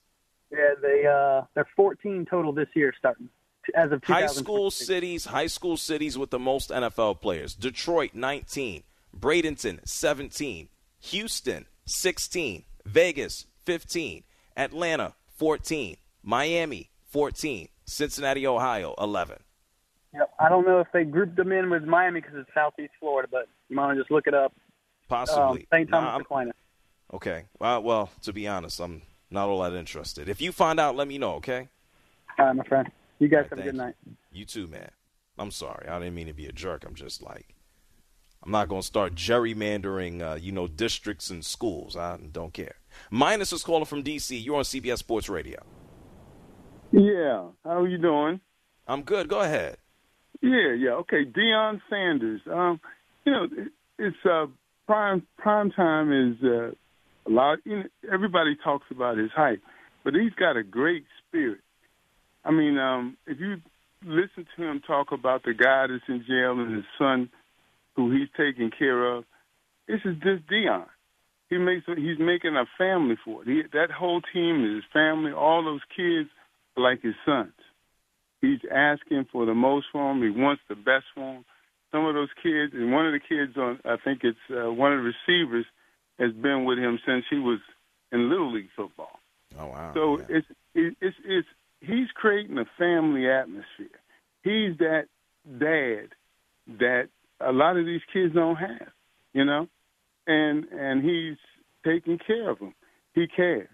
Yeah, 0.53 0.75
they 0.83 1.07
uh, 1.07 1.43
they're 1.55 1.69
14 1.77 2.27
total 2.29 2.53
this 2.53 2.69
year, 2.75 2.93
starting 2.99 3.29
as 3.75 3.93
of 3.93 4.03
High 4.03 4.27
school 4.27 4.71
cities, 4.71 5.27
high 5.27 5.47
school 5.47 5.77
cities 5.77 6.19
with 6.19 6.31
the 6.31 6.39
most 6.41 6.71
NFL 6.71 7.21
players. 7.21 7.55
Detroit 7.55 8.11
19, 8.15 8.83
Bradenton 9.17 9.79
17, 9.87 10.69
Houston 11.03 11.67
16, 11.91 12.65
Vegas 12.87 13.47
15, 13.65 14.23
Atlanta 14.57 15.15
14, 15.37 15.97
Miami 16.23 16.91
14, 17.09 17.69
Cincinnati, 17.85 18.47
Ohio 18.47 18.95
11. 18.99 19.39
Yep. 20.15 20.31
I 20.41 20.49
don't 20.49 20.67
know 20.67 20.81
if 20.81 20.89
they 20.93 21.05
grouped 21.05 21.37
them 21.37 21.53
in 21.53 21.71
with 21.71 21.85
Miami 21.85 22.21
because 22.21 22.37
it's 22.37 22.51
Southeast 22.55 22.93
Florida, 22.99 23.29
but 23.31 23.49
you 23.69 23.77
want 23.77 23.97
to 23.97 24.01
just 24.01 24.11
look 24.11 24.27
it 24.27 24.35
up. 24.35 24.53
Possibly. 25.09 25.61
Um, 25.61 25.67
St. 25.73 25.91
Thomas 25.91 26.11
I'm- 26.11 26.21
Aquinas. 26.23 26.55
Okay. 27.13 27.45
Uh, 27.61 27.81
well, 27.83 28.11
to 28.23 28.33
be 28.33 28.47
honest, 28.47 28.81
I'm 28.81 29.03
not 29.31 29.49
all 29.49 29.63
that 29.63 29.73
interested. 29.75 30.29
If 30.29 30.41
you 30.41 30.53
find 30.53 30.79
out, 30.79 30.95
let 30.95 31.09
me 31.09 31.19
know, 31.19 31.35
okay? 31.35 31.69
All 32.39 32.47
right, 32.47 32.57
my 32.57 32.65
friend. 32.65 32.91
You 33.19 33.29
guys 33.29 33.47
have 33.51 33.59
a 33.59 33.63
good 33.63 33.75
you. 33.75 33.79
night. 33.81 33.95
You 34.33 34.45
too, 34.45 34.67
man. 34.69 34.91
I'm 35.39 35.51
sorry. 35.51 35.89
I 35.89 35.99
didn't 35.99 36.15
mean 36.15 36.29
to 36.29 36.33
be 36.33 36.47
a 36.47 36.53
jerk. 36.53 36.85
I'm 36.87 36.95
just 36.95 37.23
like, 37.23 37.55
I'm 38.43 38.51
not 38.51 38.69
going 38.69 38.81
to 38.81 38.87
start 38.87 39.15
gerrymandering, 39.15 40.23
uh, 40.23 40.37
you 40.37 40.53
know, 40.53 40.67
districts 40.67 41.31
and 41.31 41.45
schools. 41.45 41.97
I 41.97 42.17
don't 42.33 42.53
care. 42.55 42.77
Minus 43.11 43.53
is 43.53 43.63
calling 43.63 43.85
from 43.85 44.03
D.C. 44.03 44.37
You're 44.37 44.57
on 44.57 44.65
CBS 44.65 44.99
Sports 44.99 45.29
Radio. 45.29 45.61
Yeah. 46.91 47.49
How 47.65 47.81
are 47.83 47.89
you 47.89 47.99
doing? 47.99 48.41
I'm 48.89 49.03
good. 49.03 49.29
Go 49.29 49.41
ahead. 49.41 49.77
Yeah, 50.41 50.73
yeah. 50.73 50.93
Okay, 50.93 51.25
Deion 51.25 51.81
Sanders. 51.91 52.41
Um, 52.51 52.81
you 53.25 53.33
know, 53.33 53.47
it's 53.99 54.17
uh, 54.25 54.47
prime 54.87 55.27
prime 55.37 55.71
time 55.71 56.11
is 56.11 56.43
uh, 56.43 56.71
a 57.27 57.31
lot. 57.31 57.59
You 57.65 57.77
know, 57.81 57.85
everybody 58.11 58.57
talks 58.57 58.87
about 58.91 59.19
his 59.19 59.31
height, 59.31 59.61
but 60.03 60.15
he's 60.15 60.33
got 60.33 60.57
a 60.57 60.63
great 60.63 61.05
spirit. 61.29 61.61
I 62.45 62.53
mean, 62.53 62.79
um, 62.79 63.19
if 63.27 63.39
you 63.39 63.61
listen 64.05 64.47
to 64.57 64.63
him 64.63 64.81
talk 64.81 65.13
about 65.13 65.45
the 65.45 65.53
guy 65.53 65.87
that's 65.89 66.03
in 66.09 66.25
jail 66.27 66.59
and 66.59 66.75
his 66.75 66.85
son, 66.99 67.29
who 68.09 68.19
he's 68.19 68.29
taking 68.37 68.71
care 68.71 69.15
of, 69.15 69.25
this 69.87 70.01
is 70.05 70.17
just 70.23 70.47
Deion. 70.47 70.87
He 71.49 71.59
makes 71.59 71.85
he's 71.87 72.19
making 72.19 72.57
a 72.57 72.65
family 72.79 73.17
for 73.25 73.43
it. 73.43 73.49
He, 73.49 73.63
that 73.73 73.91
whole 73.91 74.21
team 74.33 74.65
is 74.65 74.77
his 74.77 74.93
family. 74.93 75.33
All 75.33 75.65
those 75.65 75.81
kids 75.97 76.31
are 76.77 76.83
like 76.83 77.03
his 77.03 77.15
sons. 77.27 77.53
He's 78.41 78.61
asking 78.71 79.27
for 79.33 79.47
the 79.47 79.55
most 79.55 79.87
for 79.93 80.13
him. 80.13 80.23
He 80.23 80.31
wants 80.31 80.63
the 80.69 80.77
best 80.77 81.07
for 81.15 81.35
him. 81.35 81.45
Some 81.93 82.07
of 82.07 82.15
those 82.15 82.29
kids, 82.41 82.73
and 82.73 82.93
one 82.93 83.07
of 83.07 83.13
the 83.13 83.19
kids 83.19 83.57
on, 83.57 83.81
I 83.85 83.97
think 84.03 84.21
it's 84.23 84.39
uh, 84.49 84.73
one 84.73 84.93
of 84.93 85.03
the 85.03 85.13
receivers, 85.13 85.67
has 86.21 86.33
been 86.33 86.65
with 86.65 86.79
him 86.79 87.01
since 87.05 87.25
he 87.29 87.39
was 87.39 87.59
in 88.13 88.31
little 88.31 88.53
league 88.53 88.71
football. 88.77 89.19
Oh 89.59 89.67
wow! 89.67 89.91
So 89.95 90.23
it's 90.29 90.47
it, 90.75 90.97
it's 91.01 91.17
it's 91.25 91.49
he's 91.81 92.09
creating 92.15 92.59
a 92.59 92.67
family 92.79 93.29
atmosphere. 93.29 93.99
He's 94.45 94.79
that 94.79 95.07
dad 95.59 96.11
that 96.79 97.09
a 97.41 97.53
lot 97.53 97.77
of 97.77 97.87
these 97.87 98.01
kids 98.13 98.35
don't 98.35 98.57
have, 98.57 98.89
you 99.33 99.45
know, 99.45 99.69
and 100.27 100.65
and 100.73 101.03
he's 101.05 101.39
taking 101.85 102.19
care 102.19 102.51
of 102.51 102.59
them. 102.59 102.75
He 103.15 103.27
cares. 103.27 103.69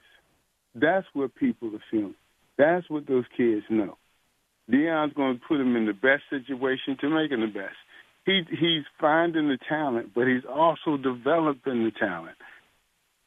That's 0.74 1.06
what 1.12 1.34
people 1.34 1.74
are 1.74 1.82
feeling. 1.90 2.14
That's 2.58 2.88
what 2.88 3.06
those 3.06 3.24
kids 3.36 3.64
know. 3.68 3.96
Deion's 4.70 5.14
going 5.14 5.38
to 5.38 5.44
put 5.46 5.58
them 5.58 5.76
in 5.76 5.86
the 5.86 5.92
best 5.92 6.24
situation 6.30 6.96
to 7.00 7.08
make 7.08 7.30
them 7.30 7.40
the 7.40 7.46
best. 7.46 7.76
He 8.24 8.42
he's 8.50 8.84
finding 9.00 9.48
the 9.48 9.58
talent, 9.68 10.12
but 10.14 10.26
he's 10.26 10.44
also 10.48 10.96
developing 10.96 11.84
the 11.84 11.92
talent. 11.98 12.36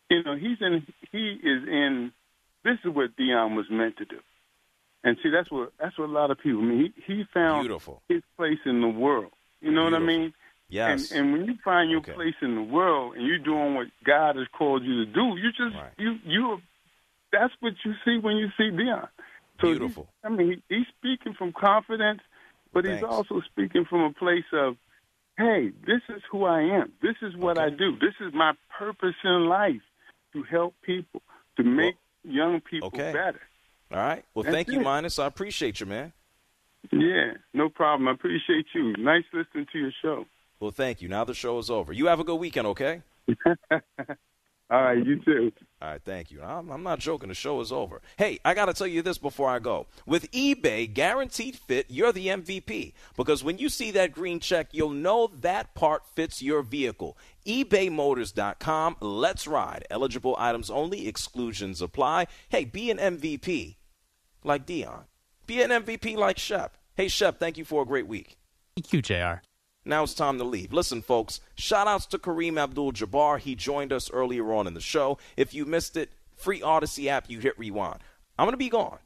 You 0.09 0.23
know, 0.23 0.35
he's 0.35 0.57
in. 0.61 0.85
He 1.11 1.39
is 1.41 1.63
in. 1.67 2.11
This 2.63 2.77
is 2.83 2.93
what 2.93 3.15
Deion 3.15 3.55
was 3.55 3.67
meant 3.69 3.97
to 3.97 4.05
do. 4.05 4.17
And 5.03 5.17
see, 5.23 5.29
that's 5.29 5.49
what 5.49 5.71
that's 5.79 5.97
what 5.97 6.09
a 6.09 6.11
lot 6.11 6.31
of 6.31 6.39
people. 6.39 6.61
I 6.61 6.65
mean, 6.65 6.93
he 7.05 7.13
he 7.13 7.23
found 7.33 7.63
Beautiful. 7.63 8.01
his 8.09 8.21
place 8.35 8.59
in 8.65 8.81
the 8.81 8.89
world. 8.89 9.31
You 9.62 9.72
know 9.72 9.84
what 9.84 9.93
I 9.93 9.99
mean? 9.99 10.34
Yes. 10.70 11.12
And, 11.12 11.20
and 11.20 11.32
when 11.34 11.45
you 11.45 11.55
find 11.64 11.89
your 11.89 11.99
Okay. 11.99 12.14
place 12.14 12.36
in 12.41 12.55
the 12.55 12.62
world 12.62 13.16
and 13.16 13.26
you're 13.26 13.39
doing 13.39 13.76
what 13.76 13.88
God 14.05 14.36
has 14.36 14.47
called 14.57 14.84
you 14.84 15.05
to 15.05 15.12
do, 15.12 15.36
you 15.38 15.51
just 15.51 15.76
you 15.97 16.20
you. 16.24 16.62
That's 17.32 17.53
what 17.60 17.74
you 17.86 17.93
see 18.05 18.18
when 18.20 18.38
you 18.38 18.47
see 18.57 18.72
Deion. 18.72 19.07
So 19.62 19.68
Beautiful. 19.68 20.07
I 20.24 20.30
mean, 20.30 20.64
he, 20.70 20.78
he's 20.78 20.88
speaking 20.97 21.34
from 21.34 21.53
confidence, 21.53 22.22
but 22.74 22.86
he's 22.86 23.03
also 23.03 23.41
speaking 23.41 23.86
from 23.86 24.01
a 24.01 24.14
place 24.14 24.45
of, 24.53 24.78
hey, 25.38 25.72
this 25.86 26.01
is 26.10 26.22
who 26.32 26.45
I 26.45 26.62
am. 26.62 26.91
This 27.01 27.16
is 27.22 27.36
what 27.36 27.57
I 27.57 27.70
do. 27.70 27.91
This 27.99 28.16
is 28.20 28.34
my 28.34 28.53
purpose 28.78 29.16
in 29.24 29.47
life 29.47 29.82
to 30.34 30.43
help 30.43 30.76
people, 30.82 31.22
to 31.57 31.64
make 31.64 31.95
young 32.24 32.62
people 32.62 32.88
okay. 32.88 33.12
better. 33.12 33.41
All 33.91 33.97
right. 33.97 34.24
Well, 34.34 34.43
That's 34.43 34.53
thank 34.55 34.68
you, 34.70 34.80
it. 34.80 34.84
Minus. 34.84 35.20
I 35.20 35.26
appreciate 35.26 35.80
you, 35.80 35.86
man. 35.86 36.14
Yeah, 36.91 37.34
no 37.53 37.69
problem. 37.69 38.07
I 38.07 38.11
appreciate 38.11 38.65
you. 38.73 38.93
Nice 38.97 39.25
listening 39.34 39.67
to 39.71 39.80
your 39.80 39.91
show. 40.01 40.25
Well, 40.59 40.71
thank 40.71 41.01
you. 41.01 41.07
Now 41.07 41.23
the 41.23 41.34
show 41.34 41.57
is 41.59 41.69
over. 41.69 41.93
You 41.93 42.07
have 42.07 42.19
a 42.19 42.23
good 42.23 42.36
weekend, 42.36 42.67
okay? 42.67 43.01
All 44.71 44.84
right, 44.84 45.03
you 45.03 45.19
too. 45.23 45.51
All 45.82 45.89
right, 45.89 46.01
thank 46.03 46.30
you. 46.30 46.43
I'm, 46.43 46.69
I'm 46.69 46.84
not 46.84 46.99
joking. 46.99 47.30
The 47.30 47.36
show 47.36 47.59
is 47.59 47.71
over. 47.71 48.01
Hey, 48.17 48.39
I 48.45 48.53
got 48.53 48.65
to 48.65 48.73
tell 48.73 48.86
you 48.86 49.01
this 49.01 49.17
before 49.17 49.49
I 49.49 49.57
go. 49.57 49.88
With 50.05 50.30
eBay 50.30 50.93
Guaranteed 50.93 51.55
Fit, 51.55 51.88
you're 51.89 52.11
the 52.11 52.27
MVP. 52.27 52.93
Because 53.17 53.43
when 53.43 53.57
you 53.57 53.67
see 53.69 53.89
that 53.91 54.11
green 54.11 54.39
check, 54.39 54.67
you'll 54.71 54.91
know 54.91 55.32
that 55.41 55.73
part 55.73 56.05
fits 56.05 56.43
your 56.43 56.61
vehicle. 56.61 57.17
ebaymotors.com. 57.47 58.97
Let's 58.99 59.47
ride. 59.47 59.86
Eligible 59.89 60.36
items 60.38 60.69
only. 60.69 61.07
Exclusions 61.07 61.82
apply. 61.82 62.27
Hey, 62.49 62.65
be 62.65 62.91
an 62.91 62.97
MVP 62.97 63.77
like 64.43 64.67
Deion. 64.67 65.05
Be 65.49 65.63
an 65.63 65.71
MVP 65.71 66.15
like 66.15 66.37
Shep. 66.37 66.77
Hey, 66.93 67.07
Shep, 67.07 67.39
thank 67.39 67.57
you 67.57 67.65
for 67.65 67.81
a 67.81 67.85
great 67.85 68.05
week. 68.05 68.37
Thank 68.77 68.93
you, 68.93 69.01
JR. 69.01 69.41
Now 69.83 70.03
it's 70.03 70.13
time 70.13 70.37
to 70.37 70.43
leave. 70.43 70.71
Listen, 70.71 71.01
folks, 71.01 71.39
shout 71.55 71.87
outs 71.87 72.05
to 72.05 72.19
Kareem 72.19 72.61
Abdul 72.61 72.91
Jabbar. 72.91 73.39
He 73.39 73.55
joined 73.55 73.91
us 73.91 74.11
earlier 74.11 74.53
on 74.53 74.67
in 74.67 74.75
the 74.75 74.79
show. 74.79 75.17
If 75.35 75.55
you 75.55 75.65
missed 75.65 75.97
it, 75.97 76.11
free 76.35 76.59
Audacy 76.59 77.07
app, 77.07 77.31
you 77.31 77.39
hit 77.39 77.57
rewind. 77.57 77.97
I'm 78.37 78.45
going 78.45 78.53
to 78.53 78.57
be 78.57 78.69
gone. 78.69 78.99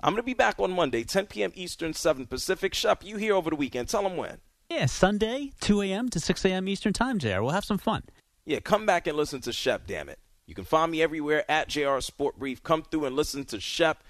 I'm 0.00 0.14
going 0.14 0.22
to 0.22 0.26
be 0.26 0.32
back 0.32 0.58
on 0.58 0.72
Monday, 0.72 1.04
10 1.04 1.26
p.m. 1.26 1.52
Eastern, 1.54 1.92
7 1.92 2.28
Pacific. 2.28 2.72
Shep, 2.72 3.04
you 3.04 3.18
here 3.18 3.34
over 3.34 3.50
the 3.50 3.56
weekend. 3.56 3.90
Tell 3.90 4.04
them 4.04 4.16
when. 4.16 4.38
Yeah, 4.70 4.86
Sunday, 4.86 5.50
2 5.60 5.82
a.m. 5.82 6.08
to 6.08 6.18
6 6.18 6.44
a.m. 6.46 6.66
Eastern 6.66 6.94
Time, 6.94 7.18
JR. 7.18 7.42
We'll 7.42 7.50
have 7.50 7.66
some 7.66 7.76
fun. 7.76 8.04
Yeah, 8.46 8.60
come 8.60 8.86
back 8.86 9.06
and 9.06 9.18
listen 9.18 9.42
to 9.42 9.52
Shep, 9.52 9.86
damn 9.86 10.08
it. 10.08 10.18
You 10.46 10.54
can 10.54 10.64
find 10.64 10.90
me 10.90 11.02
everywhere 11.02 11.44
at 11.50 11.68
JR 11.68 12.00
Sport 12.00 12.38
Brief. 12.38 12.62
Come 12.62 12.84
through 12.84 13.04
and 13.04 13.14
listen 13.14 13.44
to 13.44 13.60
Shep. 13.60 14.02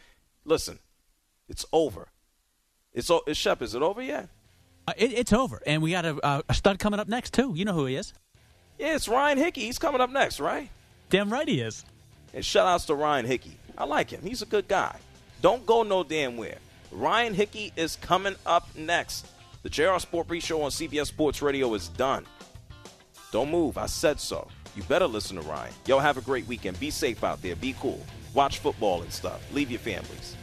Listen, 0.45 0.79
it's 1.49 1.65
over. 1.73 2.09
It's, 2.93 3.11
o- 3.11 3.23
is 3.27 3.37
Shep, 3.37 3.63
is 3.63 3.75
it 3.75 3.83
over 3.83 4.03
yet? 4.03 4.29
Uh, 4.87 4.93
it, 4.97 5.13
it's 5.13 5.33
over, 5.33 5.63
and 5.67 5.83
we 5.83 5.91
got 5.93 6.05
a, 6.05 6.17
uh, 6.25 6.43
a 6.49 6.55
stud 6.55 6.79
coming 6.79 7.01
up 7.01 7.09
next 7.09 7.33
too. 7.33 7.53
You 7.57 7.65
know 7.65 7.73
who 7.73 7.87
he 7.87 7.97
is? 7.97 8.13
Yeah, 8.79 8.95
it's 8.95 9.09
Ryan 9.09 9.39
Hickey. 9.39 9.63
He's 9.63 9.79
coming 9.79 10.01
up 10.01 10.11
next, 10.11 10.41
right? 10.41 10.69
Damn 11.11 11.33
right 11.33 11.49
he 11.49 11.61
is. 11.61 11.85
And 12.33 12.45
shout 12.45 12.67
outs 12.67 12.87
to 12.87 12.95
Ryan 12.95 13.25
Hickey. 13.27 13.57
I 13.79 13.85
like 13.85 14.11
him. 14.11 14.21
He's 14.23 14.43
a 14.43 14.47
good 14.47 14.69
guy. 14.69 14.97
Don't 15.41 15.65
go 15.65 15.83
no 15.83 16.05
damn 16.05 16.37
where. 16.37 16.59
Ryan 16.91 17.35
Hickey 17.35 17.73
is 17.77 17.97
coming 17.97 18.35
up 18.47 18.69
next. 18.77 19.27
The 19.63 19.71
JR 19.71 19.99
Sport 19.99 20.29
Brief 20.29 20.45
Show 20.45 20.63
on 20.63 20.71
CBS 20.71 21.07
Sports 21.07 21.41
Radio 21.43 21.73
is 21.75 21.89
done. 21.89 22.27
Don't 23.33 23.51
move. 23.51 23.79
I 23.79 23.87
said 23.87 24.21
so. 24.21 24.49
You 24.77 24.83
better 24.85 25.07
listen 25.07 25.37
to 25.37 25.43
Ryan. 25.43 25.73
Y'all 25.87 26.01
have 26.01 26.19
a 26.19 26.21
great 26.21 26.47
weekend. 26.47 26.79
Be 26.81 26.91
safe 26.91 27.25
out 27.25 27.41
there. 27.43 27.57
Be 27.57 27.75
cool. 27.81 28.05
Watch 28.33 28.59
football 28.59 29.03
and 29.03 29.13
stuff. 29.13 29.41
Leave 29.53 29.71
your 29.71 29.81
families. 29.81 30.37